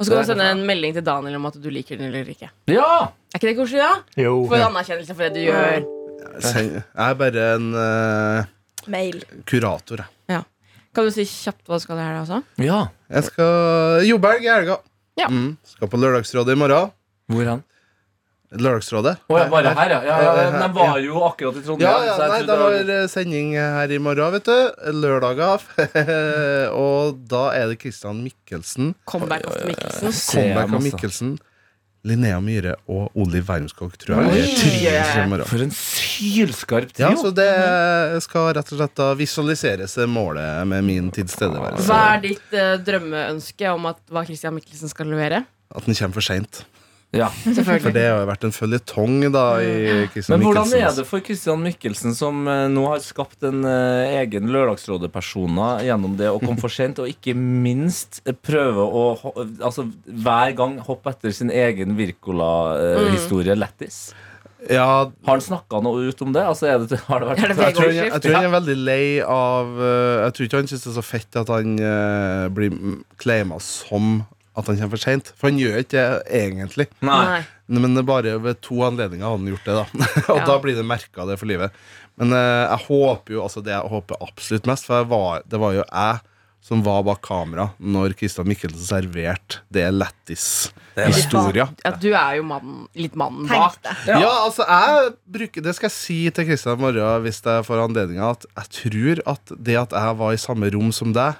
Og 0.00 0.06
så 0.06 0.14
kan 0.14 0.22
du 0.24 0.30
sende 0.30 0.46
en 0.48 0.62
melding 0.64 0.94
til 0.96 1.04
Daniel 1.04 1.36
om 1.36 1.48
at 1.50 1.58
du 1.60 1.66
liker 1.68 1.98
den 2.00 2.08
eller 2.08 2.28
ikke. 2.32 2.48
Ja! 2.72 3.10
Er 3.30 3.36
ikke 3.36 3.50
det 3.50 3.56
koselig, 3.58 3.82
da? 3.84 4.22
Jo. 4.24 4.38
For 4.48 4.56
en 4.56 4.70
anerkjennelse 4.70 5.16
for 5.16 5.28
det 5.28 5.34
du 5.36 5.42
gjør. 5.44 5.84
Jeg 6.40 6.82
er 7.04 7.18
bare 7.20 7.44
en 7.58 7.66
uh, 7.76 8.48
Mail. 8.88 9.20
kurator, 9.48 10.00
jeg. 10.00 10.16
Kan 10.94 11.06
du 11.06 11.14
si 11.14 11.24
kjapt 11.28 11.66
hva 11.70 11.78
du 11.78 11.84
skal 11.84 11.98
i 12.00 12.06
helga 12.06 12.22
også? 12.26 12.42
ja. 12.66 12.80
Jeg 13.10 13.26
skal 13.26 14.04
Joberg 14.06 14.44
i 14.46 14.50
helga. 14.50 14.76
Ja. 15.18 15.26
Mm, 15.26 15.56
skal 15.66 15.90
på 15.90 15.98
Lørdagsrådet 15.98 16.54
i 16.54 16.58
morgen. 16.58 16.92
Hvor 17.30 17.48
han? 17.48 17.64
Lørdagsrådet. 18.50 19.12
Å 19.30 19.36
ja, 19.38 19.44
bare 19.50 19.72
her, 19.78 19.92
ja. 19.94 19.98
ja, 20.02 20.14
ja, 20.26 20.30
ja. 20.42 20.62
De 20.62 20.68
var 20.74 20.96
jo 21.02 21.20
akkurat 21.22 21.58
i 21.58 21.62
Trondheim. 21.62 21.86
Ja, 21.86 22.06
ja, 22.08 22.14
så 22.16 22.24
jeg 22.24 22.30
nei, 22.32 22.38
det 22.40 22.48
det 22.48 22.56
var 22.62 22.94
eh, 22.96 23.04
sending 23.12 23.52
her 23.54 23.94
i 23.94 23.98
morgen, 24.02 24.32
vet 24.34 24.48
du. 24.48 24.88
Lørdager. 24.98 25.66
og 26.82 27.20
da 27.30 27.44
er 27.54 27.70
det 27.70 27.78
Christian 27.82 28.24
Mikkelsen. 28.24 28.96
Comeback 29.10 29.46
of 29.46 29.60
Mikkelsen. 29.68 30.16
Comeback 30.18 30.74
av. 30.74 30.82
Mikkelsen. 30.88 31.36
Linnea 32.08 32.38
Myhre 32.40 32.74
og 32.88 33.12
Oliv 33.20 33.44
Wermskog, 33.50 33.92
tror 34.00 34.22
jeg. 34.22 34.30
Oi. 34.32 34.44
trios. 34.56 35.48
For 35.50 35.64
en 35.66 35.72
sylskarp 35.76 36.94
Ja, 37.00 37.10
så 37.18 37.32
det 37.36 37.50
skal 38.24 38.54
rett 38.56 38.72
og 38.72 38.80
slett 38.80 38.96
da 38.96 39.10
visualiseres 39.18 39.98
det 40.00 40.08
målet 40.08 40.64
med 40.70 40.86
min 40.86 41.10
tilstedeværelse. 41.12 41.84
Hva 41.90 42.00
er 42.14 42.24
ditt 42.24 42.56
uh, 42.56 42.78
drømmeønske 42.86 43.72
om 43.74 43.90
at 43.92 44.00
hva 44.08 44.24
Christian 44.28 44.56
Mikkelsen 44.56 44.92
skal 44.92 45.12
levere? 45.12 45.44
At 45.70 45.86
den 45.86 45.98
kommer 45.98 46.16
for 46.16 46.24
seint. 46.24 46.62
Ja. 47.10 47.26
selvfølgelig. 47.42 47.82
For 47.82 47.94
det 47.96 48.04
har 48.06 48.20
jo 48.22 48.28
vært 48.28 48.44
en 48.46 48.54
føljetong 48.54 49.14
da 49.34 49.44
i 49.64 49.72
Christian 50.12 50.36
Men 50.36 50.46
hvordan 50.46 50.74
er 50.78 50.92
det 50.94 51.04
for 51.08 51.24
Christian 51.26 51.64
Mikkelsen, 51.64 52.14
som 52.14 52.46
eh, 52.46 52.68
nå 52.70 52.86
har 52.86 53.02
skapt 53.02 53.46
en 53.48 53.66
eh, 53.66 54.14
egen 54.20 54.50
Lørdagsrådet-persona 54.54 55.72
gjennom 55.86 56.14
det 56.20 56.30
å 56.30 56.38
komme 56.38 56.60
for 56.62 56.72
sent, 56.72 57.02
og 57.02 57.10
ikke 57.10 57.34
minst 57.34 58.22
prøve 58.46 58.86
å 58.86 59.04
altså, 59.42 59.88
hver 60.06 60.54
gang 60.58 60.78
hoppe 60.86 61.14
etter 61.16 61.34
sin 61.34 61.50
egen 61.50 61.98
Wirkola-historie 61.98 63.58
lættis? 63.58 64.10
Ja, 64.68 65.08
Har 65.24 65.38
han 65.38 65.40
snakka 65.40 65.80
noe 65.80 66.10
ut 66.10 66.18
om 66.20 66.34
det? 66.34 66.42
Altså, 66.44 66.66
er 66.68 66.82
det, 66.84 66.98
har 67.06 67.22
det 67.22 67.28
vært 67.30 67.44
Er 67.44 67.52
det 67.54 67.64
jeg 67.64 67.76
tror, 67.78 67.86
han, 67.86 67.96
jeg 67.96 68.22
tror 68.24 68.34
han 68.36 68.48
er 68.48 68.52
veldig 68.52 68.76
lei 68.76 69.04
av 69.24 69.78
eh, 69.80 70.16
Jeg 70.26 70.34
tror 70.36 70.48
ikke 70.48 70.60
han 70.60 70.68
syns 70.68 70.84
det 70.84 70.90
er 70.90 70.98
så 70.98 71.04
fett 71.06 71.38
at 71.40 71.52
han 71.54 71.78
uh, 71.80 72.44
blir 72.52 72.76
claima 73.20 73.56
som 73.64 74.20
at 74.60 74.70
han 74.70 74.78
kommer 74.80 74.94
for 74.96 75.02
seint. 75.04 75.32
For 75.36 75.50
han 75.50 75.58
gjør 75.60 75.80
ikke 75.82 76.04
det 76.04 76.40
egentlig. 76.42 76.86
Nei. 77.06 77.40
Men 77.70 77.94
det 77.94 78.02
er 78.04 78.08
bare 78.08 78.36
ved 78.42 78.60
to 78.66 78.80
anledninger 78.86 79.26
har 79.26 79.36
han 79.38 79.50
gjort 79.50 79.66
det. 79.68 79.76
da 79.78 80.08
Og 80.34 80.40
Ja. 80.40 80.46
da 80.48 80.58
blir 80.62 80.78
det 80.78 80.86
merka 80.88 81.26
det 81.28 81.38
for 81.40 81.50
livet. 81.50 81.74
Men 82.20 82.32
eh, 82.36 82.64
jeg 82.68 82.86
håper 82.88 83.36
jo 83.38 83.44
Altså 83.46 83.62
det 83.64 83.72
jeg 83.72 83.90
håper 83.92 84.18
absolutt 84.24 84.66
mest, 84.68 84.86
for 84.88 85.00
jeg 85.02 85.08
var, 85.12 85.42
det 85.48 85.60
var 85.62 85.76
jo 85.78 85.84
jeg 85.86 86.20
som 86.60 86.82
var 86.84 87.00
bak 87.06 87.22
kamera 87.24 87.70
når 87.80 88.12
Christian 88.20 88.44
Mikkelsen 88.50 88.82
serverte 88.84 89.62
det 89.72 89.86
lættis-historia. 89.96 91.64
Ja, 91.84 91.92
du 91.96 92.10
er 92.12 92.34
jo 92.36 92.42
mannen, 92.50 92.82
litt 93.00 93.14
mannen 93.16 93.46
bak. 93.48 93.78
det. 93.86 93.94
Ja. 94.10 94.28
altså 94.44 94.66
jeg 94.68 95.14
bruker 95.24 95.64
Det 95.64 95.74
skal 95.78 95.88
jeg 95.88 95.96
si 95.96 96.18
til 96.36 96.48
Kristian 96.50 96.76
i 96.76 96.82
morgen 96.84 97.24
hvis 97.24 97.40
jeg 97.46 97.64
får 97.64 97.84
anledninga, 97.86 98.32
at 98.36 98.44
jeg 98.58 98.74
tror 98.76 99.22
at 99.34 99.54
det 99.56 99.78
at 99.86 99.96
jeg 99.96 100.18
var 100.20 100.36
i 100.36 100.42
samme 100.42 100.68
rom 100.74 100.92
som 100.92 101.14
deg 101.16 101.38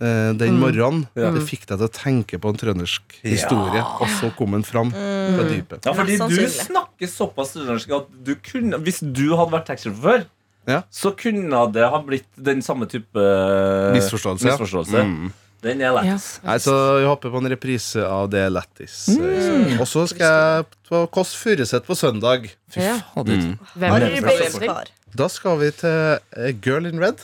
eh, 0.00 0.32
den 0.38 0.56
morgenen, 0.60 1.06
det 1.14 1.42
fikk 1.48 1.66
deg 1.68 1.78
til 1.82 1.88
å 1.88 1.92
tenke 1.92 2.38
på 2.40 2.48
en 2.52 2.56
trøndersk 2.60 3.18
historie, 3.22 3.82
og 4.00 4.08
så 4.20 4.30
kom 4.38 4.52
den 4.56 4.64
fram 4.64 4.90
fra 4.92 5.44
dypet. 5.50 5.84
Ja, 5.84 5.92
fordi 5.96 6.16
du 6.18 6.46
snakker 6.48 7.10
såpass 7.10 7.52
trøndersk 7.56 7.90
at 7.98 8.08
du 8.24 8.34
kunne 8.36 8.78
Hvis 8.82 9.02
du 9.02 9.34
hadde 9.36 9.52
vært 9.52 9.66
taxisjåfør, 9.72 10.24
Ja. 10.68 10.82
så 10.94 11.10
kunne 11.18 11.72
det 11.74 11.88
ha 11.90 11.98
blitt 12.06 12.28
den 12.38 12.62
samme 12.62 12.86
type 12.86 13.18
eh, 13.18 13.92
Misforståelse, 13.96 14.46
ja. 14.46 14.52
misforståelse. 14.56 15.02
Mm. 15.02 15.32
Den 15.62 15.80
er 15.80 15.92
lættis. 15.94 16.40
Nei, 16.42 16.56
så 16.58 16.72
vi 16.98 17.04
håper 17.06 17.30
på 17.30 17.38
en 17.38 17.48
reprise 17.52 18.02
av 18.06 18.28
det 18.30 18.48
lættis. 18.50 19.08
eh, 19.14 19.78
Og 19.78 19.86
så 19.86 20.08
skal 20.10 20.26
jeg 20.26 20.64
på 20.88 21.04
Kåss 21.14 21.34
Furuseth 21.38 21.86
på 21.86 21.94
søndag. 21.94 22.48
Ja. 22.74 22.96
Fader. 23.14 23.38
Mm. 23.38 23.58
Er. 23.78 24.90
Da 25.14 25.28
skal 25.28 25.58
vi 25.60 25.70
til 25.70 26.18
Girl 26.64 26.86
in 26.86 26.98
Red. 26.98 27.22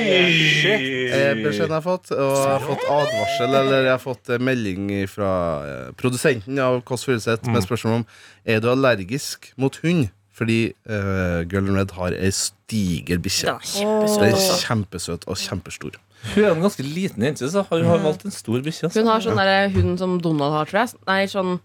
Eh, 0.00 1.34
Beskjeden 1.42 1.70
jeg 1.70 1.76
har 1.76 1.84
fått. 1.84 2.10
Og 2.14 2.34
jeg 2.36 2.52
har 2.52 2.64
fått 2.66 2.84
advarsel, 2.96 3.54
eller 3.60 3.82
jeg 3.88 3.92
har 3.94 4.02
fått 4.02 4.30
eh, 4.34 4.38
melding 4.42 4.90
fra 5.10 5.30
eh, 5.66 5.92
produsenten 5.98 6.58
av 6.62 6.80
Kåss 6.88 7.06
Furuseth 7.08 7.48
med 7.50 7.64
spørsmål 7.64 8.00
om 8.00 8.06
Er 8.46 8.60
du 8.60 8.70
allergisk 8.72 9.52
mot 9.56 9.76
hund. 9.84 10.08
Fordi 10.36 10.58
eh, 10.84 11.38
Girl 11.48 11.70
in 11.70 11.78
Red 11.78 11.94
har 11.96 12.12
ei 12.12 12.28
stiger 12.36 13.16
bikkje. 13.24 13.54
Den 13.54 13.56
er 13.56 13.70
kjempesøt. 13.70 14.20
Den 14.20 14.34
er 14.36 14.58
kjempesøt 14.66 15.24
og 15.32 15.38
kjempestor. 15.40 15.94
Hun 16.34 16.42
er 16.44 16.50
en 16.56 16.60
ganske 16.64 16.82
liten 16.84 17.22
jente, 17.24 17.48
så 17.52 17.62
hun 17.70 17.86
har 17.88 18.02
valgt 18.04 18.24
en 18.28 18.34
stor 18.34 18.60
bikkje. 18.64 18.88
altså. 18.90 19.00
Hun 19.00 19.08
har 19.08 19.24
sånn 19.24 19.40
der 19.40 19.70
hund 19.72 19.96
som 20.00 20.18
Donald 20.20 20.52
har, 20.58 20.68
tror 20.68 20.82
jeg. 20.82 21.00
Nei, 21.08 21.22
sånn 21.32 21.56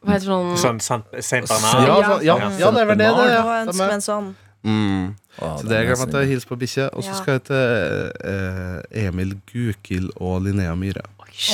Hva 0.00 0.14
heter 0.14 0.28
sånn 0.30 0.54
Sånn 0.62 0.78
Saint 0.80 1.10
Bernard. 1.10 1.88
Ja, 1.88 1.96
så, 2.06 2.14
ja, 2.24 2.36
ja, 2.62 2.70
det 2.70 2.80
er 2.84 2.88
vel 2.92 2.98
det 3.02 3.04
det 3.04 3.08
er. 3.10 3.18
Og 3.18 3.34
Ja. 3.34 3.64
De 3.72 3.82
er- 3.82 3.94
en 3.98 4.04
sånn. 4.06 4.30
Mm. 4.64 5.14
Å, 5.40 5.58
Så 5.58 5.66
det 5.66 5.74
er 5.76 5.80
er 5.82 5.88
glemt 5.90 6.04
at 6.04 6.08
snill. 6.10 6.20
jeg 6.22 6.30
hilser 6.34 6.48
på 6.52 6.58
bikkje. 6.60 6.86
Og 6.94 7.02
så 7.02 7.10
Ja. 7.10 7.18
skal 7.20 7.32
jeg 7.34 7.44
til 7.50 8.12
eh, 8.30 9.06
Emil 9.06 9.34
Gukild 9.50 10.10
og 10.16 10.42
Linnea 10.46 10.74
Myhre. 10.78 11.02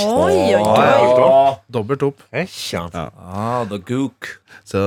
Oi, 0.05 0.55
oi, 0.55 0.61
oi. 0.61 1.21
Å, 1.25 1.59
Dobbelt 1.73 2.03
opp. 2.05 2.21
Ja. 2.35 2.85
Ah, 3.17 3.65
the 3.65 3.79
gook. 3.79 4.29
Så 4.65 4.81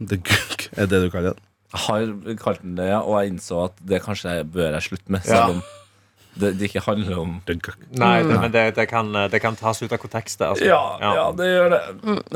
The 0.00 0.16
Gook 0.16 0.68
er 0.76 0.86
det 0.88 1.00
du 1.04 1.10
kaller 1.12 1.34
den? 1.34 1.46
Jeg 1.70 1.80
har 1.86 2.36
kalt 2.40 2.62
den 2.62 2.74
det, 2.76 2.88
ja, 2.90 2.98
og 3.00 3.20
jeg 3.22 3.30
innså 3.34 3.64
at 3.68 3.76
det 3.86 4.00
kanskje 4.02 4.32
jeg 4.40 4.48
bør 4.52 4.72
jeg 4.74 4.82
slutte 4.88 5.12
med. 5.14 5.22
Selv 5.24 5.54
om 5.54 5.62
det, 6.40 6.50
det 6.58 6.68
ikke 6.68 6.82
handler 6.84 7.18
om 7.18 7.36
Nei, 7.46 8.22
det, 8.22 8.40
men 8.40 8.52
det, 8.54 8.64
det, 8.76 8.86
kan, 8.88 9.12
det 9.12 9.40
kan 9.42 9.56
tas 9.58 9.80
ut 9.82 9.92
av 9.92 9.98
kontekst. 9.98 10.40
Altså. 10.46 10.64
Ja, 10.64 10.98
ja. 11.02 11.24
det 11.36 11.48
gjør 11.50 11.70
det. 11.74 11.80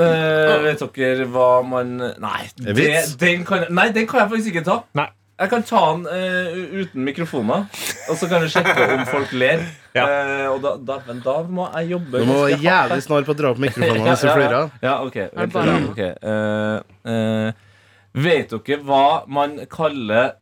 Eh, 0.04 0.54
vet 0.64 0.84
dere 0.96 1.26
hva 1.30 1.48
man 1.66 1.96
Nei, 1.98 2.40
det, 2.56 3.18
den, 3.20 3.44
kan, 3.48 3.66
nei 3.70 3.88
den 3.94 4.06
kan 4.10 4.24
jeg 4.24 4.32
faktisk 4.34 4.54
ikke 4.54 4.64
ta. 4.66 4.80
Nei. 4.98 5.08
Jeg 5.34 5.50
kan 5.50 5.64
ta 5.66 5.80
den 5.96 6.04
uh, 6.06 6.58
uten 6.84 7.02
mikrofoner, 7.08 7.64
og 8.06 8.18
så 8.20 8.28
kan 8.30 8.44
du 8.44 8.46
sjekke 8.52 8.84
om 8.94 9.00
folk 9.08 9.32
ler. 9.34 9.64
Ja. 9.96 10.04
Uh, 10.06 10.46
og 10.52 10.60
da, 10.62 10.74
da, 10.78 10.98
men 11.08 11.22
da 11.24 11.34
må 11.46 11.66
jeg 11.74 11.90
jobbe 11.94 12.20
Du 12.22 12.28
må 12.28 12.36
være 12.44 12.60
jævlig 12.62 13.02
snar 13.02 13.26
på 13.26 13.34
å 13.34 13.38
dra 13.38 13.50
opp 13.54 13.60
mikrofonen 13.62 14.06
hvis 14.06 14.22
du 14.24 14.28
ja, 14.28 14.36
flirer. 14.38 14.70
ja, 14.82 14.94
ok, 15.06 15.18
vent 15.40 15.54
bare 15.54 15.74
litt. 15.74 15.90
Ok, 15.90 16.00
eh, 16.30 17.12
eh, 17.14 17.70
Vet 18.14 18.54
dere 18.54 18.78
hva 18.86 19.04
man 19.26 19.56
kaller 19.70 20.36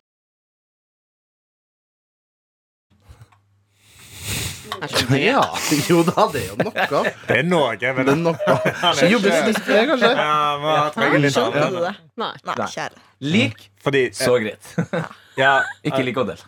Ja, 5.22 5.42
jo 5.88 6.02
da, 6.06 6.24
det 6.32 6.42
er 6.42 6.48
jo 6.50 6.56
noe. 6.58 6.72
Det 7.28 7.36
er 7.38 7.44
noe. 7.46 7.74
Men 7.96 8.06
Det 8.08 8.14
er 8.14 8.20
noe. 8.20 8.36
Jo, 9.10 9.18
litt 9.22 9.60
med 9.68 9.90
kanskje? 9.92 10.10
ja, 10.16 10.36
man 10.62 10.90
trenger 10.96 11.22
litt 11.22 11.34
Skjønte 11.36 11.66
du 11.70 11.78
det? 11.84 11.92
Nei. 12.22 12.30
Kjære. 12.72 13.02
lik? 13.32 13.66
Fordi 13.84 14.02
Så 14.16 14.38
greit. 14.42 14.72
ja, 15.38 15.52
Ikke 15.86 16.02
lik 16.06 16.18
Odell. 16.22 16.40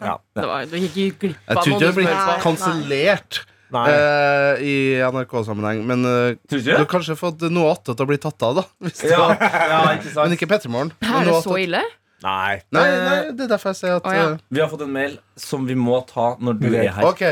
ja. 0.00 0.18
Det 0.36 0.44
var, 0.46 0.66
du 0.70 0.76
gikk 0.78 0.96
jo 1.00 1.08
glipp 1.24 1.38
Jeg 1.48 1.56
av 1.56 1.64
tror 1.64 1.72
noe. 1.72 1.80
ikke 1.80 1.86
det 1.86 1.94
du 1.94 2.00
blir 2.02 2.42
kansellert 2.44 3.40
Nei. 3.72 3.84
eh, 3.88 4.62
i 4.68 4.74
NRK-sammenheng, 5.00 5.78
men 5.88 6.04
eh, 6.04 6.34
Tror 6.46 6.60
du 6.60 6.66
du 6.66 6.70
har 6.74 6.82
det? 6.84 6.90
kanskje 6.92 7.16
fått 7.16 7.40
noe 7.50 7.70
attåt 7.72 8.02
å 8.04 8.06
bli 8.06 8.18
tatt 8.20 8.42
av, 8.44 8.58
da. 8.60 8.64
Hvis 8.84 9.00
det 9.00 9.10
Ja, 9.14 9.22
var- 9.32 9.40
ja, 9.40 9.78
ikke 9.96 10.10
sant? 10.12 10.26
Men 10.28 10.36
ikke 10.36 10.48
P3 10.50 10.68
Morgen. 10.74 10.92
Er 11.00 11.24
det 11.24 11.38
så 11.42 11.56
ille? 11.58 11.80
Nei. 12.22 12.60
Nei, 12.70 12.82
nei, 13.02 13.16
det 13.34 13.48
er 13.48 13.48
derfor 13.56 13.72
jeg 13.72 13.80
sier 13.80 13.96
at 13.96 14.04
Å, 14.06 14.12
ja. 14.14 14.26
eh, 14.34 14.36
Vi 14.54 14.60
har 14.62 14.68
fått 14.70 14.84
en 14.84 14.92
mail 14.94 15.16
som 15.40 15.64
vi 15.66 15.74
må 15.74 15.96
ta 16.06 16.34
når 16.38 16.60
du 16.60 16.68
er 16.76 16.92
her. 16.94 17.08
Ok. 17.08 17.24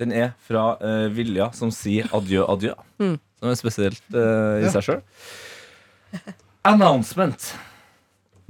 Den 0.00 0.12
er 0.12 0.32
fra 0.46 0.76
eh, 0.80 1.08
Vilja, 1.12 1.50
som 1.54 1.70
sier 1.74 2.08
adjø, 2.16 2.44
adjø. 2.48 2.72
Mm. 3.02 3.18
Som 3.42 3.50
er 3.52 3.58
spesielt 3.60 4.02
eh, 4.14 4.62
i 4.62 4.64
Ja. 4.66 4.70
seg 4.72 4.86
sjøl. 4.88 5.02
Announcement. 6.64 7.52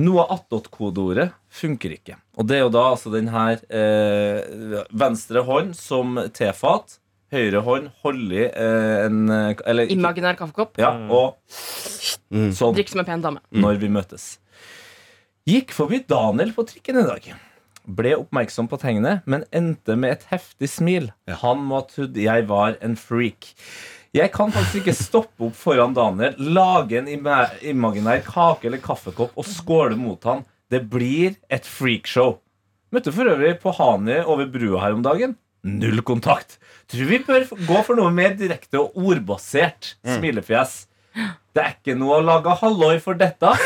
Noe 0.03 0.24
attåt-kodeordet 0.34 1.30
funker 1.53 1.95
ikke. 1.95 2.16
Og 2.40 2.47
det 2.49 2.57
er 2.59 2.62
jo 2.64 2.72
da 2.72 2.82
altså 2.95 3.12
den 3.12 3.28
her 3.32 3.61
eh, 3.68 4.82
venstre 4.99 5.43
hånd 5.47 5.74
som 5.78 6.16
tefat, 6.34 6.99
høyre 7.32 7.62
hånd 7.64 7.90
holder 8.03 8.34
i 8.36 8.47
eh, 8.49 8.97
en 9.07 9.20
eh, 9.32 9.55
Eller 9.66 9.86
ikke- 9.88 9.99
Imaginær 9.99 10.36
kaffekopp. 10.40 10.78
Ja, 10.80 10.95
og 11.11 11.38
Mm. 12.32 12.49
sånn 12.57 12.72
Drikk 12.74 12.88
som 12.88 13.01
en 13.01 13.05
pen 13.05 13.20
dame. 13.20 13.40
når 13.53 13.76
vi 13.78 13.88
møtes. 13.93 14.38
Gikk 15.47 15.70
forbi 15.76 15.99
Daniel 16.09 16.53
på 16.57 16.64
trikken 16.64 16.97
i 16.97 17.03
dag. 17.05 17.26
Ble 17.83 18.12
oppmerksom 18.20 18.68
på 18.70 18.78
tegnet, 18.78 19.24
men 19.26 19.43
endte 19.51 19.97
med 19.99 20.14
et 20.14 20.28
heftig 20.30 20.68
smil. 20.70 21.09
Han 21.43 21.64
må 21.66 21.80
ha 21.80 21.87
trodd 21.91 22.18
jeg 22.20 22.47
var 22.51 22.76
en 22.85 22.95
freak. 22.99 23.51
Jeg 24.12 24.28
kan 24.35 24.53
faktisk 24.53 24.83
ikke 24.83 24.95
stoppe 24.95 25.47
opp 25.49 25.57
foran 25.57 25.95
Daniel, 25.97 26.37
lage 26.53 26.99
en 27.01 27.09
imaginær 27.09 28.20
kake 28.26 28.68
eller 28.68 28.83
kaffekopp 28.85 29.39
og 29.41 29.49
skåle 29.49 29.97
mot 29.97 30.20
han. 30.28 30.45
Det 30.70 30.83
blir 30.93 31.39
et 31.53 31.66
freakshow. 31.68 32.37
Møtte 32.93 33.12
for 33.12 33.33
øvrig 33.33 33.57
på 33.62 33.72
Hani 33.78 34.20
over 34.20 34.51
brua 34.53 34.85
her 34.85 34.99
om 34.99 35.05
dagen. 35.05 35.37
Null 35.64 36.03
kontakt. 36.05 36.59
Tror 36.93 37.09
vi 37.09 37.22
bør 37.24 37.49
gå 37.66 37.83
for 37.87 37.97
noe 37.97 38.12
mer 38.12 38.37
direkte 38.37 38.83
og 38.83 38.99
ordbasert. 39.01 39.95
Smilefjes. 40.05 40.83
Det 41.53 41.61
er 41.61 41.74
ikke 41.74 41.95
noe 42.01 42.18
å 42.18 42.24
lage 42.24 42.55
halloi 42.62 42.95
for 43.05 43.18
dette. 43.20 43.51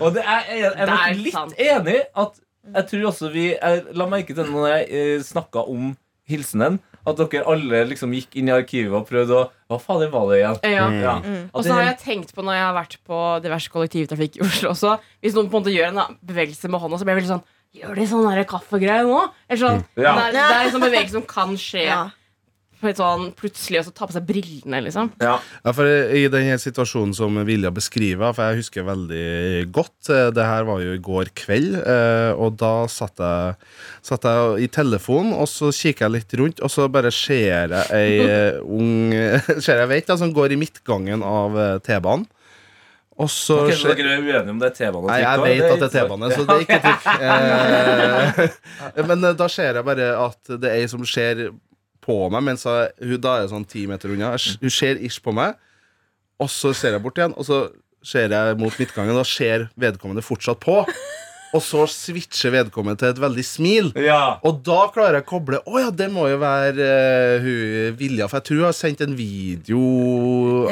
og 0.00 0.14
det 0.16 0.22
er, 0.24 0.48
jeg 0.56 0.88
nok 0.88 1.04
er 1.08 1.20
litt 1.20 1.36
sant. 1.36 1.54
enig 1.60 2.00
at 2.24 2.40
jeg 2.74 2.86
tror 2.90 3.06
også 3.10 3.28
vi 3.34 3.50
jeg 3.52 3.82
La 3.98 4.06
merke 4.08 4.34
til 4.36 4.48
når 4.48 4.66
jeg 4.70 4.86
eh, 4.88 5.22
snakka 5.26 5.66
om 5.68 5.92
hilsenen, 6.24 6.78
at 7.04 7.18
dere 7.20 7.42
alle 7.52 7.82
liksom 7.90 8.14
gikk 8.16 8.38
inn 8.40 8.48
i 8.48 8.54
arkivet 8.54 8.94
og 8.96 9.04
prøvde 9.10 9.36
å 9.36 9.42
Hva 9.68 9.76
fader 9.82 10.08
var 10.12 10.30
det 10.30 10.38
igjen? 10.38 10.56
Ja. 10.72 10.86
Ja. 11.02 11.16
Og 11.52 11.66
så 11.66 11.74
har 11.76 11.90
jeg 11.90 11.98
tenkt 12.00 12.32
på 12.32 12.40
når 12.46 12.56
jeg 12.56 12.64
har 12.64 12.76
vært 12.78 12.96
på 13.04 13.18
diverse 13.44 13.68
kollektivtrafikk 13.74 14.38
i 14.40 14.44
Oslo 14.46 14.70
også 14.72 14.94
Hvis 15.20 15.36
noen 15.36 15.50
på 15.52 15.58
en 15.58 15.66
måte 15.66 15.74
gjør 15.74 15.90
en 15.92 16.16
bevegelse 16.24 16.70
med 16.72 16.80
hånda, 16.80 16.96
så 16.96 17.04
blir 17.04 17.16
jeg 17.18 17.22
veldig 17.22 17.32
sånn 17.34 17.44
Gjør 17.74 17.96
de 17.98 18.06
sånn 18.06 18.44
kaffegreier 18.48 19.08
nå? 19.08 19.20
Eller 19.50 19.60
sånn, 19.60 19.80
Ja. 19.98 20.14
det, 20.14 20.24
er, 20.24 20.32
det 20.32 20.42
er 20.46 20.64
en 20.68 20.74
sånn 20.76 20.86
bevegelse 20.86 21.16
som 21.18 21.24
kan 21.28 21.56
skje 21.58 21.84
Et 22.90 23.00
sånn 23.00 23.30
plutselig, 23.38 23.80
og 23.80 23.86
så 23.86 23.94
ta 23.96 24.08
på 24.08 24.14
seg 24.16 24.26
brillene, 24.28 24.80
liksom. 24.84 25.10
Ja. 25.22 25.38
Ja, 25.64 25.72
for 25.76 25.88
I 25.88 26.26
den 26.32 26.50
situasjonen 26.60 27.14
som 27.16 27.38
Vilja 27.48 27.72
beskriver, 27.74 28.34
for 28.36 28.50
jeg 28.50 28.62
husker 28.62 28.86
veldig 28.86 29.70
godt 29.74 30.10
eh, 30.12 30.28
Det 30.34 30.44
her 30.44 30.68
var 30.68 30.82
jo 30.84 30.94
i 30.96 31.02
går 31.02 31.32
kveld, 31.38 31.78
eh, 31.80 32.30
og 32.36 32.58
da 32.60 32.74
satt 32.90 33.22
jeg, 33.22 33.56
satt 34.04 34.28
jeg 34.28 34.66
i 34.66 34.70
telefonen, 34.72 35.32
og 35.36 35.48
så 35.50 35.72
kikker 35.74 36.06
jeg 36.08 36.16
litt 36.18 36.38
rundt, 36.40 36.62
og 36.64 36.72
så 36.72 36.88
bare 36.92 37.12
ser 37.14 37.72
jeg 37.72 37.84
ei 37.96 38.14
ung 38.78 39.12
Ser 39.64 39.82
jeg 39.82 39.90
vet 39.90 40.08
da, 40.08 40.16
som 40.20 40.32
går 40.34 40.54
i 40.54 40.60
midtgangen 40.60 41.24
av 41.24 41.58
eh, 41.58 41.76
T-banen. 41.84 42.28
Og 43.14 43.30
så 43.30 43.60
okay, 43.62 43.76
så 43.78 43.92
dere 43.94 44.16
er 44.16 44.22
uenige 44.24 44.50
om 44.50 44.58
det 44.58 44.72
er 44.72 44.74
T-bane 44.74 45.06
Nei, 45.06 45.18
jeg 45.22 45.42
vet 45.44 45.68
at 45.68 45.82
det 45.84 45.86
er 45.86 45.92
T-bane, 45.94 46.30
så 46.32 46.46
det 46.48 46.54
er 46.54 46.64
ikke 46.64 46.78
trykk. 46.86 47.04
Eh, 48.98 49.04
men 49.10 49.26
da 49.38 49.46
ser 49.54 49.78
jeg 49.78 49.86
bare 49.86 50.08
at 50.18 50.54
det 50.58 50.72
er 50.72 50.80
ei 50.80 50.88
som 50.90 51.04
ser 51.06 51.44
på 52.04 52.18
meg, 52.32 52.44
mens 52.46 52.66
jeg, 52.68 52.92
hun 53.02 53.22
da 53.24 53.38
er 53.40 53.50
sånn 53.50 53.66
ti 53.68 53.86
meter 53.90 54.12
unna. 54.14 54.34
Hun 54.36 54.72
ser 54.72 55.00
ish 55.00 55.22
på 55.24 55.34
meg, 55.36 55.58
og 56.42 56.50
så 56.52 56.74
ser 56.76 56.96
jeg 56.96 57.04
bort 57.04 57.18
igjen, 57.20 57.36
og 57.38 57.48
så 57.48 57.66
ser 58.04 58.32
jeg 58.34 58.56
mot 58.60 58.74
midtgangen, 58.80 59.14
og 59.14 59.22
da 59.22 59.28
ser 59.28 59.68
vedkommende 59.80 60.24
fortsatt 60.24 60.60
på. 60.62 60.82
Og 61.54 61.62
så 61.62 61.84
switcher 61.86 62.50
vedkommende 62.50 62.98
til 62.98 63.12
et 63.12 63.20
veldig 63.22 63.44
smil. 63.46 63.90
Ja. 64.02 64.40
Og 64.46 64.58
da 64.66 64.88
klarer 64.94 65.20
jeg 65.20 65.26
å 65.26 65.28
koble 65.28 65.60
Å 65.62 65.84
ja, 65.84 65.92
det 65.94 66.08
må 66.10 66.26
jo 66.26 66.40
være 66.42 66.88
uh, 66.88 67.44
hun 67.44 67.94
Vilja, 68.00 68.26
for 68.26 68.40
jeg 68.40 68.48
tror 68.48 68.58
hun 68.58 68.66
har 68.66 68.74
sendt 68.74 69.04
en 69.06 69.14
video. 69.14 69.84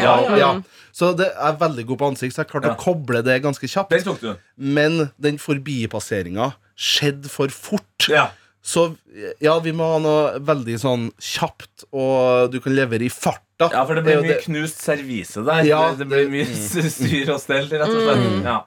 Ja, 0.01 0.17
ja. 0.39 0.51
Så 0.91 1.13
det 1.17 1.31
er 1.31 1.61
veldig 1.61 1.87
god 1.93 2.01
på 2.01 2.11
ansikt, 2.11 2.35
så 2.35 2.43
jeg 2.43 2.51
klarte 2.51 2.75
å 2.75 2.81
koble 2.81 3.23
det 3.25 3.39
ganske 3.45 3.71
kjapt. 3.71 3.95
Den. 3.95 4.43
Men 4.59 4.99
den 5.23 5.39
forbipasseringa 5.41 6.53
skjedde 6.75 7.31
for 7.31 7.55
fort. 7.55 8.11
Ja. 8.11 8.33
Så 8.63 8.93
ja, 9.43 9.57
vi 9.59 9.73
må 9.75 9.89
ha 9.91 9.99
noe 9.99 10.39
veldig 10.47 10.77
sånn 10.79 11.09
kjapt, 11.19 11.89
og 11.91 12.53
du 12.53 12.61
kan 12.63 12.77
levere 12.77 13.09
i 13.09 13.11
farta. 13.11 13.67
Ja, 13.73 13.83
for 13.89 13.99
det 13.99 14.05
blir 14.07 14.23
mye 14.23 14.39
knust 14.45 14.85
servise 14.85 15.43
der. 15.43 15.65
Ja, 15.67 15.81
det, 15.91 16.05
det 16.05 16.09
blir 16.13 16.31
mye 16.31 16.47
styr 16.47 17.33
og 17.35 17.41
stell, 17.43 17.67
rett 17.73 17.91
og 17.91 18.05
slett. 18.07 18.29
Ja. 18.47 18.61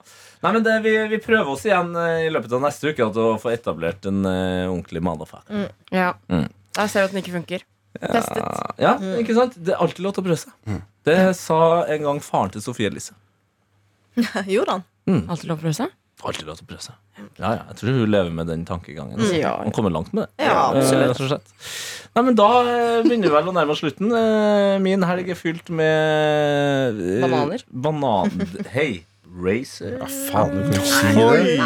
Nei, 0.44 0.52
men 0.52 0.66
det, 0.66 0.74
vi, 0.84 0.92
vi 1.14 1.20
prøver 1.24 1.48
oss 1.54 1.64
igjen 1.64 1.96
eh, 1.96 2.26
i 2.26 2.32
løpet 2.32 2.52
av 2.52 2.60
neste 2.66 2.92
uke 2.92 3.08
til 3.16 3.22
å 3.24 3.38
få 3.40 3.54
etablert 3.54 4.04
en 4.10 4.20
uh, 4.28 4.68
ordentlig 4.68 5.00
motherfucker. 5.02 5.70
Ja. 5.96 6.12
Mm. 6.28 6.44
Der 6.76 6.92
ser 6.92 7.02
du 7.02 7.08
at 7.08 7.16
den 7.16 7.22
ikke 7.24 7.38
funker. 7.38 7.64
Testet. 7.96 8.44
Ja, 8.82 8.98
ikke 9.16 9.34
sant? 9.38 9.56
Det 9.56 9.72
er 9.72 9.80
alltid 9.80 10.04
lov 10.04 10.12
til 10.12 10.26
å 10.26 10.26
prøve 10.28 10.42
seg. 10.42 10.82
Det 11.08 11.20
sa 11.38 11.60
en 11.88 12.04
gang 12.04 12.20
faren 12.20 12.52
til 12.52 12.64
Sofie 12.64 12.90
Elise. 12.92 13.16
Gjorde 14.52 14.76
han? 14.76 14.84
Alltid 15.24 15.48
lov 15.48 15.56
til 15.56 15.56
å 15.56 15.62
prøve 15.64 15.78
seg? 15.78 15.96
Alltid 16.24 16.46
lov 16.48 16.56
til 16.56 16.64
å 16.64 16.68
prøve 16.70 16.80
seg. 16.82 16.94
Ja, 17.36 17.50
ja, 17.52 17.62
jeg 17.68 17.76
tror 17.80 17.96
hun 17.98 18.10
lever 18.10 18.30
med 18.32 18.48
den 18.48 18.62
tankegangen. 18.68 19.18
Altså. 19.20 19.36
Ja. 19.36 19.50
Hun 19.62 19.72
kommer 19.76 19.92
langt 19.92 20.12
med 20.16 20.24
det. 20.24 20.46
Ja, 20.46 20.72
Eh, 20.72 20.80
absolutt. 21.10 21.28
slett. 21.28 22.08
Nei, 22.16 22.22
men 22.24 22.34
Da 22.38 22.46
eh, 22.62 23.02
begynner 23.04 23.28
vi 23.28 23.34
vel 23.36 23.50
å 23.50 23.54
nærme 23.56 23.74
oss 23.74 23.82
slutten. 23.84 24.08
Eh, 24.16 24.78
Min 24.80 25.04
helg 25.04 25.28
er 25.28 25.36
fylt 25.38 25.68
med 25.68 26.96
eh, 27.04 27.20
Bananer. 27.26 27.62
Banan... 27.70 28.32
Hei! 28.72 29.04
Racer. 29.36 29.96
Ja, 30.00 30.06
faen, 30.30 30.52
du 30.56 30.62
kan 30.64 30.76
ikke 30.76 30.86
si 30.86 31.10
det. 31.16 31.56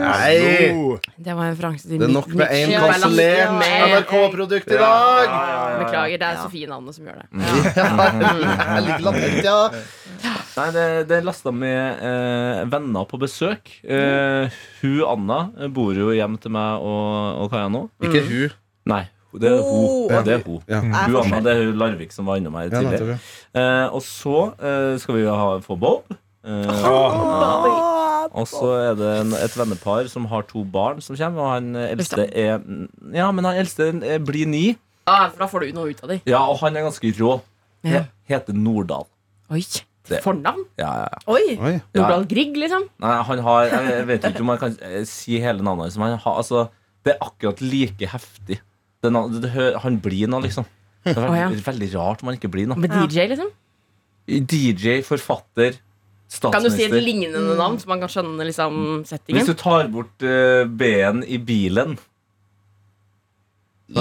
Nei! 0.00 1.06
Det 1.26 1.34
var 1.38 1.50
en 1.52 1.56
fransk 1.58 1.86
til 1.86 2.00
Det 2.00 2.06
er 2.08 2.12
nok 2.14 2.28
med 2.34 2.54
én 2.56 2.72
kansellert 2.74 3.52
NRK-produkt 3.60 4.72
i 4.74 4.80
dag! 4.80 5.34
Beklager, 5.84 6.18
det 6.22 6.28
er 6.32 6.40
Sofie-navnet 6.42 6.96
som 6.98 7.06
gjør 7.06 7.20
det. 7.22 7.28
Jeg 7.36 8.84
ligger 8.86 9.04
latent, 9.06 9.40
ja. 9.46 9.58
Nei, 10.56 10.68
det, 10.72 10.84
det 11.10 11.18
er 11.20 11.26
lasta 11.28 11.52
med 11.52 12.04
eh, 12.10 12.62
venner 12.72 13.04
på 13.10 13.18
besøk. 13.20 13.74
Eh, 13.84 14.56
hun 14.82 15.02
Anna 15.06 15.40
bor 15.76 15.92
jo 15.96 16.10
hjemme 16.16 16.40
til 16.42 16.54
meg 16.56 16.80
og, 16.86 17.42
og 17.44 17.50
Kaja 17.52 17.68
nå. 17.72 17.84
Ikke 18.08 18.22
hun. 18.26 18.54
Nei, 18.88 19.02
det 19.36 19.50
er 19.52 19.58
hun. 19.60 19.84
Oh, 19.84 20.06
Ja, 20.14 20.22
det 20.24 20.38
er 20.38 20.44
hun. 20.46 20.62
Ja. 20.70 20.80
Hun 20.80 21.18
Anna, 21.22 21.42
det 21.44 21.52
er 21.54 21.64
hun 21.68 21.80
Larvik 21.82 22.14
som 22.16 22.26
var 22.30 22.40
innom 22.40 22.56
her 22.58 22.72
tidligere. 22.72 23.18
ja. 23.18 23.20
Eh, 23.56 23.86
og 23.94 24.02
så 24.04 24.48
eh, 24.58 24.94
skal 25.02 25.20
vi 25.20 25.26
ha, 25.28 25.50
få 25.64 25.76
Bob. 25.80 26.16
Eh, 26.46 28.30
og 28.36 28.46
så 28.50 28.68
er 28.78 28.94
det 28.98 29.08
en, 29.22 29.32
et 29.38 29.54
vennepar 29.58 30.06
som 30.12 30.26
har 30.30 30.44
to 30.48 30.62
barn 30.64 31.00
som 31.04 31.16
kommer. 31.18 31.42
Og 31.42 31.50
han 31.56 31.72
eldste 31.88 32.26
er 32.30 32.60
Ja, 33.14 33.30
men 33.34 33.44
han 33.48 33.58
eldste 33.62 33.90
blir 34.26 34.46
ni. 34.50 34.64
Ah, 35.06 35.28
for 35.30 35.44
da 35.44 35.48
får 35.50 35.66
du 35.66 35.72
noe 35.76 35.90
ut 35.94 36.00
av 36.02 36.10
dem. 36.12 36.20
Ja, 36.26 36.40
og 36.50 36.58
han 36.64 36.76
er 36.76 36.86
ganske 36.88 37.12
rå. 37.18 37.36
Ja. 37.86 38.04
Heter 38.30 38.56
Nordahl. 38.58 39.06
Oi. 39.54 39.62
Det- 40.06 40.20
Fornavn? 40.22 40.64
Ja, 40.78 40.90
ja, 41.02 41.06
ja. 41.10 41.18
Oi! 41.34 41.56
Oi. 41.58 41.72
Ja. 41.94 42.00
Nordahl 42.00 42.26
Grieg, 42.30 42.54
liksom? 42.58 42.84
Nei, 43.02 43.14
han 43.26 43.40
har 43.42 43.64
Jeg 43.66 44.06
vet 44.06 44.24
ikke 44.28 44.42
om 44.44 44.52
han 44.54 44.58
kan 44.60 44.76
eh, 44.86 45.02
si 45.06 45.38
hele 45.42 45.62
navnet 45.66 45.88
hans. 45.88 45.96
Men 45.98 46.14
han 46.14 46.22
har, 46.22 46.36
altså, 46.42 46.68
det 47.06 47.14
er 47.16 47.24
akkurat 47.26 47.60
like 47.62 48.06
heftig. 48.12 48.60
Det, 49.02 49.10
na- 49.14 49.26
det, 49.30 49.50
han 49.82 49.98
blir 50.02 50.30
noe, 50.30 50.42
liksom. 50.46 50.66
Det 51.06 51.14
er 51.16 51.26
Å, 51.26 51.34
ja. 51.34 51.48
veldig, 51.50 51.64
veldig 51.66 51.88
rart 51.94 52.22
om 52.22 52.30
han 52.30 52.38
ikke 52.38 52.50
blir 52.54 52.66
noe. 52.70 52.78
Med 52.82 52.90
DJ, 52.94 53.26
liksom? 53.30 53.50
DJ, 54.26 55.00
forfatter, 55.06 55.76
Kan 56.42 56.64
du 56.64 56.70
si 56.74 56.82
et 56.82 56.92
lignende 56.92 57.54
navn, 57.56 57.78
så 57.78 57.88
man 57.88 58.00
kan 58.02 58.10
skjønne 58.10 58.46
liksom 58.48 59.04
Hvis 59.30 59.46
du 59.46 59.54
tar 59.54 59.86
bort 59.92 60.24
uh, 60.26 60.66
B-en 60.66 61.22
i 61.22 61.38
bilen 61.38 61.94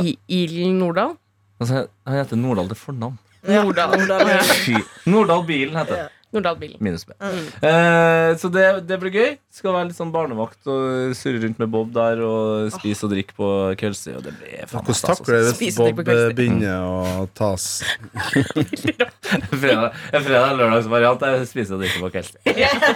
I 0.01 0.15
Ilen 0.27 0.79
Nordahl? 0.81 1.13
altså, 1.61 1.85
Han 2.07 2.17
heter 2.17 2.39
Nordahl 2.41 2.71
til 2.71 2.79
fornavn. 2.81 3.19
Nordahl. 3.45 3.93
Nordahl. 4.01 4.39
Fy. 4.65 4.79
Nordahl 5.05 5.45
Bilen 5.45 5.77
heter 5.77 5.95
det. 5.99 6.07
Nordahl 6.35 6.57
Bilen. 6.59 6.77
Minus 6.83 7.05
B. 7.07 7.15
Eh, 7.21 8.31
så 8.41 8.51
det, 8.53 8.65
det 8.89 8.99
blir 9.01 9.15
gøy. 9.15 9.31
Skal 9.55 9.71
være 9.71 9.87
litt 9.89 9.97
sånn 9.97 10.11
barnevakt 10.11 10.67
og 10.67 11.13
surre 11.15 11.39
rundt 11.45 11.59
med 11.63 11.69
Bob 11.71 11.93
der 11.95 12.19
og 12.25 12.71
spise 12.75 13.07
og 13.07 13.13
drikke 13.15 13.37
på 13.37 13.49
kveldstid. 13.79 14.17
Og 14.19 14.25
det 14.27 14.33
blir 14.39 14.65
faen 14.67 14.83
Hvordan 14.83 15.15
takler 15.15 15.37
det 15.39 15.43
hvis 15.45 15.55
Spise 15.61 15.85
deg 15.87 15.95
på 15.95 16.03
Bob 16.03 16.11
eh, 16.15 16.33
begynner 16.35 16.83
å 16.83 17.27
tas 17.37 17.67
fredag, 18.45 19.11
fredag, 19.55 19.93
en 20.11 20.23
fredag 20.25 20.57
lørdagsvariant. 20.59 21.25
Jeg 21.29 21.47
spiser 21.49 21.77
og 21.77 21.83
drikker 21.83 22.03
på 22.05 22.11
kveldstid. 22.15 22.41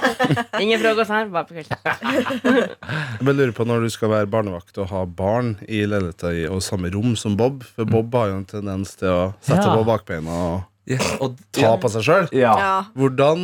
Ingen 0.64 0.82
frokost 0.84 1.14
her, 1.16 1.30
bare 1.34 1.48
på 1.50 1.58
kveldstid. 1.58 1.78
Jeg 3.30 3.36
lurer 3.40 3.54
på 3.56 3.66
når 3.68 3.86
du 3.86 3.90
skal 3.94 4.12
være 4.14 4.30
barnevakt 4.32 4.78
og 4.82 4.90
ha 4.92 5.04
barn 5.06 5.54
i 5.68 5.84
leiligheta 5.88 6.32
og 6.54 6.62
samme 6.66 6.92
rom 6.94 7.16
som 7.20 7.38
Bob. 7.40 7.64
For 7.76 7.88
Bob 7.90 8.14
har 8.20 8.32
jo 8.34 8.40
en 8.42 8.48
tendens 8.50 8.96
til 9.00 9.12
å 9.12 9.22
sette 9.40 9.64
Ja. 9.64 9.76
på 9.76 9.86
bakbeina 9.88 10.36
og 10.50 10.66
Yes, 10.90 11.06
og, 11.22 11.36
ta 11.54 11.76
på 11.78 11.90
seg 11.94 12.02
sjøl. 12.08 12.28
ja. 12.34 12.54
Ja. 12.58 12.70
Hvordan 12.98 13.44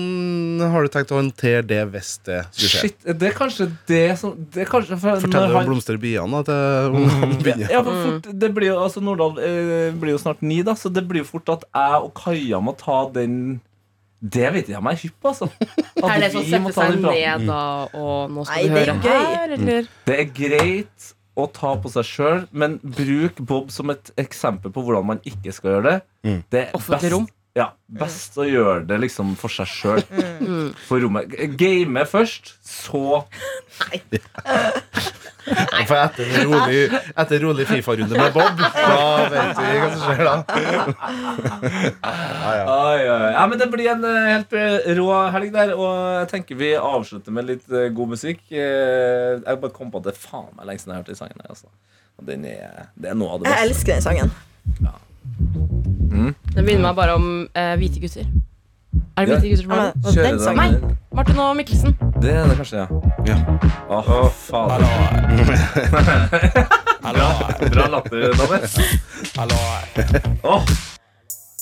har 0.72 0.82
du 0.88 0.90
tenkt 0.96 1.12
å 1.14 1.20
håndtere 1.20 1.62
det 1.70 1.82
hvis 1.94 2.16
det 2.26 2.40
skulle 2.50 2.72
skje? 2.72 2.80
Shit, 2.88 3.06
det 3.22 3.28
er 3.30 3.36
kanskje 3.38 3.68
det 3.92 4.02
som 4.18 4.34
det 4.56 4.64
er 4.64 4.72
kanskje, 4.72 4.98
for, 4.98 5.22
Fortell 5.22 5.46
om 5.52 5.56
han- 5.60 5.70
blomster 5.70 6.00
i 6.00 6.02
biene 6.02 6.42
til 6.48 6.98
ungene. 6.98 7.70
Ja, 7.76 7.84
for 7.86 7.94
fort, 8.02 8.32
det 8.42 8.50
blir 8.56 8.72
jo, 8.72 8.80
altså 8.82 9.04
Nordahl 9.06 9.38
eh, 9.46 9.92
blir 10.02 10.16
jo 10.16 10.22
snart 10.22 10.42
ni, 10.42 10.64
da, 10.66 10.74
så 10.74 10.90
det 10.90 11.06
blir 11.08 11.22
jo 11.22 11.30
fort 11.30 11.54
at 11.54 11.68
jeg 11.70 12.02
og 12.02 12.12
Kaja 12.18 12.60
må 12.66 12.74
ta 12.82 13.04
den 13.14 13.60
Det 14.26 14.48
vet 14.56 14.70
jeg 14.72 14.80
om 14.80 14.88
jeg 14.90 14.98
er 14.98 15.02
hypp 15.04 15.18
på, 15.22 15.30
altså. 15.36 15.50
At 16.02 16.10
Er 16.16 16.24
det 16.24 16.32
sånn 16.34 16.46
vi 16.50 16.60
må 16.64 16.72
sette 16.74 16.82
ta 16.82 16.88
seg 16.90 17.04
ned 17.06 17.46
da, 17.46 17.60
og 17.94 18.32
nå 18.34 18.46
skal 18.48 18.58
Nei, 18.58 18.66
du 18.66 18.74
er 18.74 18.90
høre 18.90 18.96
her, 19.06 19.54
eller? 19.60 19.90
Det 20.10 20.18
er 20.24 20.32
greit 20.42 21.12
å 21.36 21.48
ta 21.52 21.74
på 21.82 21.92
seg 21.92 22.08
sjøl, 22.08 22.44
men 22.56 22.78
bruk 22.84 23.42
Bob 23.44 23.72
som 23.74 23.92
et 23.92 24.12
eksempel 24.22 24.72
på 24.74 24.84
hvordan 24.86 25.10
man 25.14 25.24
ikke 25.28 25.54
skal 25.56 25.76
gjøre 25.76 25.88
det. 25.90 25.98
Mm. 26.28 26.40
Det 26.52 26.62
er 26.70 26.78
best. 26.80 27.34
Ja, 27.56 27.70
best 27.88 28.36
å 28.36 28.44
gjøre 28.44 28.82
det 28.90 28.98
liksom 29.00 29.30
for 29.40 29.48
seg 29.54 29.70
sjøl. 29.72 30.02
For 30.90 31.00
rommet. 31.00 31.32
Game 31.56 32.02
først, 32.10 32.56
så 32.68 33.22
Nei. 33.86 34.02
For 35.46 35.94
etter 36.00 36.26
en 36.40 36.48
rolig, 36.50 36.78
etter 37.14 37.36
en 37.38 37.44
rolig 37.44 37.68
Fifa-runde 37.70 38.18
med 38.18 38.32
Bob, 38.34 38.58
da 38.58 39.28
vet 39.30 39.60
vi 39.60 39.76
hva 39.78 39.90
som 39.92 40.02
skjer 40.08 40.24
da. 40.26 40.36
Ja, 42.02 42.80
ja. 42.98 43.18
Ja, 43.36 43.44
men 43.52 43.60
Det 43.62 43.68
blir 43.70 43.92
en 43.94 44.04
eh, 44.10 44.26
helt 44.32 44.56
eh, 44.58 44.90
rå 44.98 45.06
helg 45.36 45.52
der, 45.54 45.76
og 45.78 45.92
jeg 46.24 46.32
tenker 46.34 46.58
vi 46.60 46.72
avslutter 46.80 47.36
med 47.38 47.46
litt 47.52 47.70
eh, 47.70 47.92
god 47.94 48.16
musikk. 48.16 48.42
Eh, 48.50 49.38
jeg 49.46 49.62
bare 49.62 49.76
kom 49.76 49.94
på 49.94 50.02
at 50.02 50.10
det 50.10 50.16
er 50.16 50.22
faen 50.26 50.50
meg 50.58 50.66
lenge 50.72 50.82
siden 50.82 50.96
jeg 50.96 50.98
har 50.98 51.04
hørt 51.06 51.14
den 51.14 51.22
sangen. 51.22 51.44
her, 51.46 51.54
Altså. 51.54 51.70
Og 52.18 52.26
den 52.32 52.46
er, 52.50 52.90
det 52.98 53.14
er 53.14 53.18
noe 53.22 53.36
av 53.38 53.44
det 53.46 53.52
Jeg 53.52 53.56
beste. 53.60 53.70
elsker 53.70 53.94
den 53.94 54.06
sangen. 54.10 54.36
Det 56.56 56.64
minner 56.64 56.82
meg 56.88 56.96
bare 56.96 57.16
om 57.18 57.26
eh, 57.56 57.74
hvite 57.80 58.00
gutter. 58.00 58.26
Er 59.18 59.26
det 59.26 59.34
Ja. 59.34 59.40
hvite 59.40 59.50
gutter 59.50 59.64
som 59.64 59.72
har 59.72 59.92
den? 59.92 59.92
Kjører 60.14 60.72
den. 60.82 60.98
Martin 61.16 61.40
og 61.40 61.56
Mikkelsen. 61.56 61.96
Det 62.22 62.32
er 62.34 62.48
det 62.48 62.56
kanskje, 62.58 62.78
ja. 62.78 62.88
Ja. 63.28 63.38
Å, 63.90 64.30
fader. 64.32 64.86
Bra, 67.06 67.30
bra 67.76 67.88
latter, 67.88 68.34
Daniel. 68.34 68.62
Åh, 70.44 70.64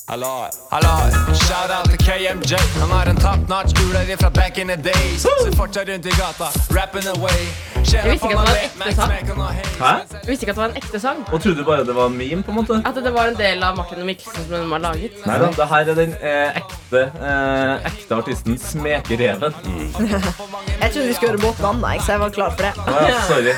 Halloi, 0.10 0.50
hallo. 0.72 0.90
shout 1.34 1.72
out 1.72 1.88
til 1.90 1.98
KMJ 2.04 2.58
Han 2.82 2.90
har 2.92 3.08
en 3.08 3.16
top 3.16 3.48
notch 3.50 3.72
uler 3.86 4.16
fra 4.20 4.30
back 4.30 4.58
in 4.58 4.68
the 4.68 4.76
days 4.76 5.22
Så 5.24 5.30
fortsatt 5.56 5.88
rundt 5.90 6.06
i 6.06 6.10
gata, 6.20 6.50
rapping 6.76 7.08
away 7.08 7.48
Jeg 7.84 8.12
visste 8.12 8.28
ikke 8.28 8.40
at 8.40 8.48
det 8.48 8.48
var 8.48 8.48
en 8.48 8.64
ekte 8.64 8.96
sang. 8.96 9.12
Hæ? 9.80 9.92
Jeg 10.14 10.28
visste 10.28 10.46
ikke 10.46 10.52
at 10.52 10.56
det 10.56 10.64
var 10.64 10.70
en 10.70 10.78
ekte 10.80 11.00
sang. 11.00 11.18
Og 11.34 11.42
trodde 11.42 11.64
bare 11.68 11.86
det 11.86 11.96
var 11.96 12.06
en 12.06 12.18
meme, 12.18 12.44
på 12.44 12.52
en 12.52 12.58
måte? 12.58 12.82
At 12.86 12.96
det 12.96 13.14
var 13.14 13.32
en 13.32 13.38
del 13.38 13.64
av 13.64 13.78
Martin 13.78 14.00
og 14.04 14.06
Mikkelsen 14.06 14.46
som 14.48 14.54
de 14.56 14.72
har 14.72 14.84
laget. 14.86 15.18
Nei 15.26 15.38
da, 15.44 15.50
det 15.58 15.68
her 15.74 15.92
er 15.94 16.00
den 16.00 16.16
eh, 16.22 16.60
ekte, 16.62 17.02
eh, 17.30 17.88
ekte 17.92 18.16
artisten 18.16 18.58
Smekereven. 18.58 19.54
Jeg 20.84 20.92
trodde 20.92 21.08
vi 21.08 21.14
skulle 21.14 21.32
høre 21.32 21.42
Båten 21.44 21.64
Vann, 21.64 21.84
jeg, 21.94 22.02
så 22.04 22.12
jeg 22.12 22.20
var 22.20 22.30
klar 22.30 22.50
for 22.52 22.66
det. 22.66 22.74
Ah, 22.88 23.08
ja, 23.08 23.22
sorry. 23.28 23.54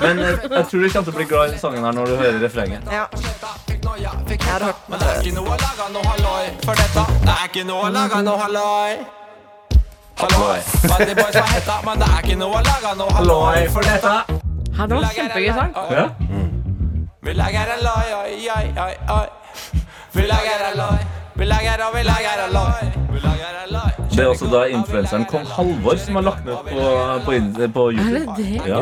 Men 0.00 0.18
eh, 0.18 0.28
jeg 0.28 0.64
tror 0.70 0.80
du 0.84 0.88
kommer 0.88 1.08
til 1.08 1.12
å 1.12 1.16
bli 1.16 1.26
glad 1.32 1.54
i 1.54 1.58
sangen 1.58 1.84
her 1.84 1.96
når 1.98 2.12
du 2.12 2.16
hører 2.22 2.40
refrenget. 2.44 2.86
Ja. 2.92 3.06
Jeg 3.98 4.40
har 4.44 4.64
hørt 4.64 4.88
Men 4.88 5.00
det 5.00 5.08
er 5.10 5.20
ikke 5.22 5.34
noe 5.40 5.54
å 5.54 5.58
lage 5.58 5.86
noe 5.94 6.10
halloi 6.12 6.50
For 6.64 6.78
dette, 6.78 7.06
det 7.24 7.34
er 7.34 7.46
ikke 7.50 7.68
noe 7.68 7.88
å 7.88 7.94
lage 7.94 8.26
noe 8.26 8.42
halloi 8.44 9.17
Halloi, 10.18 10.58
Buddy 10.82 11.14
boys 11.14 11.34
var 11.34 11.50
hetta 11.54 11.74
Men 11.84 12.00
det 12.00 12.06
er 12.14 12.24
ikke 12.24 12.36
noe 12.40 12.58
å 12.58 12.62
lage 12.66 12.94
noe 12.98 13.12
halloi. 13.14 13.68
For 13.74 13.86
dette. 13.86 14.14
Hæ, 14.78 14.86
det 14.86 14.96
var 14.96 15.02
en 15.02 15.14
kjempegøy 15.18 15.52
sang. 15.54 15.72
Ja? 15.90 16.06
Vi 17.22 17.32
lager 17.38 17.70
en 17.74 17.82
loi, 17.84 18.06
oi, 18.22 18.48
oi, 18.56 18.66
oi, 18.86 18.94
oi. 19.14 19.26
Vi 20.16 20.22
lager 20.26 20.64
en 20.70 20.76
loi. 20.78 20.98
Vi 21.38 21.44
lager 21.44 21.84
og 21.86 21.94
vi 21.94 22.02
lager 22.02 22.42
en 22.46 22.52
loi. 22.52 22.88
Vi 23.12 23.18
lager 23.26 23.60
en 23.62 23.70
loi. 23.76 23.90
Det 24.10 24.24
er 24.24 24.28
også 24.32 24.46
da 24.50 24.64
influenseren 24.78 25.24
Kong 25.30 25.46
Halvor 25.56 25.96
som 26.02 26.14
har 26.18 26.22
lagt 26.30 26.44
ned 26.46 26.56
på, 26.56 26.64
på, 27.26 27.30
på, 27.74 27.90
YouTube. 27.90 28.16
Er 28.16 28.24
det 28.24 28.36
det? 28.36 28.66
Ja. 28.66 28.78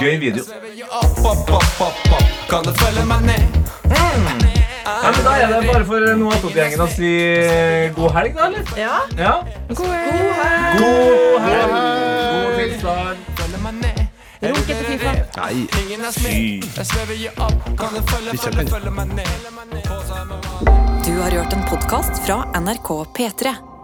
Gøy 0.00 0.18
video. 0.20 0.44
Kan 2.50 2.64
du 2.64 2.72
følge 2.82 3.04
meg 3.06 3.20
ned? 3.30 4.55
Ja, 4.86 5.10
men 5.10 5.24
da 5.26 5.32
er 5.34 5.46
det 5.50 5.60
bare 5.66 5.84
for 5.88 6.00
noe 6.20 6.34
attåt-gjengen 6.36 6.82
å 6.84 6.88
si 6.94 7.12
god 7.96 8.12
helg, 8.20 8.36
da, 8.38 8.46
eller? 8.46 8.62
Ja. 8.78 8.96
Ja. 9.18 9.34
God 9.74 9.90
helg. 9.90 10.78
God 10.78 11.46
helg! 11.50 11.70
God 11.70 12.60
helg. 12.60 12.74
god 12.80 13.74
ned 13.74 14.06
Runk 14.40 14.68
etter 14.70 14.84
Fifa. 14.84 15.12
Nei. 15.40 15.66
Måte 15.96 16.20
Du 21.06 21.12
har 21.22 21.30
hørt 21.30 21.52
en 21.52 21.64
podkast 21.70 22.20
fra 22.26 22.44
NRK 22.60 22.90
P3. 23.16 23.75